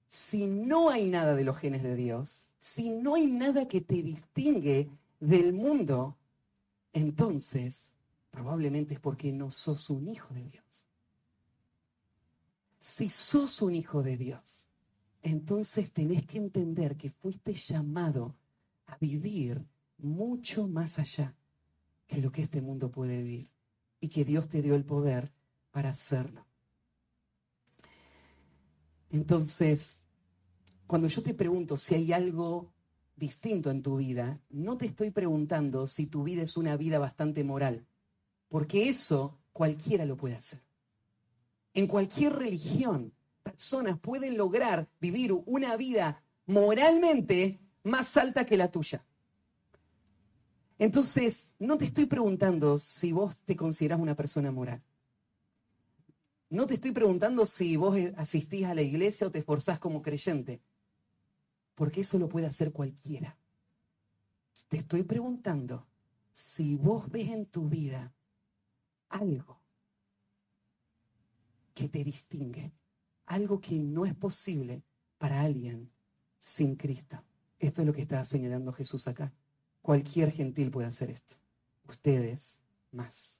Si 0.07 0.45
no 0.45 0.89
hay 0.89 1.07
nada 1.07 1.35
de 1.35 1.45
los 1.45 1.57
genes 1.57 1.83
de 1.83 1.95
Dios, 1.95 2.43
si 2.57 2.89
no 2.89 3.15
hay 3.15 3.27
nada 3.27 3.67
que 3.67 3.79
te 3.79 4.03
distingue 4.03 4.89
del 5.21 5.53
mundo, 5.53 6.17
entonces 6.93 7.91
probablemente 8.29 8.93
es 8.95 8.99
porque 8.99 9.31
no 9.31 9.51
sos 9.51 9.89
un 9.89 10.07
hijo 10.07 10.33
de 10.33 10.43
Dios. 10.43 10.85
Si 12.79 13.09
sos 13.09 13.61
un 13.61 13.75
hijo 13.75 14.01
de 14.01 14.17
Dios, 14.17 14.67
entonces 15.21 15.91
tenés 15.91 16.25
que 16.25 16.37
entender 16.37 16.97
que 16.97 17.11
fuiste 17.11 17.53
llamado 17.53 18.35
a 18.87 18.97
vivir 18.97 19.63
mucho 19.97 20.67
más 20.67 20.97
allá 20.97 21.35
que 22.07 22.21
lo 22.21 22.31
que 22.31 22.41
este 22.41 22.61
mundo 22.61 22.89
puede 22.89 23.21
vivir 23.21 23.49
y 23.99 24.09
que 24.09 24.25
Dios 24.25 24.49
te 24.49 24.61
dio 24.61 24.75
el 24.75 24.83
poder 24.83 25.31
para 25.71 25.89
hacerlo. 25.89 26.45
Entonces, 29.11 30.05
cuando 30.87 31.07
yo 31.07 31.21
te 31.21 31.33
pregunto 31.33 31.77
si 31.77 31.95
hay 31.95 32.13
algo 32.13 32.73
distinto 33.15 33.69
en 33.69 33.81
tu 33.81 33.97
vida, 33.97 34.39
no 34.49 34.77
te 34.77 34.85
estoy 34.85 35.11
preguntando 35.11 35.87
si 35.87 36.07
tu 36.07 36.23
vida 36.23 36.41
es 36.41 36.57
una 36.57 36.77
vida 36.77 36.99
bastante 36.99 37.43
moral, 37.43 37.85
porque 38.49 38.89
eso 38.89 39.39
cualquiera 39.53 40.05
lo 40.05 40.17
puede 40.17 40.35
hacer. 40.35 40.59
En 41.73 41.87
cualquier 41.87 42.33
religión, 42.33 43.13
personas 43.43 43.99
pueden 43.99 44.37
lograr 44.37 44.89
vivir 44.99 45.33
una 45.45 45.77
vida 45.77 46.23
moralmente 46.45 47.59
más 47.83 48.17
alta 48.17 48.45
que 48.45 48.57
la 48.57 48.71
tuya. 48.71 49.05
Entonces, 50.77 51.53
no 51.59 51.77
te 51.77 51.85
estoy 51.85 52.07
preguntando 52.07 52.79
si 52.79 53.11
vos 53.11 53.37
te 53.45 53.55
considerás 53.55 53.99
una 53.99 54.15
persona 54.15 54.51
moral. 54.51 54.81
No 56.49 56.67
te 56.67 56.73
estoy 56.73 56.91
preguntando 56.91 57.45
si 57.45 57.77
vos 57.77 57.97
asistís 58.17 58.65
a 58.65 58.73
la 58.73 58.81
iglesia 58.81 59.27
o 59.27 59.31
te 59.31 59.39
esforzás 59.39 59.79
como 59.79 60.01
creyente, 60.01 60.59
porque 61.81 62.01
eso 62.01 62.19
lo 62.19 62.29
puede 62.29 62.45
hacer 62.45 62.71
cualquiera. 62.71 63.35
Te 64.69 64.77
estoy 64.77 65.01
preguntando 65.01 65.87
si 66.31 66.75
vos 66.75 67.09
ves 67.09 67.29
en 67.29 67.47
tu 67.47 67.69
vida 67.69 68.13
algo 69.09 69.59
que 71.73 71.89
te 71.89 72.03
distingue 72.03 72.71
algo 73.25 73.59
que 73.59 73.79
no 73.79 74.05
es 74.05 74.13
posible 74.13 74.83
para 75.17 75.41
alguien 75.41 75.89
sin 76.37 76.75
Cristo. 76.75 77.23
Esto 77.57 77.81
es 77.81 77.87
lo 77.87 77.93
que 77.93 78.03
está 78.03 78.23
señalando 78.25 78.71
Jesús 78.73 79.07
acá. 79.07 79.33
Cualquier 79.81 80.31
gentil 80.31 80.69
puede 80.69 80.87
hacer 80.87 81.09
esto. 81.09 81.33
Ustedes 81.87 82.61
más. 82.91 83.39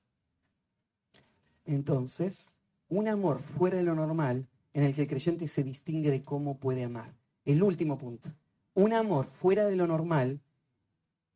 Entonces, 1.63 2.55
un 2.89 3.07
amor 3.07 3.39
fuera 3.43 3.77
de 3.77 3.83
lo 3.83 3.93
normal 3.93 4.47
en 4.73 4.81
el 4.81 4.95
que 4.95 5.03
el 5.03 5.07
creyente 5.07 5.47
se 5.47 5.63
distingue 5.63 6.09
de 6.09 6.23
cómo 6.23 6.57
puede 6.57 6.85
amar. 6.85 7.20
El 7.45 7.63
último 7.63 7.97
punto. 7.97 8.29
Un 8.73 8.93
amor 8.93 9.27
fuera 9.27 9.65
de 9.65 9.75
lo 9.75 9.87
normal 9.87 10.39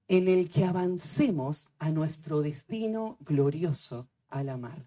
en 0.08 0.28
el 0.28 0.50
que 0.50 0.64
avancemos 0.66 1.70
a 1.80 1.90
nuestro 1.90 2.42
destino 2.42 3.18
glorioso 3.22 4.08
al 4.30 4.50
amar 4.50 4.86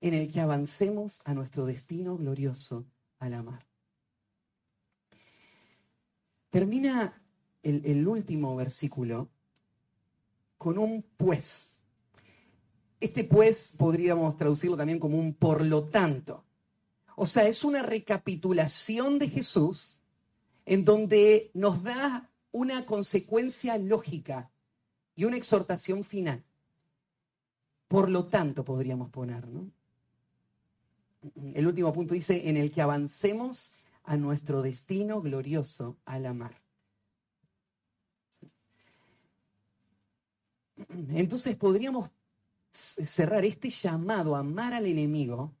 en 0.00 0.14
el 0.14 0.32
que 0.32 0.40
avancemos 0.40 1.20
a 1.24 1.34
nuestro 1.34 1.66
destino 1.66 2.16
glorioso 2.16 2.86
al 3.18 3.34
amar. 3.34 3.66
Termina 6.48 7.22
el, 7.62 8.08
último 8.08 8.56
versículo 8.56 9.28
con 10.56 10.78
un 10.78 11.04
pues. 11.16 11.82
Este 12.98 13.24
pues 13.24 13.76
podríamos 13.78 14.36
traducirlo 14.36 14.76
también 14.76 14.98
como 14.98 15.18
un 15.18 15.34
por 15.34 15.64
lo 15.64 15.84
tanto. 15.84 16.44
O 17.16 17.26
sea, 17.26 17.46
es 17.46 17.64
una 17.64 17.82
recapitulación 17.82 19.18
de 19.18 19.28
Jesús 19.28 19.99
en 20.66 20.84
donde 20.84 21.50
nos 21.54 21.82
da 21.82 22.30
una 22.52 22.84
consecuencia 22.86 23.78
lógica 23.78 24.50
y 25.14 25.24
una 25.24 25.36
exhortación 25.36 26.04
final. 26.04 26.44
Por 27.88 28.08
lo 28.08 28.26
tanto, 28.26 28.64
podríamos 28.64 29.10
poner, 29.10 29.46
¿no? 29.48 29.70
el 31.54 31.66
último 31.66 31.92
punto 31.92 32.14
dice, 32.14 32.48
en 32.48 32.56
el 32.56 32.72
que 32.72 32.80
avancemos 32.80 33.72
a 34.04 34.16
nuestro 34.16 34.62
destino 34.62 35.20
glorioso 35.20 35.98
al 36.04 36.26
amar. 36.26 36.56
Entonces 41.10 41.56
podríamos 41.56 42.10
cerrar 42.70 43.44
este 43.44 43.68
llamado 43.68 44.34
a 44.34 44.40
amar 44.40 44.72
al 44.72 44.86
enemigo, 44.86 45.52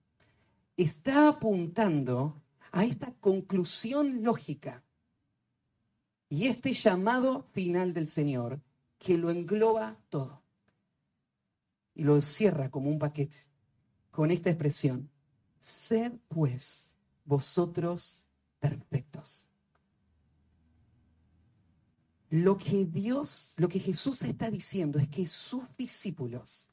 está 0.76 1.28
apuntando 1.28 2.40
a 2.72 2.84
esta 2.84 3.12
conclusión 3.20 4.22
lógica 4.22 4.82
y 6.30 6.46
este 6.46 6.72
llamado 6.72 7.42
final 7.52 7.92
del 7.92 8.06
Señor 8.06 8.60
que 8.98 9.18
lo 9.18 9.30
engloba 9.30 9.96
todo 10.08 10.40
y 11.94 12.04
lo 12.04 12.22
cierra 12.22 12.70
como 12.70 12.88
un 12.88 12.98
paquete 12.98 13.36
con 14.10 14.30
esta 14.30 14.48
expresión, 14.48 15.10
Sed 15.58 16.12
pues 16.28 16.94
vosotros 17.24 18.24
perfectos. 18.60 19.46
Lo 22.30 22.56
que 22.56 22.84
Dios, 22.84 23.54
lo 23.56 23.68
que 23.68 23.80
Jesús 23.80 24.22
está 24.22 24.50
diciendo 24.50 25.00
es 25.00 25.08
que 25.08 25.26
sus 25.26 25.64
discípulos 25.76 26.68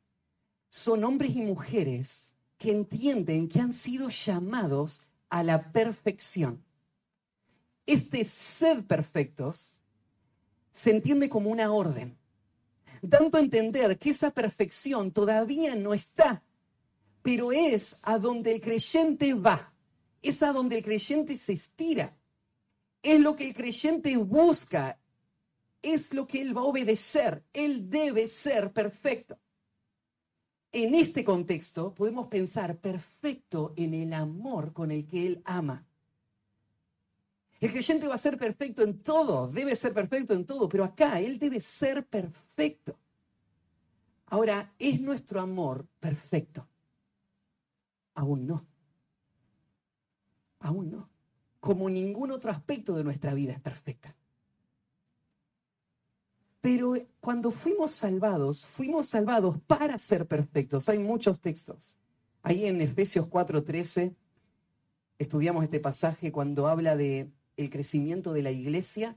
son 0.70 1.04
hombres 1.04 1.36
y 1.36 1.42
mujeres 1.42 2.36
que 2.60 2.72
entienden 2.72 3.50
que 3.50 3.60
han 3.60 3.74
sido 3.74 4.10
llamados 4.10 5.02
a 5.30 5.44
la 5.44 5.72
perfección. 5.72 6.64
Este 7.88 8.24
sed 8.26 8.86
perfectos 8.86 9.82
se 10.72 10.92
entiende 10.92 11.28
como 11.28 11.50
una 11.50 11.72
orden, 11.72 12.16
dando 13.02 13.40
a 13.40 13.42
entender 13.42 13.98
que 13.98 14.12
esa 14.12 14.30
perfección 14.30 15.12
todavía 15.12 15.74
no 15.74 15.96
está 15.96 16.44
pero 17.28 17.52
es 17.52 18.00
a 18.04 18.20
donde 18.20 18.56
el 18.56 18.62
creyente 18.62 19.34
va, 19.34 19.74
es 20.22 20.42
a 20.44 20.54
donde 20.54 20.78
el 20.78 20.84
creyente 20.86 21.38
se 21.38 21.52
estira, 21.52 22.16
es 23.04 23.20
lo 23.20 23.36
que 23.36 23.50
el 23.50 23.54
creyente 23.54 24.16
busca, 24.16 24.98
es 25.82 26.14
lo 26.14 26.26
que 26.26 26.40
él 26.40 26.56
va 26.56 26.62
a 26.62 26.64
obedecer, 26.64 27.44
él 27.52 27.90
debe 27.90 28.30
ser 28.30 28.72
perfecto. 28.72 29.38
En 30.72 30.96
este 30.96 31.26
contexto 31.26 31.94
podemos 31.94 32.28
pensar 32.28 32.78
perfecto 32.78 33.74
en 33.76 33.94
el 33.94 34.14
amor 34.14 34.72
con 34.72 34.90
el 34.90 35.06
que 35.06 35.28
él 35.28 35.42
ama. 35.44 35.86
El 37.60 37.72
creyente 37.72 38.08
va 38.08 38.16
a 38.16 38.20
ser 38.20 38.38
perfecto 38.38 38.84
en 38.84 39.02
todo, 39.02 39.48
debe 39.48 39.76
ser 39.76 39.94
perfecto 39.94 40.34
en 40.34 40.46
todo, 40.46 40.70
pero 40.70 40.84
acá 40.84 41.20
él 41.20 41.40
debe 41.40 41.60
ser 41.60 42.06
perfecto. 42.06 42.98
Ahora, 44.28 44.74
¿es 44.78 45.02
nuestro 45.02 45.40
amor 45.40 45.88
perfecto? 46.00 46.68
Aún 48.14 48.46
no. 48.46 48.66
Aún 50.60 50.92
no. 50.92 51.10
Como 51.60 51.90
ningún 51.90 52.32
otro 52.32 52.52
aspecto 52.52 52.96
de 52.96 53.04
nuestra 53.04 53.34
vida 53.34 53.54
es 53.54 53.60
perfecta. 53.60 54.16
Pero 56.62 56.94
cuando 57.20 57.52
fuimos 57.52 57.92
salvados, 57.92 58.66
fuimos 58.66 59.08
salvados 59.08 59.58
para 59.66 59.98
ser 59.98 60.28
perfectos. 60.28 60.90
Hay 60.90 61.00
muchos 61.00 61.40
textos. 61.40 61.98
Ahí 62.44 62.66
en 62.66 62.82
Efesios 62.82 63.30
4:13 63.30 64.16
estudiamos 65.18 65.64
este 65.64 65.80
pasaje 65.80 66.32
cuando 66.32 66.68
habla 66.68 66.96
de 66.96 67.32
el 67.58 67.70
crecimiento 67.70 68.34
de 68.34 68.44
la 68.44 68.52
iglesia 68.52 69.16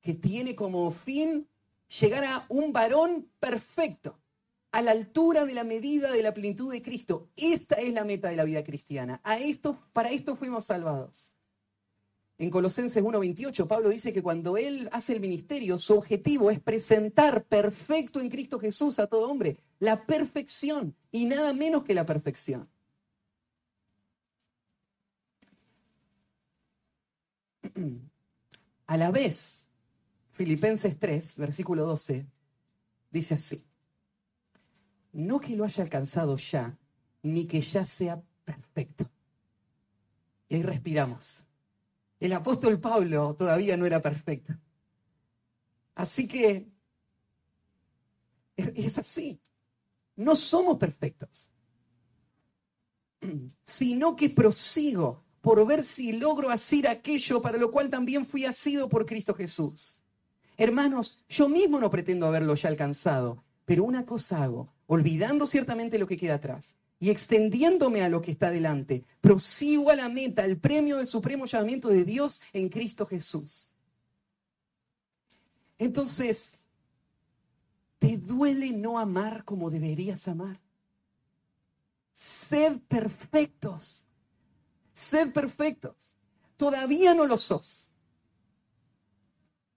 que 0.00 0.14
tiene 0.14 0.56
como 0.56 0.90
fin 0.90 1.46
llegar 2.00 2.24
a 2.24 2.46
un 2.48 2.72
varón 2.72 3.28
perfecto, 3.38 4.18
a 4.72 4.82
la 4.82 4.90
altura 4.90 5.44
de 5.44 5.54
la 5.54 5.64
medida 5.64 6.10
de 6.10 6.22
la 6.22 6.34
plenitud 6.34 6.72
de 6.72 6.82
Cristo. 6.82 7.28
Esta 7.36 7.76
es 7.76 7.92
la 7.92 8.04
meta 8.04 8.28
de 8.28 8.36
la 8.36 8.44
vida 8.44 8.64
cristiana. 8.64 9.20
A 9.22 9.38
esto, 9.38 9.78
para 9.92 10.10
esto 10.10 10.34
fuimos 10.34 10.64
salvados. 10.64 11.32
En 12.38 12.50
Colosenses 12.50 13.02
1:28, 13.02 13.68
Pablo 13.68 13.90
dice 13.90 14.12
que 14.12 14.22
cuando 14.22 14.56
él 14.56 14.88
hace 14.90 15.12
el 15.12 15.20
ministerio, 15.20 15.78
su 15.78 15.94
objetivo 15.94 16.50
es 16.50 16.58
presentar 16.58 17.44
perfecto 17.44 18.20
en 18.20 18.30
Cristo 18.30 18.58
Jesús 18.58 18.98
a 18.98 19.06
todo 19.06 19.30
hombre, 19.30 19.58
la 19.78 20.06
perfección 20.06 20.96
y 21.12 21.26
nada 21.26 21.52
menos 21.52 21.84
que 21.84 21.94
la 21.94 22.06
perfección. 22.06 22.68
A 28.86 28.96
la 28.96 29.10
vez, 29.10 29.70
Filipenses 30.32 30.98
3, 30.98 31.38
versículo 31.38 31.86
12, 31.86 32.26
dice 33.10 33.34
así, 33.34 33.64
no 35.12 35.40
que 35.40 35.56
lo 35.56 35.64
haya 35.64 35.82
alcanzado 35.82 36.36
ya, 36.36 36.78
ni 37.22 37.46
que 37.46 37.60
ya 37.60 37.84
sea 37.84 38.22
perfecto. 38.44 39.10
Y 40.48 40.56
ahí 40.56 40.62
respiramos. 40.62 41.44
El 42.18 42.32
apóstol 42.32 42.78
Pablo 42.80 43.34
todavía 43.34 43.76
no 43.76 43.86
era 43.86 44.00
perfecto. 44.00 44.54
Así 45.94 46.26
que 46.28 46.70
es 48.56 48.98
así. 48.98 49.40
No 50.16 50.36
somos 50.36 50.78
perfectos, 50.78 51.50
sino 53.64 54.14
que 54.14 54.30
prosigo 54.30 55.24
por 55.42 55.66
ver 55.66 55.84
si 55.84 56.12
logro 56.12 56.48
hacer 56.50 56.88
aquello 56.88 57.42
para 57.42 57.58
lo 57.58 57.70
cual 57.70 57.90
también 57.90 58.24
fui 58.24 58.46
asido 58.46 58.88
por 58.88 59.04
Cristo 59.04 59.34
Jesús. 59.34 60.00
Hermanos, 60.56 61.24
yo 61.28 61.48
mismo 61.48 61.80
no 61.80 61.90
pretendo 61.90 62.26
haberlo 62.26 62.54
ya 62.54 62.68
alcanzado, 62.68 63.42
pero 63.64 63.84
una 63.84 64.06
cosa 64.06 64.44
hago, 64.44 64.72
olvidando 64.86 65.46
ciertamente 65.46 65.98
lo 65.98 66.06
que 66.06 66.16
queda 66.16 66.34
atrás 66.34 66.76
y 67.00 67.10
extendiéndome 67.10 68.02
a 68.02 68.08
lo 68.08 68.22
que 68.22 68.30
está 68.30 68.52
delante, 68.52 69.04
prosigo 69.20 69.90
a 69.90 69.96
la 69.96 70.08
meta, 70.08 70.44
al 70.44 70.56
premio 70.58 70.98
del 70.98 71.08
supremo 71.08 71.46
llamamiento 71.46 71.88
de 71.88 72.04
Dios 72.04 72.42
en 72.52 72.68
Cristo 72.68 73.04
Jesús. 73.04 73.70
Entonces, 75.76 76.62
¿te 77.98 78.16
duele 78.16 78.70
no 78.70 79.00
amar 79.00 79.44
como 79.44 79.68
deberías 79.68 80.28
amar? 80.28 80.60
Sed 82.12 82.78
perfectos 82.86 84.06
Sed 84.92 85.32
perfectos. 85.32 86.16
Todavía 86.56 87.14
no 87.14 87.26
lo 87.26 87.38
sos. 87.38 87.90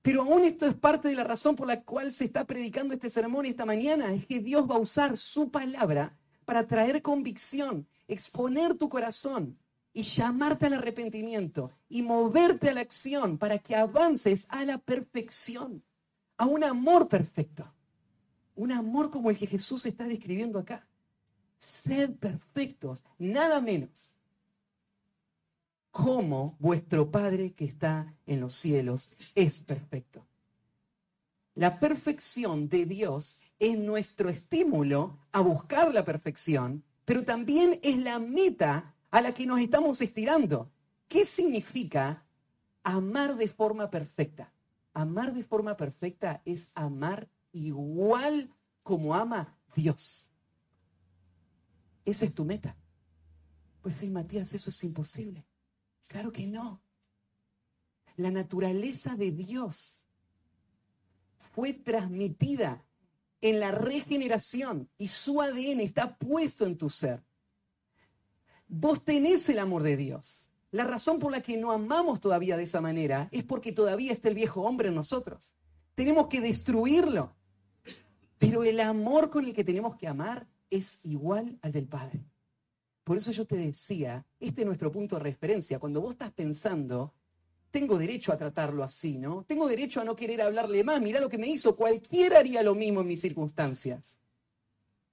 Pero 0.01 0.21
aún 0.21 0.43
esto 0.43 0.67
es 0.67 0.75
parte 0.75 1.07
de 1.07 1.15
la 1.15 1.23
razón 1.23 1.55
por 1.55 1.67
la 1.67 1.81
cual 1.81 2.11
se 2.11 2.25
está 2.25 2.45
predicando 2.45 2.93
este 2.93 3.09
sermón 3.09 3.45
esta 3.47 3.65
mañana, 3.65 4.13
es 4.13 4.27
que 4.27 4.39
Dios 4.39 4.69
va 4.69 4.75
a 4.75 4.79
usar 4.79 5.17
su 5.17 5.49
palabra 5.49 6.15
para 6.45 6.67
traer 6.67 7.01
convicción, 7.01 7.87
exponer 8.07 8.75
tu 8.75 8.87
corazón 8.87 9.57
y 9.93 10.03
llamarte 10.03 10.67
al 10.67 10.73
arrepentimiento 10.73 11.71
y 11.89 12.03
moverte 12.03 12.69
a 12.69 12.75
la 12.75 12.81
acción 12.81 13.39
para 13.39 13.57
que 13.57 13.75
avances 13.75 14.45
a 14.49 14.63
la 14.63 14.77
perfección, 14.77 15.83
a 16.37 16.45
un 16.45 16.63
amor 16.63 17.07
perfecto, 17.07 17.73
un 18.53 18.73
amor 18.73 19.09
como 19.09 19.31
el 19.31 19.39
que 19.39 19.47
Jesús 19.47 19.87
está 19.87 20.03
describiendo 20.03 20.59
acá. 20.59 20.87
Sed 21.57 22.11
perfectos, 22.11 23.03
nada 23.17 23.59
menos 23.59 24.15
como 25.95 26.57
vuestro 26.59 27.09
Padre 27.09 27.53
que 27.53 27.63
está 27.63 28.13
en 28.25 28.41
los 28.41 28.53
cielos 28.53 29.13
es 29.33 29.63
perfecto. 29.63 30.27
La 31.53 31.79
perfección 31.79 32.67
de 32.67 32.85
Dios 32.85 33.39
es 33.59 33.79
nuestro 33.79 34.27
estímulo 34.27 35.17
a 35.31 35.39
buscar 35.39 35.93
la 35.93 36.03
perfección, 36.03 36.83
pero 37.05 37.23
también 37.23 37.79
es 37.81 37.95
la 37.95 38.19
meta 38.19 38.93
a 39.09 39.21
la 39.21 39.33
que 39.33 39.45
nos 39.45 39.61
estamos 39.61 40.01
estirando. 40.01 40.69
¿Qué 41.07 41.23
significa 41.23 42.25
amar 42.83 43.37
de 43.37 43.47
forma 43.47 43.89
perfecta? 43.89 44.51
Amar 44.93 45.33
de 45.33 45.45
forma 45.45 45.77
perfecta 45.77 46.41
es 46.43 46.73
amar 46.75 47.29
igual 47.53 48.53
como 48.83 49.15
ama 49.15 49.57
Dios. 49.73 50.29
Esa 52.03 52.25
es 52.25 52.35
tu 52.35 52.43
meta. 52.43 52.75
Pues 53.81 53.95
sí, 53.95 54.09
Matías, 54.09 54.53
eso 54.53 54.69
es 54.69 54.83
imposible. 54.83 55.45
Claro 56.07 56.31
que 56.31 56.47
no. 56.47 56.81
La 58.17 58.31
naturaleza 58.31 59.15
de 59.15 59.31
Dios 59.31 60.05
fue 61.53 61.73
transmitida 61.73 62.85
en 63.41 63.59
la 63.59 63.71
regeneración 63.71 64.89
y 64.97 65.09
su 65.09 65.41
ADN 65.41 65.81
está 65.81 66.17
puesto 66.17 66.65
en 66.65 66.77
tu 66.77 66.89
ser. 66.89 67.23
Vos 68.67 69.03
tenés 69.03 69.47
el 69.49 69.59
amor 69.59 69.83
de 69.83 69.97
Dios. 69.97 70.49
La 70.71 70.83
razón 70.83 71.19
por 71.19 71.31
la 71.31 71.41
que 71.41 71.55
no 71.57 71.71
amamos 71.71 72.19
todavía 72.19 72.57
de 72.57 72.63
esa 72.63 72.81
manera 72.81 73.29
es 73.31 73.43
porque 73.43 73.71
todavía 73.71 74.11
está 74.11 74.29
el 74.29 74.35
viejo 74.35 74.61
hombre 74.61 74.89
en 74.89 74.95
nosotros. 74.95 75.53
Tenemos 75.93 76.27
que 76.27 76.41
destruirlo. 76.41 77.35
Pero 78.37 78.63
el 78.63 78.79
amor 78.79 79.29
con 79.29 79.45
el 79.45 79.53
que 79.53 79.63
tenemos 79.63 79.95
que 79.95 80.07
amar 80.07 80.47
es 80.69 80.99
igual 81.03 81.57
al 81.61 81.71
del 81.71 81.87
Padre. 81.87 82.25
Por 83.05 83.17
eso 83.17 83.31
yo 83.31 83.45
te 83.45 83.55
decía, 83.55 84.25
este 84.39 84.61
es 84.61 84.65
nuestro 84.65 84.91
punto 84.91 85.15
de 85.15 85.21
referencia. 85.21 85.77
Cuando 85.77 86.01
vos 86.01 86.13
estás 86.13 86.31
pensando, 86.31 87.13
tengo 87.69 87.99
derecho 87.99 88.33
a 88.33 88.37
tratarlo 88.37 88.83
así, 88.83 89.19
¿no? 89.19 89.43
Tengo 89.43 89.67
derecho 89.67 90.01
a 90.01 90.03
no 90.03 90.15
querer 90.15 90.41
hablarle 90.41 90.83
más. 90.83 90.99
Mirá 90.99 91.19
lo 91.19 91.29
que 91.29 91.37
me 91.37 91.47
hizo. 91.47 91.75
Cualquiera 91.75 92.39
haría 92.39 92.63
lo 92.63 92.73
mismo 92.73 93.01
en 93.01 93.07
mis 93.07 93.21
circunstancias. 93.21 94.17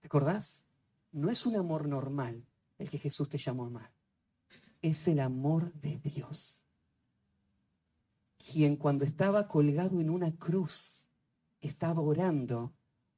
¿Te 0.01 0.07
acordás? 0.07 0.65
No 1.13 1.29
es 1.29 1.45
un 1.45 1.55
amor 1.55 1.87
normal 1.87 2.43
el 2.79 2.89
que 2.89 2.99
Jesús 2.99 3.29
te 3.29 3.37
llamó 3.37 3.65
a 3.65 3.67
amar. 3.67 3.93
Es 4.81 5.07
el 5.07 5.21
amor 5.21 5.71
de 5.75 5.99
Dios. 5.99 6.65
Quien 8.39 8.77
cuando 8.77 9.05
estaba 9.05 9.47
colgado 9.47 10.01
en 10.01 10.09
una 10.09 10.35
cruz 10.35 11.07
estaba 11.61 12.01
orando 12.01 12.73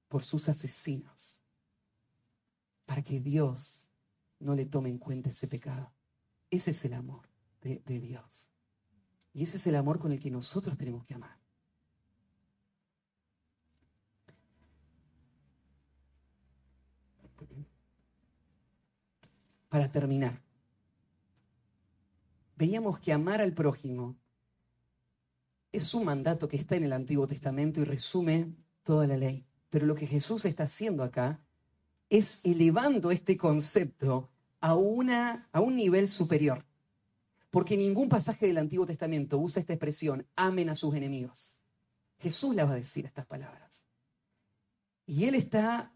por 0.08 0.24
sus 0.24 0.48
asesinos. 0.48 1.40
Para 2.86 3.02
que 3.02 3.20
Dios 3.20 3.83
no 4.44 4.54
le 4.54 4.66
tome 4.66 4.90
en 4.90 4.98
cuenta 4.98 5.30
ese 5.30 5.48
pecado. 5.48 5.90
Ese 6.50 6.72
es 6.72 6.84
el 6.84 6.92
amor 6.92 7.26
de, 7.62 7.80
Dios. 7.86 8.50
Y 9.32 9.42
ese 9.42 9.56
es 9.56 9.66
el 9.66 9.74
amor 9.74 9.98
con 9.98 10.12
el 10.12 10.20
que 10.20 10.30
nosotros 10.30 10.76
tenemos 10.76 11.04
que 11.04 11.14
amar. 11.14 11.38
Para 19.70 19.90
terminar, 19.90 20.40
veíamos 22.54 23.00
que 23.00 23.12
amar 23.12 23.40
al 23.40 23.52
prójimo 23.52 24.16
es 25.72 25.92
un 25.94 26.04
mandato 26.04 26.46
que 26.46 26.56
está 26.56 26.76
en 26.76 26.84
el 26.84 26.92
Antiguo 26.92 27.26
Testamento 27.26 27.80
y 27.80 27.84
resume 27.84 28.54
toda 28.84 29.08
la 29.08 29.16
ley. 29.16 29.44
Pero 29.70 29.86
lo 29.86 29.96
que 29.96 30.06
Jesús 30.06 30.44
está 30.44 30.64
haciendo 30.64 31.02
acá 31.02 31.40
es 32.08 32.44
elevando 32.44 33.10
este 33.10 33.36
concepto 33.36 34.30
a, 34.64 34.74
una, 34.76 35.46
a 35.52 35.60
un 35.60 35.76
nivel 35.76 36.08
superior. 36.08 36.64
Porque 37.50 37.76
ningún 37.76 38.08
pasaje 38.08 38.46
del 38.46 38.56
Antiguo 38.56 38.86
Testamento 38.86 39.38
usa 39.38 39.60
esta 39.60 39.74
expresión, 39.74 40.26
amen 40.36 40.70
a 40.70 40.74
sus 40.74 40.94
enemigos. 40.94 41.58
Jesús 42.18 42.54
le 42.54 42.64
va 42.64 42.70
a 42.70 42.76
decir 42.76 43.04
estas 43.04 43.26
palabras. 43.26 43.84
Y 45.04 45.24
Él 45.24 45.34
está 45.34 45.92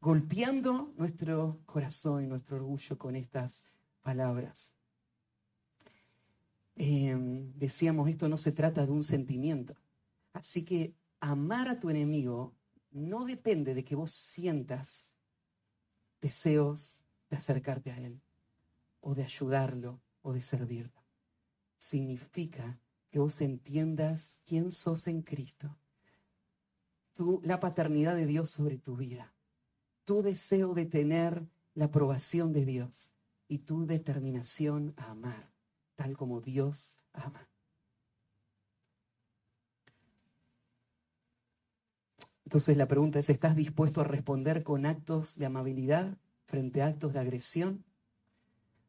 golpeando 0.00 0.92
nuestro 0.96 1.60
corazón 1.66 2.24
y 2.24 2.26
nuestro 2.26 2.56
orgullo 2.56 2.98
con 2.98 3.14
estas 3.14 3.64
palabras. 4.02 4.74
Em, 6.74 7.52
decíamos, 7.52 8.08
esto 8.08 8.28
no 8.28 8.36
se 8.36 8.50
trata 8.50 8.84
de 8.84 8.90
un 8.90 9.04
sentimiento. 9.04 9.76
Así 10.32 10.64
que 10.64 10.96
amar 11.20 11.68
a 11.68 11.78
tu 11.78 11.90
enemigo 11.90 12.56
no 12.90 13.24
depende 13.24 13.72
de 13.72 13.84
que 13.84 13.94
vos 13.94 14.10
sientas 14.10 15.11
deseos 16.22 17.04
de 17.28 17.36
acercarte 17.36 17.90
a 17.90 17.98
Él, 17.98 18.22
o 19.00 19.14
de 19.14 19.24
ayudarlo, 19.24 20.00
o 20.22 20.32
de 20.32 20.40
servirlo. 20.40 21.02
Significa 21.76 22.78
que 23.10 23.18
vos 23.18 23.42
entiendas 23.42 24.40
quién 24.46 24.70
sos 24.70 25.08
en 25.08 25.20
Cristo, 25.20 25.76
la 27.42 27.60
paternidad 27.60 28.16
de 28.16 28.26
Dios 28.26 28.50
sobre 28.50 28.78
tu 28.78 28.96
vida, 28.96 29.34
tu 30.04 30.22
deseo 30.22 30.72
de 30.72 30.86
tener 30.86 31.46
la 31.74 31.86
aprobación 31.86 32.52
de 32.52 32.64
Dios 32.64 33.12
y 33.48 33.58
tu 33.58 33.86
determinación 33.86 34.94
a 34.96 35.10
amar, 35.10 35.52
tal 35.94 36.16
como 36.16 36.40
Dios 36.40 36.96
ama. 37.12 37.51
Entonces 42.52 42.76
la 42.76 42.86
pregunta 42.86 43.18
es, 43.18 43.30
¿estás 43.30 43.56
dispuesto 43.56 44.02
a 44.02 44.04
responder 44.04 44.62
con 44.62 44.84
actos 44.84 45.38
de 45.38 45.46
amabilidad 45.46 46.18
frente 46.44 46.82
a 46.82 46.88
actos 46.88 47.14
de 47.14 47.18
agresión? 47.18 47.82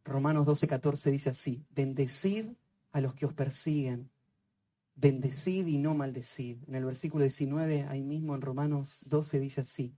Romanos 0.03 0.45
12, 0.45 0.67
14 0.67 1.11
dice 1.11 1.29
así, 1.29 1.63
bendecid 1.73 2.47
a 2.91 2.99
los 2.99 3.13
que 3.13 3.25
os 3.25 3.33
persiguen, 3.33 4.09
bendecid 4.95 5.65
y 5.67 5.77
no 5.77 5.95
maldecid. 5.95 6.57
En 6.67 6.75
el 6.75 6.83
versículo 6.83 7.23
19, 7.23 7.83
ahí 7.83 8.03
mismo 8.03 8.35
en 8.35 8.41
Romanos 8.41 8.99
12 9.05 9.39
dice 9.39 9.61
así, 9.61 9.95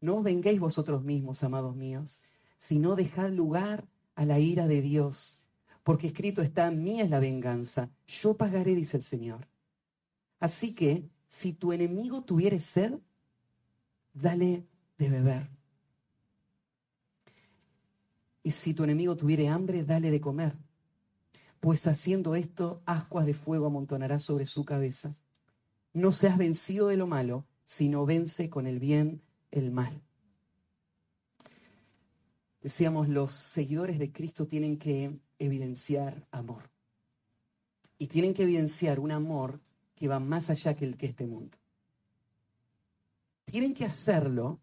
no 0.00 0.16
os 0.16 0.24
venguéis 0.24 0.58
vosotros 0.58 1.04
mismos, 1.04 1.44
amados 1.44 1.76
míos, 1.76 2.20
sino 2.56 2.96
dejad 2.96 3.30
lugar 3.30 3.86
a 4.16 4.24
la 4.24 4.40
ira 4.40 4.66
de 4.66 4.82
Dios, 4.82 5.46
porque 5.84 6.08
escrito 6.08 6.42
está, 6.42 6.68
mía 6.72 7.04
es 7.04 7.10
la 7.10 7.20
venganza, 7.20 7.90
yo 8.08 8.36
pagaré, 8.36 8.74
dice 8.74 8.96
el 8.96 9.04
Señor. 9.04 9.46
Así 10.40 10.74
que, 10.74 11.08
si 11.28 11.54
tu 11.54 11.72
enemigo 11.72 12.22
tuviere 12.22 12.60
sed, 12.60 12.94
dale 14.12 14.66
de 14.98 15.08
beber. 15.08 15.48
Y 18.42 18.50
si 18.50 18.74
tu 18.74 18.84
enemigo 18.84 19.16
tuviere 19.16 19.48
hambre, 19.48 19.84
dale 19.84 20.10
de 20.10 20.20
comer. 20.20 20.54
Pues 21.60 21.86
haciendo 21.86 22.34
esto, 22.34 22.82
ascuas 22.84 23.24
de 23.24 23.32
fuego 23.32 23.66
amontonará 23.66 24.18
sobre 24.18 24.44
su 24.44 24.64
cabeza. 24.64 25.16
No 25.94 26.12
seas 26.12 26.36
vencido 26.36 26.88
de 26.88 26.98
lo 26.98 27.06
malo, 27.06 27.46
sino 27.64 28.04
vence 28.04 28.50
con 28.50 28.66
el 28.66 28.78
bien 28.78 29.22
el 29.50 29.70
mal. 29.70 30.02
Decíamos, 32.60 33.08
los 33.08 33.32
seguidores 33.32 33.98
de 33.98 34.12
Cristo 34.12 34.46
tienen 34.46 34.78
que 34.78 35.18
evidenciar 35.38 36.26
amor. 36.30 36.70
Y 37.98 38.08
tienen 38.08 38.34
que 38.34 38.42
evidenciar 38.42 39.00
un 39.00 39.10
amor 39.10 39.60
que 40.04 40.08
va 40.08 40.20
más 40.20 40.50
allá 40.50 40.76
que 40.76 40.84
el 40.84 40.98
que 40.98 41.06
este 41.06 41.24
mundo. 41.24 41.56
Tienen 43.46 43.72
que 43.72 43.86
hacerlo 43.86 44.60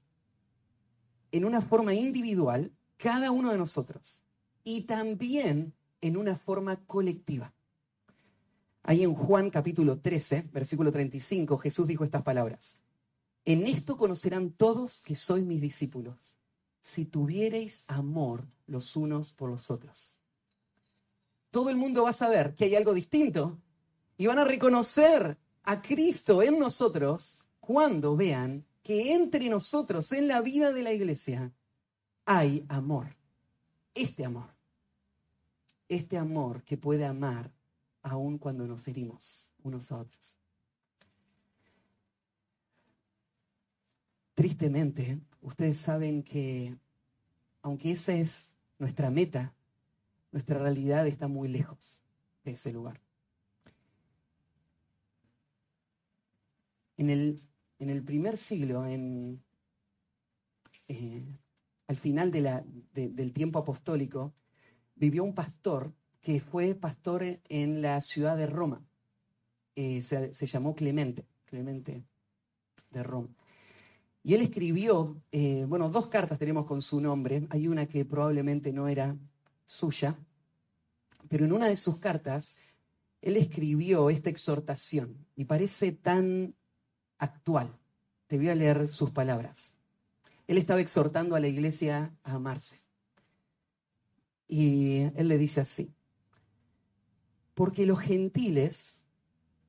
en 1.31 1.45
una 1.45 1.61
forma 1.61 1.95
individual, 1.95 2.71
cada 2.97 3.31
uno 3.31 3.51
de 3.51 3.57
nosotros, 3.57 4.23
y 4.63 4.81
también 4.81 5.73
en 5.99 6.15
una 6.15 6.35
forma 6.35 6.85
colectiva. 6.85 7.55
Ahí 8.83 9.01
en 9.01 9.15
Juan 9.15 9.49
capítulo 9.49 9.97
13, 9.97 10.51
versículo 10.53 10.91
35, 10.91 11.57
Jesús 11.57 11.87
dijo 11.87 12.03
estas 12.03 12.21
palabras. 12.21 12.79
En 13.43 13.65
esto 13.65 13.97
conocerán 13.97 14.51
todos 14.51 15.01
que 15.01 15.15
sois 15.15 15.43
mis 15.43 15.59
discípulos, 15.59 16.35
si 16.79 17.05
tuviereis 17.05 17.85
amor 17.87 18.45
los 18.67 18.95
unos 18.95 19.33
por 19.33 19.49
los 19.49 19.71
otros. 19.71 20.19
Todo 21.49 21.71
el 21.71 21.77
mundo 21.77 22.03
va 22.03 22.11
a 22.11 22.13
saber 22.13 22.53
que 22.53 22.65
hay 22.65 22.75
algo 22.75 22.93
distinto 22.93 23.57
y 24.22 24.28
van 24.28 24.38
a 24.38 24.43
reconocer 24.43 25.36
a 25.63 25.82
Cristo 25.82 26.43
en 26.43 26.59
nosotros 26.59 27.39
cuando 27.59 28.15
vean 28.15 28.63
que 28.84 29.15
entre 29.15 29.49
nosotros, 29.49 30.11
en 30.11 30.28
la 30.28 30.41
vida 30.41 30.72
de 30.74 30.84
la 30.84 30.93
iglesia, 30.93 31.51
hay 32.26 32.63
amor. 32.69 33.17
Este 33.95 34.24
amor. 34.24 34.53
Este 35.89 36.19
amor 36.19 36.61
que 36.61 36.78
puede 36.78 37.03
amar 37.03 37.51
aun 38.03 38.38
cuando 38.38 38.67
nos 38.67 38.88
herimos 38.88 39.51
unos 39.63 39.91
a 39.91 39.97
otros. 39.97 40.38
Tristemente, 44.36 45.19
ustedes 45.41 45.80
saben 45.80 46.22
que 46.22 46.78
aunque 47.63 47.89
esa 47.89 48.13
es 48.13 48.55
nuestra 48.78 49.09
meta, 49.09 49.51
nuestra 50.32 50.59
realidad 50.59 51.07
está 51.07 51.28
muy 51.28 51.47
lejos 51.47 52.03
de 52.43 52.51
ese 52.51 52.72
lugar. 52.72 53.01
En 57.01 57.09
el, 57.09 57.41
en 57.79 57.89
el 57.89 58.03
primer 58.03 58.37
siglo, 58.37 58.85
en, 58.85 59.43
eh, 60.87 61.25
al 61.87 61.95
final 61.95 62.29
del 62.29 63.33
tiempo 63.33 63.57
apostólico, 63.57 64.35
vivió 64.93 65.23
un 65.23 65.33
pastor 65.33 65.91
que 66.21 66.39
fue 66.39 66.75
pastor 66.75 67.23
en 67.49 67.81
la 67.81 68.01
ciudad 68.01 68.37
de 68.37 68.45
Roma. 68.45 68.85
Eh, 69.75 70.03
se, 70.03 70.45
llamó 70.45 70.75
Clemente, 70.75 71.25
Clemente 71.45 72.05
de 72.91 73.01
Roma. 73.01 73.29
Y 74.21 74.35
él 74.35 74.43
escribió, 74.43 75.23
eh, 75.31 75.65
bueno, 75.67 75.89
dos 75.89 76.05
cartas 76.05 76.37
tenemos 76.37 76.67
con 76.67 76.83
su 76.83 77.01
nombre. 77.01 77.47
Hay 77.49 77.67
una 77.67 77.87
que 77.87 78.05
probablemente 78.05 78.71
no 78.71 78.87
era 78.87 79.17
suya, 79.65 80.15
pero 81.27 81.45
en 81.45 81.51
una 81.51 81.67
de 81.67 81.77
sus 81.77 81.99
cartas 81.99 82.59
él 83.23 83.37
escribió 83.37 84.11
esta 84.11 84.29
exhortación 84.29 85.25
y 85.35 85.45
parece 85.45 85.93
tan 85.93 86.53
actual. 87.22 87.72
Te 88.28 88.38
voy 88.38 88.49
a 88.49 88.55
leer 88.55 88.88
sus 88.89 89.11
palabras. 89.11 89.78
Él 90.47 90.57
estaba 90.57 90.82
exhortando 90.82 91.36
a 91.36 91.39
la 91.39 91.47
iglesia 91.47 92.13
a 92.24 92.34
amarse. 92.34 92.80
Y 94.47 95.03
él 95.15 95.30
le 95.30 95.38
dice 95.38 95.61
así, 95.61 95.93
porque 97.53 97.86
los 97.86 97.99
gentiles, 97.99 99.05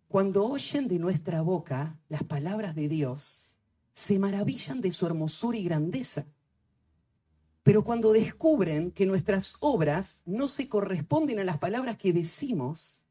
cuando 0.08 0.44
oyen 0.44 0.88
de 0.88 0.98
nuestra 0.98 1.42
boca 1.42 2.00
las 2.08 2.24
palabras 2.24 2.74
de 2.74 2.88
Dios, 2.88 3.54
se 3.92 4.18
maravillan 4.18 4.80
de 4.80 4.90
su 4.90 5.06
hermosura 5.06 5.58
y 5.58 5.64
grandeza. 5.64 6.26
Pero 7.62 7.84
cuando 7.84 8.12
descubren 8.12 8.90
que 8.90 9.06
nuestras 9.06 9.56
obras 9.60 10.22
no 10.24 10.48
se 10.48 10.68
corresponden 10.68 11.38
a 11.38 11.44
las 11.44 11.58
palabras 11.58 11.96
que 11.96 12.12
decimos, 12.12 13.04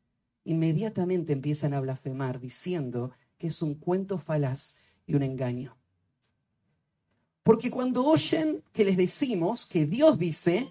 inmediatamente 0.43 1.31
empiezan 1.31 1.73
a 1.73 1.79
blasfemar 1.79 2.39
diciendo 2.39 3.11
que 3.41 3.47
es 3.47 3.63
un 3.63 3.73
cuento 3.73 4.19
falaz 4.19 4.77
y 5.07 5.15
un 5.15 5.23
engaño. 5.23 5.75
Porque 7.41 7.71
cuando 7.71 8.05
oyen 8.05 8.61
que 8.71 8.85
les 8.85 8.95
decimos 8.95 9.65
que 9.65 9.87
Dios 9.87 10.19
dice, 10.19 10.69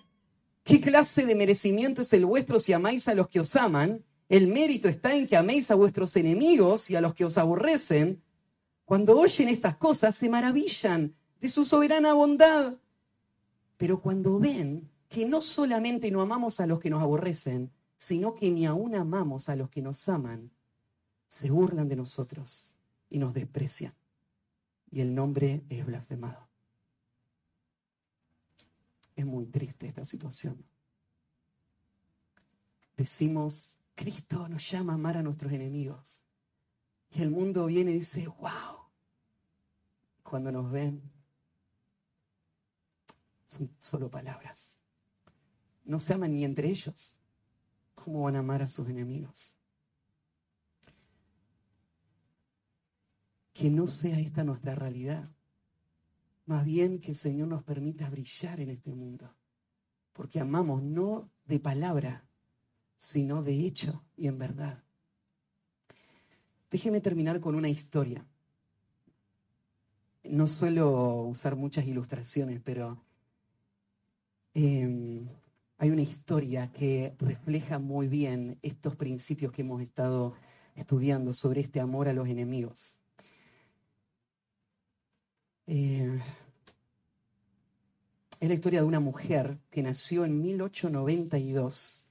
¿qué 0.62 0.80
clase 0.80 1.26
de 1.26 1.34
merecimiento 1.34 2.02
es 2.02 2.12
el 2.12 2.24
vuestro 2.24 2.60
si 2.60 2.72
amáis 2.72 3.08
a 3.08 3.14
los 3.14 3.28
que 3.28 3.40
os 3.40 3.56
aman? 3.56 4.04
El 4.28 4.46
mérito 4.46 4.88
está 4.88 5.16
en 5.16 5.26
que 5.26 5.36
améis 5.36 5.72
a 5.72 5.74
vuestros 5.74 6.14
enemigos 6.14 6.88
y 6.90 6.94
a 6.94 7.00
los 7.00 7.12
que 7.12 7.24
os 7.24 7.38
aborrecen. 7.38 8.22
Cuando 8.84 9.18
oyen 9.18 9.48
estas 9.48 9.74
cosas 9.74 10.14
se 10.14 10.28
maravillan 10.28 11.16
de 11.40 11.48
su 11.48 11.64
soberana 11.64 12.12
bondad. 12.12 12.74
Pero 13.78 14.00
cuando 14.00 14.38
ven 14.38 14.88
que 15.08 15.26
no 15.26 15.42
solamente 15.42 16.08
no 16.12 16.20
amamos 16.20 16.60
a 16.60 16.68
los 16.68 16.78
que 16.78 16.90
nos 16.90 17.02
aborrecen, 17.02 17.72
sino 17.96 18.36
que 18.36 18.48
ni 18.48 18.64
aún 18.64 18.94
amamos 18.94 19.48
a 19.48 19.56
los 19.56 19.70
que 19.70 19.82
nos 19.82 20.08
aman, 20.08 20.52
se 21.30 21.48
burlan 21.48 21.88
de 21.88 21.94
nosotros 21.94 22.74
y 23.08 23.20
nos 23.20 23.32
desprecian. 23.32 23.94
Y 24.90 25.00
el 25.00 25.14
nombre 25.14 25.62
es 25.68 25.86
blasfemado. 25.86 26.48
Es 29.14 29.24
muy 29.24 29.46
triste 29.46 29.86
esta 29.86 30.04
situación. 30.04 30.60
Decimos, 32.96 33.78
Cristo 33.94 34.48
nos 34.48 34.68
llama 34.68 34.92
a 34.92 34.96
amar 34.96 35.18
a 35.18 35.22
nuestros 35.22 35.52
enemigos. 35.52 36.24
Y 37.12 37.22
el 37.22 37.30
mundo 37.30 37.66
viene 37.66 37.92
y 37.92 38.00
dice, 38.00 38.26
wow, 38.26 38.88
cuando 40.24 40.50
nos 40.50 40.68
ven, 40.68 41.00
son 43.46 43.70
solo 43.78 44.10
palabras. 44.10 44.74
No 45.84 46.00
se 46.00 46.12
aman 46.14 46.34
ni 46.34 46.44
entre 46.44 46.68
ellos. 46.68 47.14
¿Cómo 47.94 48.24
van 48.24 48.34
a 48.34 48.40
amar 48.40 48.62
a 48.62 48.68
sus 48.68 48.88
enemigos? 48.88 49.59
Que 53.52 53.70
no 53.70 53.86
sea 53.86 54.18
esta 54.20 54.44
nuestra 54.44 54.74
realidad. 54.74 55.28
Más 56.46 56.64
bien 56.64 57.00
que 57.00 57.10
el 57.12 57.16
Señor 57.16 57.48
nos 57.48 57.62
permita 57.62 58.08
brillar 58.10 58.60
en 58.60 58.70
este 58.70 58.94
mundo. 58.94 59.34
Porque 60.12 60.40
amamos 60.40 60.82
no 60.82 61.30
de 61.44 61.60
palabra, 61.60 62.26
sino 62.96 63.42
de 63.42 63.54
hecho 63.66 64.04
y 64.16 64.26
en 64.26 64.38
verdad. 64.38 64.82
Déjeme 66.70 67.00
terminar 67.00 67.40
con 67.40 67.54
una 67.54 67.68
historia 67.68 68.24
no 70.24 70.46
suelo 70.46 71.22
usar 71.22 71.56
muchas 71.56 71.86
ilustraciones, 71.86 72.60
pero 72.62 73.02
em, 74.54 75.28
hay 75.78 75.90
una 75.90 76.02
historia 76.02 76.70
que 76.72 77.14
refleja 77.18 77.78
muy 77.78 78.08
bien 78.08 78.58
estos 78.62 78.96
principios 78.96 79.52
que 79.52 79.62
hemos 79.62 79.82
estado 79.82 80.34
estudiando 80.74 81.34
sobre 81.34 81.60
este 81.60 81.80
amor 81.80 82.08
a 82.08 82.12
los 82.12 82.28
enemigos. 82.28 82.99
Eh, 85.72 86.18
es 88.40 88.48
la 88.48 88.54
historia 88.54 88.80
de 88.80 88.86
una 88.88 88.98
mujer 88.98 89.56
que 89.70 89.84
nació 89.84 90.24
en 90.24 90.42
1892 90.42 92.08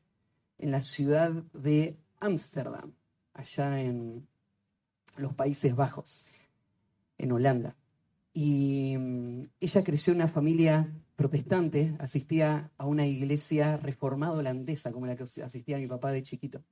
en 0.60 0.72
la 0.72 0.82
ciudad 0.82 1.30
de 1.52 1.98
Ámsterdam, 2.22 2.94
allá 3.34 3.82
en 3.82 4.26
los 5.18 5.34
Países 5.34 5.76
Bajos, 5.76 6.28
en 7.18 7.34
Holanda. 7.34 7.76
Y 8.32 8.96
mm, 8.98 9.50
ella 9.60 9.84
creció 9.84 10.14
en 10.14 10.20
una 10.20 10.30
familia 10.30 10.90
protestante, 11.18 11.98
asistía 12.00 12.72
a 12.78 12.86
una 12.86 13.06
iglesia 13.08 13.76
reformada 13.76 14.38
holandesa, 14.38 14.94
como 14.94 15.06
la 15.06 15.18
que 15.18 15.24
asistía 15.24 15.78
mi 15.80 15.88
papá 15.88 16.14
de 16.14 16.24
chiquito. 16.24 16.64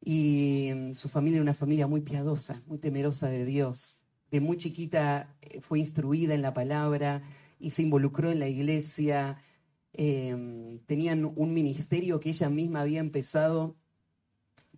Y 0.00 0.70
mm, 0.74 0.94
su 0.94 1.10
familia 1.10 1.36
era 1.36 1.42
una 1.42 1.52
familia 1.52 1.86
muy 1.86 2.00
piadosa, 2.00 2.62
muy 2.66 2.78
temerosa 2.78 3.28
de 3.28 3.44
Dios, 3.44 4.01
de 4.32 4.40
muy 4.40 4.56
chiquita 4.56 5.36
eh, 5.42 5.60
fue 5.60 5.78
instruida 5.78 6.34
en 6.34 6.42
la 6.42 6.54
palabra 6.54 7.22
y 7.60 7.70
se 7.70 7.82
involucró 7.82 8.32
en 8.32 8.40
la 8.40 8.48
iglesia. 8.48 9.40
Em, 9.92 10.78
tenían 10.86 11.30
un 11.36 11.52
ministerio 11.54 12.18
que 12.18 12.30
ella 12.30 12.48
misma 12.48 12.80
había 12.80 13.00
empezado 13.00 13.76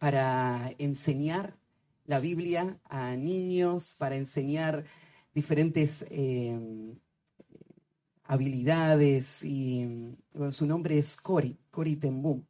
para 0.00 0.74
enseñar 0.78 1.56
la 2.04 2.18
Biblia 2.18 2.80
a 2.84 3.16
niños, 3.16 3.94
para 3.98 4.16
enseñar 4.16 4.84
diferentes 5.34 6.04
em, 6.10 6.96
habilidades 8.24 9.44
y 9.44 10.16
su 10.50 10.66
nombre 10.66 10.98
es 10.98 11.16
Cori, 11.16 11.56
Cori 11.70 11.96
Tembum. 11.96 12.42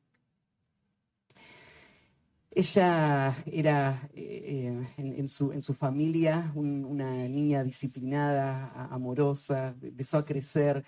Ella 2.56 3.34
era 3.46 4.08
eh, 4.14 4.86
en, 4.96 5.28
su, 5.28 5.50
en, 5.50 5.60
su, 5.60 5.74
familia 5.74 6.52
una 6.54 7.26
niña 7.26 7.64
disciplinada, 7.64 8.70
amorosa, 8.92 9.74
empezó 9.82 10.18
a 10.18 10.24
crecer, 10.24 10.84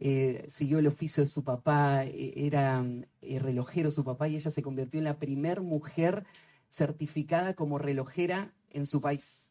eh, 0.00 0.44
siguió 0.48 0.80
el 0.80 0.88
oficio 0.88 1.22
de 1.22 1.28
su 1.28 1.44
papá, 1.44 2.02
era 2.04 2.84
eh, 3.22 3.38
relojero 3.38 3.92
su 3.92 4.04
papá 4.04 4.26
y 4.26 4.34
ella 4.34 4.50
se 4.50 4.62
convirtió 4.62 4.98
en 4.98 5.04
la 5.04 5.16
primer 5.20 5.60
mujer 5.60 6.24
certificada 6.68 7.54
como 7.54 7.78
relojera 7.78 8.52
en 8.70 8.84
su 8.84 9.00
país. 9.00 9.48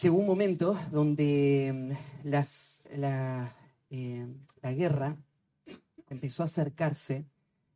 Llegó 0.00 0.16
un 0.16 0.26
momento 0.26 0.80
donde 0.90 1.94
mm, 2.24 2.28
la 2.30 3.54
guerra 4.62 5.18
empezó 6.08 6.42
a 6.42 6.46
acercarse 6.46 7.26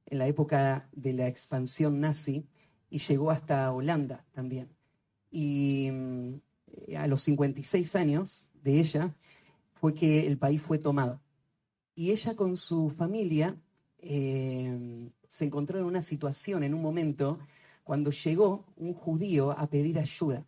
en 0.07 0.19
la 0.19 0.27
época 0.27 0.89
de 0.93 1.13
la 1.13 1.29
expansión 1.29 2.01
nazi 2.01 2.47
y 2.91 2.99
llegó 2.99 3.31
hasta 3.31 3.73
Holanda 3.73 4.25
también. 4.33 4.69
Y 5.31 5.91
mm, 5.91 6.35
a 6.97 7.07
los 7.07 7.23
56 7.23 7.97
años 7.97 8.49
de 8.63 8.81
ella 8.81 9.15
fue 9.75 9.95
que 9.95 10.27
el 10.27 10.39
país 10.39 10.63
fue 10.63 10.79
tomado. 10.79 11.21
Y 11.95 12.11
ella 12.11 12.37
con 12.37 12.57
su 12.57 12.91
familia 12.91 13.57
eh, 13.99 15.11
se 15.29 15.45
encontró 15.45 15.79
en 15.79 15.85
una 15.85 16.03
situación, 16.03 16.63
en 16.63 16.75
un 16.75 16.83
momento, 16.83 17.39
cuando 17.85 18.11
llegó 18.11 18.65
un 18.77 18.95
judío 18.95 19.51
a 19.53 19.69
pedir 19.69 19.99
ayuda. 19.99 20.45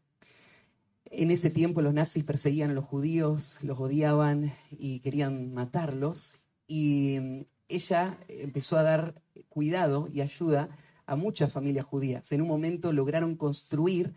En 1.04 1.30
ese 1.30 1.50
tiempo 1.50 1.80
los 1.80 1.94
nazis 1.94 2.24
perseguían 2.24 2.70
a 2.70 2.74
los 2.74 2.84
judíos, 2.84 3.62
los 3.64 3.80
odiaban 3.80 4.54
y 4.70 5.00
querían 5.00 5.54
matarlos. 5.54 6.44
Y 6.66 7.18
mm, 7.20 7.44
ella 7.68 8.18
empezó 8.28 8.78
a 8.78 8.82
dar 8.82 9.22
cuidado 9.48 10.08
y 10.12 10.20
ayuda 10.20 10.70
a 11.06 11.16
muchas 11.16 11.52
familias 11.52 11.86
judías. 11.86 12.32
En 12.32 12.42
un 12.42 12.48
momento 12.48 12.92
lograron 12.92 13.36
construir 13.36 14.14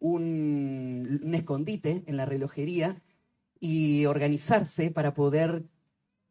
un, 0.00 1.32
escondite 1.34 2.04
en 2.06 2.16
la 2.16 2.26
relojería 2.26 3.02
y 3.58 4.04
organizarse 4.06 4.90
para 4.90 5.14
poder 5.14 5.64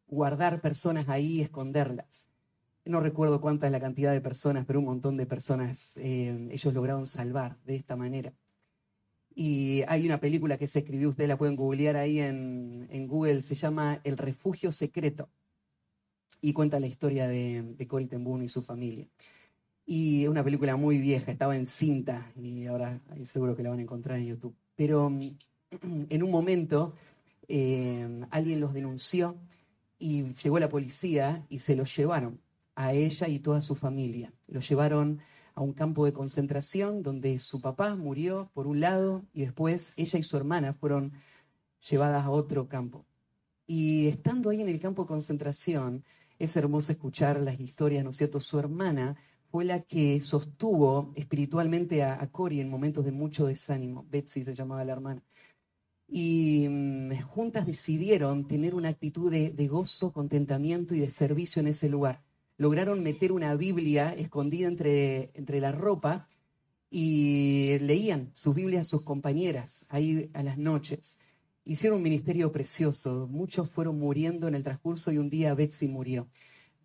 guardar 0.07 0.61
personas 0.61 1.09
ahí 1.09 1.37
y 1.37 1.41
esconderlas. 1.41 2.29
No 2.85 2.99
recuerdo 2.99 3.41
cuánta 3.41 3.65
es 3.65 3.71
la 3.71 3.79
cantidad 3.79 4.13
de 4.13 4.21
personas, 4.21 4.65
pero 4.65 4.79
un 4.79 4.85
montón 4.85 5.17
de 5.17 5.25
personas 5.25 5.97
eh, 5.97 6.49
ellos 6.51 6.73
lograron 6.73 7.07
salvar 7.07 7.57
de 7.65 7.75
esta 7.75 7.95
manera. 7.95 8.31
Y 9.33 9.81
hay 9.87 10.05
una 10.05 10.19
película 10.19 10.57
que 10.57 10.67
se 10.67 10.79
escribió, 10.79 11.09
ustedes 11.09 11.27
la 11.27 11.37
pueden 11.37 11.55
googlear 11.55 11.97
ahí 11.97 12.21
en, 12.21 12.87
en 12.91 13.07
Google, 13.07 13.41
se 13.41 13.55
llama 13.55 13.99
El 14.03 14.17
refugio 14.17 14.71
secreto 14.71 15.29
y 16.41 16.53
cuenta 16.53 16.79
la 16.79 16.87
historia 16.87 17.27
de, 17.27 17.61
de 17.77 17.87
Cory 17.87 18.09
y 18.43 18.47
su 18.47 18.61
familia. 18.61 19.07
Y 19.85 20.23
es 20.23 20.29
una 20.29 20.43
película 20.43 20.75
muy 20.75 20.97
vieja, 20.97 21.31
estaba 21.31 21.55
en 21.55 21.67
cinta 21.67 22.31
y 22.35 22.65
ahora 22.65 22.99
seguro 23.23 23.55
que 23.55 23.63
la 23.63 23.69
van 23.69 23.79
a 23.79 23.83
encontrar 23.83 24.19
en 24.19 24.27
YouTube. 24.27 24.55
Pero 24.75 25.09
mm, 25.09 25.21
en 26.09 26.23
un 26.23 26.31
momento 26.31 26.95
eh, 27.47 28.25
alguien 28.31 28.59
los 28.59 28.73
denunció 28.73 29.37
y 29.99 30.33
llegó 30.33 30.59
la 30.59 30.69
policía 30.69 31.45
y 31.49 31.59
se 31.59 31.75
los 31.75 31.95
llevaron 31.95 32.39
a 32.75 32.93
ella 32.93 33.27
y 33.27 33.39
toda 33.39 33.61
su 33.61 33.75
familia. 33.75 34.33
Los 34.47 34.67
llevaron 34.67 35.19
a 35.53 35.61
un 35.61 35.73
campo 35.73 36.05
de 36.05 36.13
concentración 36.13 37.01
donde 37.01 37.39
su 37.39 37.61
papá 37.61 37.95
murió 37.95 38.49
por 38.53 38.67
un 38.67 38.81
lado 38.81 39.23
y 39.33 39.41
después 39.41 39.93
ella 39.97 40.19
y 40.19 40.23
su 40.23 40.35
hermana 40.35 40.73
fueron 40.73 41.13
llevadas 41.89 42.25
a 42.25 42.29
otro 42.29 42.67
campo. 42.67 43.05
Y 43.65 44.07
estando 44.07 44.49
ahí 44.49 44.61
en 44.61 44.69
el 44.69 44.79
campo 44.79 45.03
de 45.03 45.07
concentración, 45.07 46.03
es 46.39 46.55
hermoso 46.57 46.91
escuchar 46.91 47.39
las 47.39 47.59
historias, 47.59 48.03
¿no 48.03 48.09
es 48.09 48.17
cierto? 48.17 48.39
Su 48.39 48.59
hermana 48.59 49.15
fue 49.51 49.65
la 49.65 49.81
que 49.81 50.19
sostuvo 50.19 51.13
espiritualmente 51.15 52.03
a, 52.03 52.15
a 52.15 52.29
en 52.51 52.69
momentos 52.69 53.05
de 53.05 53.11
mucho 53.11 53.45
desánimo. 53.45 54.05
Betsy 54.09 54.43
se 54.43 54.53
llamaba 54.53 54.83
la 54.83 54.93
hermana. 54.93 55.23
Y 56.07 56.67
mm, 56.69 57.21
juntas 57.21 57.65
decidieron 57.65 58.47
tener 58.47 58.75
una 58.75 58.89
actitud 58.89 59.31
de, 59.31 59.67
gozo, 59.67 60.11
contentamiento 60.11 60.93
y 60.93 60.99
de 60.99 61.09
servicio 61.09 61.61
en 61.61 61.67
ese 61.67 61.89
lugar. 61.89 62.21
Lograron 62.57 63.01
meter 63.01 63.31
una 63.31 63.55
Biblia 63.55 64.13
escondida 64.13 64.67
entre, 64.67 65.31
entre 65.33 65.59
la 65.59 65.71
ropa 65.71 66.27
y 66.89 67.79
leían 67.79 68.31
sus 68.33 68.55
Biblias 68.55 68.87
a 68.87 68.89
sus 68.89 69.03
compañeras 69.03 69.85
ahí 69.89 70.29
a 70.33 70.43
las 70.43 70.57
noches. 70.57 71.19
Hicieron 71.67 71.97
un 71.97 72.03
ministerio 72.03 72.51
precioso. 72.51 73.27
Muchos 73.27 73.71
fueron 73.71 73.97
muriendo 73.97 74.47
en 74.47 74.53
el 74.53 74.61
transcurso 74.61 75.11
y 75.11 75.17
un 75.17 75.31
día 75.31 75.55
Betsy 75.55 75.87
murió. 75.87 76.29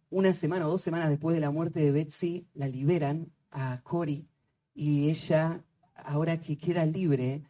Una 0.08 0.32
semana 0.32 0.66
o 0.66 0.70
dos 0.70 0.80
semanas 0.80 1.10
después 1.10 1.34
de 1.34 1.40
la 1.40 1.50
muerte 1.50 1.80
de 1.80 1.92
Betsy, 1.92 2.48
la 2.54 2.66
liberan 2.66 3.30
a 3.50 3.82
Cory 3.82 4.26
y 4.74 5.10
ella, 5.10 5.62
ahora 5.94 6.40
que 6.40 6.56
queda 6.56 6.86
libre, 6.86 7.42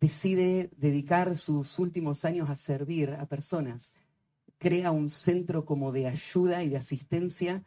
decide 0.00 0.70
dedicar 0.78 1.36
sus 1.36 1.78
últimos 1.78 2.24
años 2.24 2.48
a 2.48 2.56
servir 2.56 3.10
a 3.10 3.26
personas. 3.26 3.92
Crea 4.56 4.92
un 4.92 5.10
centro 5.10 5.66
como 5.66 5.92
de 5.92 6.06
ayuda 6.06 6.64
y 6.64 6.70
de 6.70 6.78
asistencia 6.78 7.64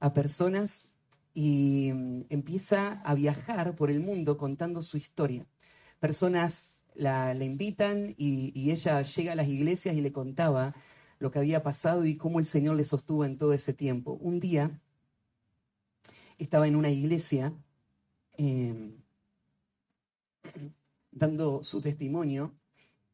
a 0.00 0.12
personas 0.12 0.96
y 1.32 1.92
mm, 1.94 2.22
empieza 2.28 3.00
a 3.02 3.14
viajar 3.14 3.76
por 3.76 3.88
el 3.88 4.00
mundo 4.00 4.36
contando 4.36 4.82
su 4.82 4.96
historia. 4.96 5.46
Personas 6.00 6.81
la, 6.94 7.34
invitan 7.44 8.14
y, 8.16 8.70
ella 8.70 9.02
llega 9.02 9.32
a 9.32 9.36
las 9.36 9.48
iglesias 9.48 9.96
y 9.96 10.00
le 10.00 10.12
contaba 10.12 10.74
lo 11.18 11.30
que 11.30 11.38
había 11.38 11.62
pasado 11.62 12.04
y 12.04 12.16
cómo 12.16 12.38
el 12.38 12.46
Señor 12.46 12.76
le 12.76 12.84
sostuvo 12.84 13.24
en 13.24 13.38
todo 13.38 13.52
ese 13.52 13.72
tiempo. 13.72 14.12
Un 14.14 14.40
día 14.40 14.80
estaba 16.38 16.66
en 16.66 16.76
una 16.76 16.90
iglesia 16.90 17.52
em, 18.36 18.96
dando 21.12 21.62
su 21.62 21.80
testimonio 21.80 22.52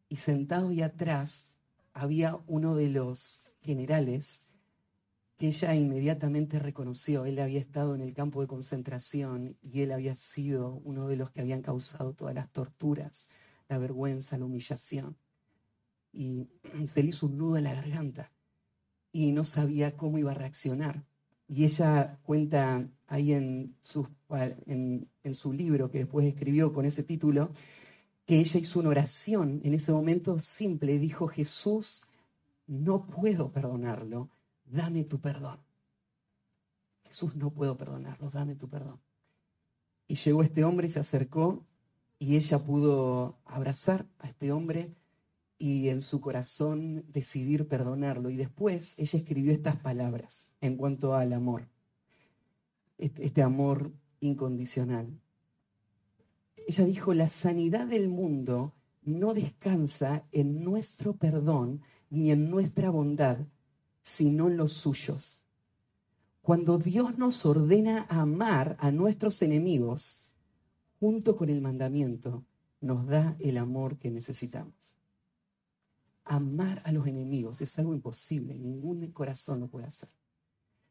y 0.09 0.17
sentado 0.17 0.69
ahí 0.71 0.83
atrás 0.83 1.59
había 1.93 2.39
uno 2.47 2.75
de 2.77 2.89
los 2.89 3.53
generales 3.61 4.55
que 5.37 5.49
ella 5.49 5.75
inmediatamente 5.75 6.59
reconoció. 6.59 7.27
Él 7.27 7.39
había 7.39 7.61
estado 7.61 7.95
en 7.95 8.01
el 8.01 8.15
campo 8.15 8.41
de 8.41 8.49
concentración 8.49 9.57
y 9.63 9.83
él 9.83 9.93
había 9.93 10.15
sido 10.15 10.81
uno 10.85 11.07
de 11.09 11.17
los 11.17 11.31
que 11.31 11.41
habían 11.41 11.63
causado 11.63 12.15
todas 12.15 12.35
las 12.35 12.51
torturas 12.51 13.29
la 13.69 13.79
vergüenza, 13.79 14.39
la 14.39 14.45
humillación. 14.45 15.17
Y 16.13 16.49
se 16.87 17.03
le 17.03 17.11
hizo 17.11 17.27
un 17.27 17.39
nudo 17.39 17.57
en 17.57 17.65
la 17.65 17.75
garganta 17.75 18.33
y 19.13 19.33
no 19.33 19.45
sabía 19.45 19.97
cómo 19.97 20.19
iba 20.19 20.33
a 20.33 20.35
reaccionar. 20.35 21.05
Y 21.49 21.65
ella 21.65 22.19
cuenta 22.23 22.87
ahí 23.07 23.33
en 23.33 23.75
su, 23.81 24.07
en, 24.67 25.09
su 25.33 25.53
libro 25.53 25.91
que 25.91 26.01
después 26.01 26.27
escribió 26.27 26.73
con 26.73 26.85
ese 26.85 27.03
título, 27.05 27.53
que 28.27 28.39
ella 28.39 28.61
hizo 28.61 28.81
una 28.81 28.91
oración 28.91 29.61
en 29.65 29.73
ese 29.73 29.93
momento 29.93 30.39
simple, 30.39 30.99
dijo, 30.99 31.27
Jesús, 31.27 32.03
no 32.67 33.07
puedo 33.07 33.51
perdonarlo, 33.51 34.29
dame 34.67 35.05
tu 35.05 35.21
perdón. 35.21 35.59
Jesús, 37.05 37.35
no 37.37 37.51
puedo 37.51 37.79
perdonarlo, 37.79 38.31
dame 38.31 38.55
tu 38.55 38.69
perdón. 38.69 39.01
Y 40.07 40.17
llegó 40.17 40.43
este 40.43 40.65
hombre 40.65 40.89
y 40.89 40.91
se 40.91 41.01
acercó 41.01 41.65
y 42.19 42.37
ella 42.37 42.59
pudo 42.59 43.39
abrazar 43.45 44.07
a 44.19 44.29
este 44.29 44.53
hombre 44.53 44.95
y 45.59 45.89
en 45.89 46.01
su 46.01 46.21
corazón 46.21 47.05
decidir 47.09 47.69
perdonarlo. 47.69 48.31
Y 48.31 48.37
después 48.37 48.99
ella 48.99 49.19
escribió 49.19 49.53
estas 49.53 49.77
palabras 49.77 50.53
en 50.61 50.77
cuanto 50.77 51.15
al 51.15 51.33
amor, 51.33 51.69
este, 52.97 53.27
este, 53.27 53.43
amor 53.43 53.93
incondicional. 54.21 55.09
Ella 56.57 56.85
dijo, 56.85 57.15
la 57.15 57.29
sanidad 57.29 57.87
del 57.87 58.09
mundo 58.09 58.75
no 59.03 59.35
descansa 59.35 60.25
en 60.33 60.63
nuestro 60.63 61.15
perdón 61.15 61.83
ni 62.11 62.31
en 62.31 62.51
nuestra 62.51 62.91
bondad, 62.91 63.39
sino 64.03 64.49
en 64.49 64.57
los 64.57 64.73
suyos. 64.73 65.43
Cuando 66.43 66.79
Dios 66.79 67.19
nos 67.19 67.45
ordena 67.45 68.07
amar 68.09 68.77
a 68.81 68.91
nuestros 68.91 69.43
enemigos, 69.43 70.28
junto 71.01 71.37
con 71.37 71.49
el 71.49 71.61
mandamiento, 71.61 72.45
nos 72.81 73.07
da 73.07 73.37
el 73.41 73.57
amor 73.57 73.99
que 73.99 74.11
necesitamos. 74.11 74.97
Amar 76.25 76.83
a 76.85 76.93
los 76.93 77.07
enemigos 77.07 77.61
es 77.61 77.79
algo 77.79 77.95
imposible, 77.95 78.59
ningún 78.59 79.11
corazón 79.13 79.61
lo 79.61 79.69
puede 79.69 79.87
hacer. 79.87 80.11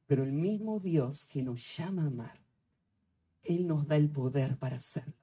Pero 0.08 0.24
el 0.24 0.32
mismo 0.32 0.80
Dios 0.80 1.26
que 1.26 1.43
nos 1.43 1.78
llama 1.78 2.03
a 2.03 2.08
amar, 2.08 2.39
Él 3.43 3.68
nos 3.68 3.88
da 3.88 3.97
el 3.97 4.10
poder 4.10 4.58
para 4.58 4.78
hacerlo. 4.78 5.14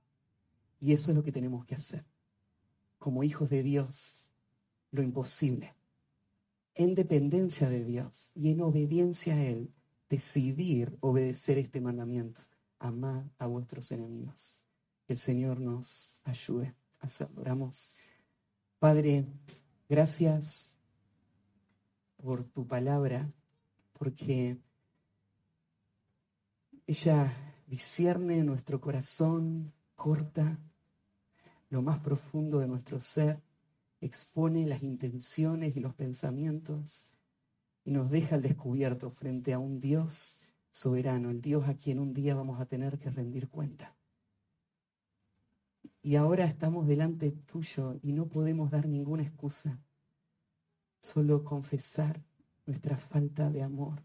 Y 0.80 0.92
eso 0.92 1.10
es 1.10 1.16
lo 1.16 1.24
que 1.24 1.32
tenemos 1.32 1.64
que 1.64 1.74
hacer. 1.74 2.04
como 2.98 3.22
hijos 3.22 3.50
de 3.50 3.62
Dios 3.62 4.30
lo 4.90 5.02
imposible, 5.02 5.74
en 6.74 6.94
dependencia 6.94 7.68
de 7.68 7.84
Dios 7.84 8.30
y 8.34 8.50
en 8.50 8.62
obediencia 8.62 9.34
a 9.34 9.44
Él, 9.44 9.70
decidir 10.08 10.96
obedecer 11.00 11.58
este 11.58 11.82
mandamiento. 11.82 12.40
Amad 12.78 13.26
a 13.38 13.46
vuestros 13.46 13.92
enemigos. 13.92 14.63
Que 15.06 15.12
el 15.14 15.18
Señor 15.18 15.60
nos 15.60 16.20
ayude 16.24 16.74
a. 17.00 17.06
Oramos. 17.36 17.94
Padre, 18.78 19.26
gracias 19.88 20.78
por 22.16 22.44
tu 22.44 22.66
palabra, 22.66 23.30
porque 23.92 24.58
ella 26.86 27.32
discierne 27.66 28.42
nuestro 28.44 28.80
corazón, 28.80 29.72
corta 29.94 30.58
lo 31.70 31.82
más 31.82 31.98
profundo 31.98 32.58
de 32.60 32.68
nuestro 32.68 33.00
ser, 33.00 33.42
expone 34.00 34.66
las 34.66 34.82
intenciones 34.82 35.76
y 35.76 35.80
los 35.80 35.94
pensamientos 35.94 37.10
y 37.84 37.90
nos 37.90 38.10
deja 38.10 38.36
al 38.36 38.42
descubierto 38.42 39.10
frente 39.10 39.52
a 39.52 39.58
un 39.58 39.80
Dios 39.80 40.40
soberano, 40.70 41.30
el 41.30 41.40
Dios 41.40 41.68
a 41.68 41.74
quien 41.74 41.98
un 41.98 42.14
día 42.14 42.34
vamos 42.34 42.60
a 42.60 42.66
tener 42.66 42.98
que 42.98 43.10
rendir 43.10 43.48
cuenta. 43.48 43.94
Y 46.04 46.14
ahora 46.14 46.44
estamos 46.44 46.86
delante 46.86 47.32
tuyo 47.32 47.98
y 48.00 48.12
no 48.12 48.28
podemos 48.28 48.70
dar 48.70 48.86
ninguna 48.86 49.24
excusa, 49.24 49.82
solo 51.00 51.42
confesar 51.42 52.22
nuestra 52.66 52.96
falta 52.96 53.50
de 53.50 53.64
amor 53.64 54.04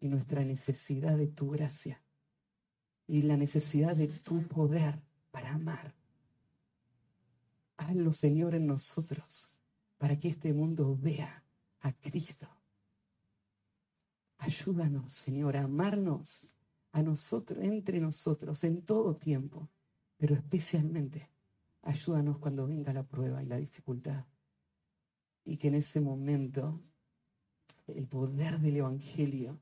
y 0.00 0.08
nuestra 0.08 0.42
necesidad 0.42 1.18
de 1.18 1.26
tu 1.26 1.50
gracia 1.50 2.02
y 3.06 3.20
la 3.22 3.36
necesidad 3.36 3.94
de 3.94 4.08
tu 4.08 4.46
poder 4.48 5.02
para 5.30 5.52
amar. 5.52 5.94
Hazlo, 7.76 8.14
Señor, 8.14 8.54
en 8.54 8.66
nosotros 8.66 9.60
para 9.98 10.18
que 10.18 10.28
este 10.28 10.54
mundo 10.54 10.96
vea 10.96 11.44
a 11.80 11.92
Cristo 11.92 12.48
Ayúdanos, 14.44 15.12
Señor, 15.14 15.56
a 15.56 15.64
amarnos 15.64 16.54
a 16.92 17.02
nosotros, 17.02 17.58
entre 17.62 17.98
nosotros, 17.98 18.62
en 18.64 18.82
todo 18.82 19.16
tiempo, 19.16 19.70
pero 20.16 20.34
especialmente 20.34 21.28
ayúdanos 21.82 22.38
cuando 22.38 22.66
venga 22.66 22.92
la 22.92 23.02
prueba 23.04 23.42
y 23.42 23.46
la 23.46 23.56
dificultad. 23.56 24.24
Y 25.44 25.56
que 25.58 25.68
en 25.68 25.74
ese 25.74 26.00
momento 26.00 26.80
el 27.86 28.06
poder 28.06 28.60
del 28.60 28.76
Evangelio 28.76 29.60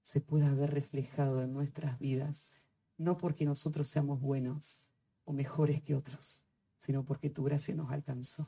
se 0.00 0.20
pueda 0.20 0.52
ver 0.54 0.70
reflejado 0.70 1.42
en 1.42 1.52
nuestras 1.52 1.98
vidas, 1.98 2.52
no 2.96 3.18
porque 3.18 3.44
nosotros 3.44 3.88
seamos 3.88 4.20
buenos 4.20 4.88
o 5.24 5.32
mejores 5.32 5.82
que 5.82 5.94
otros, 5.94 6.44
sino 6.76 7.04
porque 7.04 7.30
tu 7.30 7.42
gracia 7.42 7.74
nos 7.74 7.90
alcanzó 7.90 8.46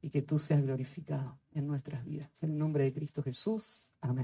y 0.00 0.10
que 0.10 0.22
tú 0.22 0.38
seas 0.38 0.62
glorificado 0.62 1.38
en 1.52 1.66
nuestras 1.68 2.04
vidas. 2.04 2.42
En 2.42 2.52
el 2.52 2.58
nombre 2.58 2.84
de 2.84 2.92
Cristo 2.92 3.22
Jesús. 3.22 3.92
Amén. 4.00 4.20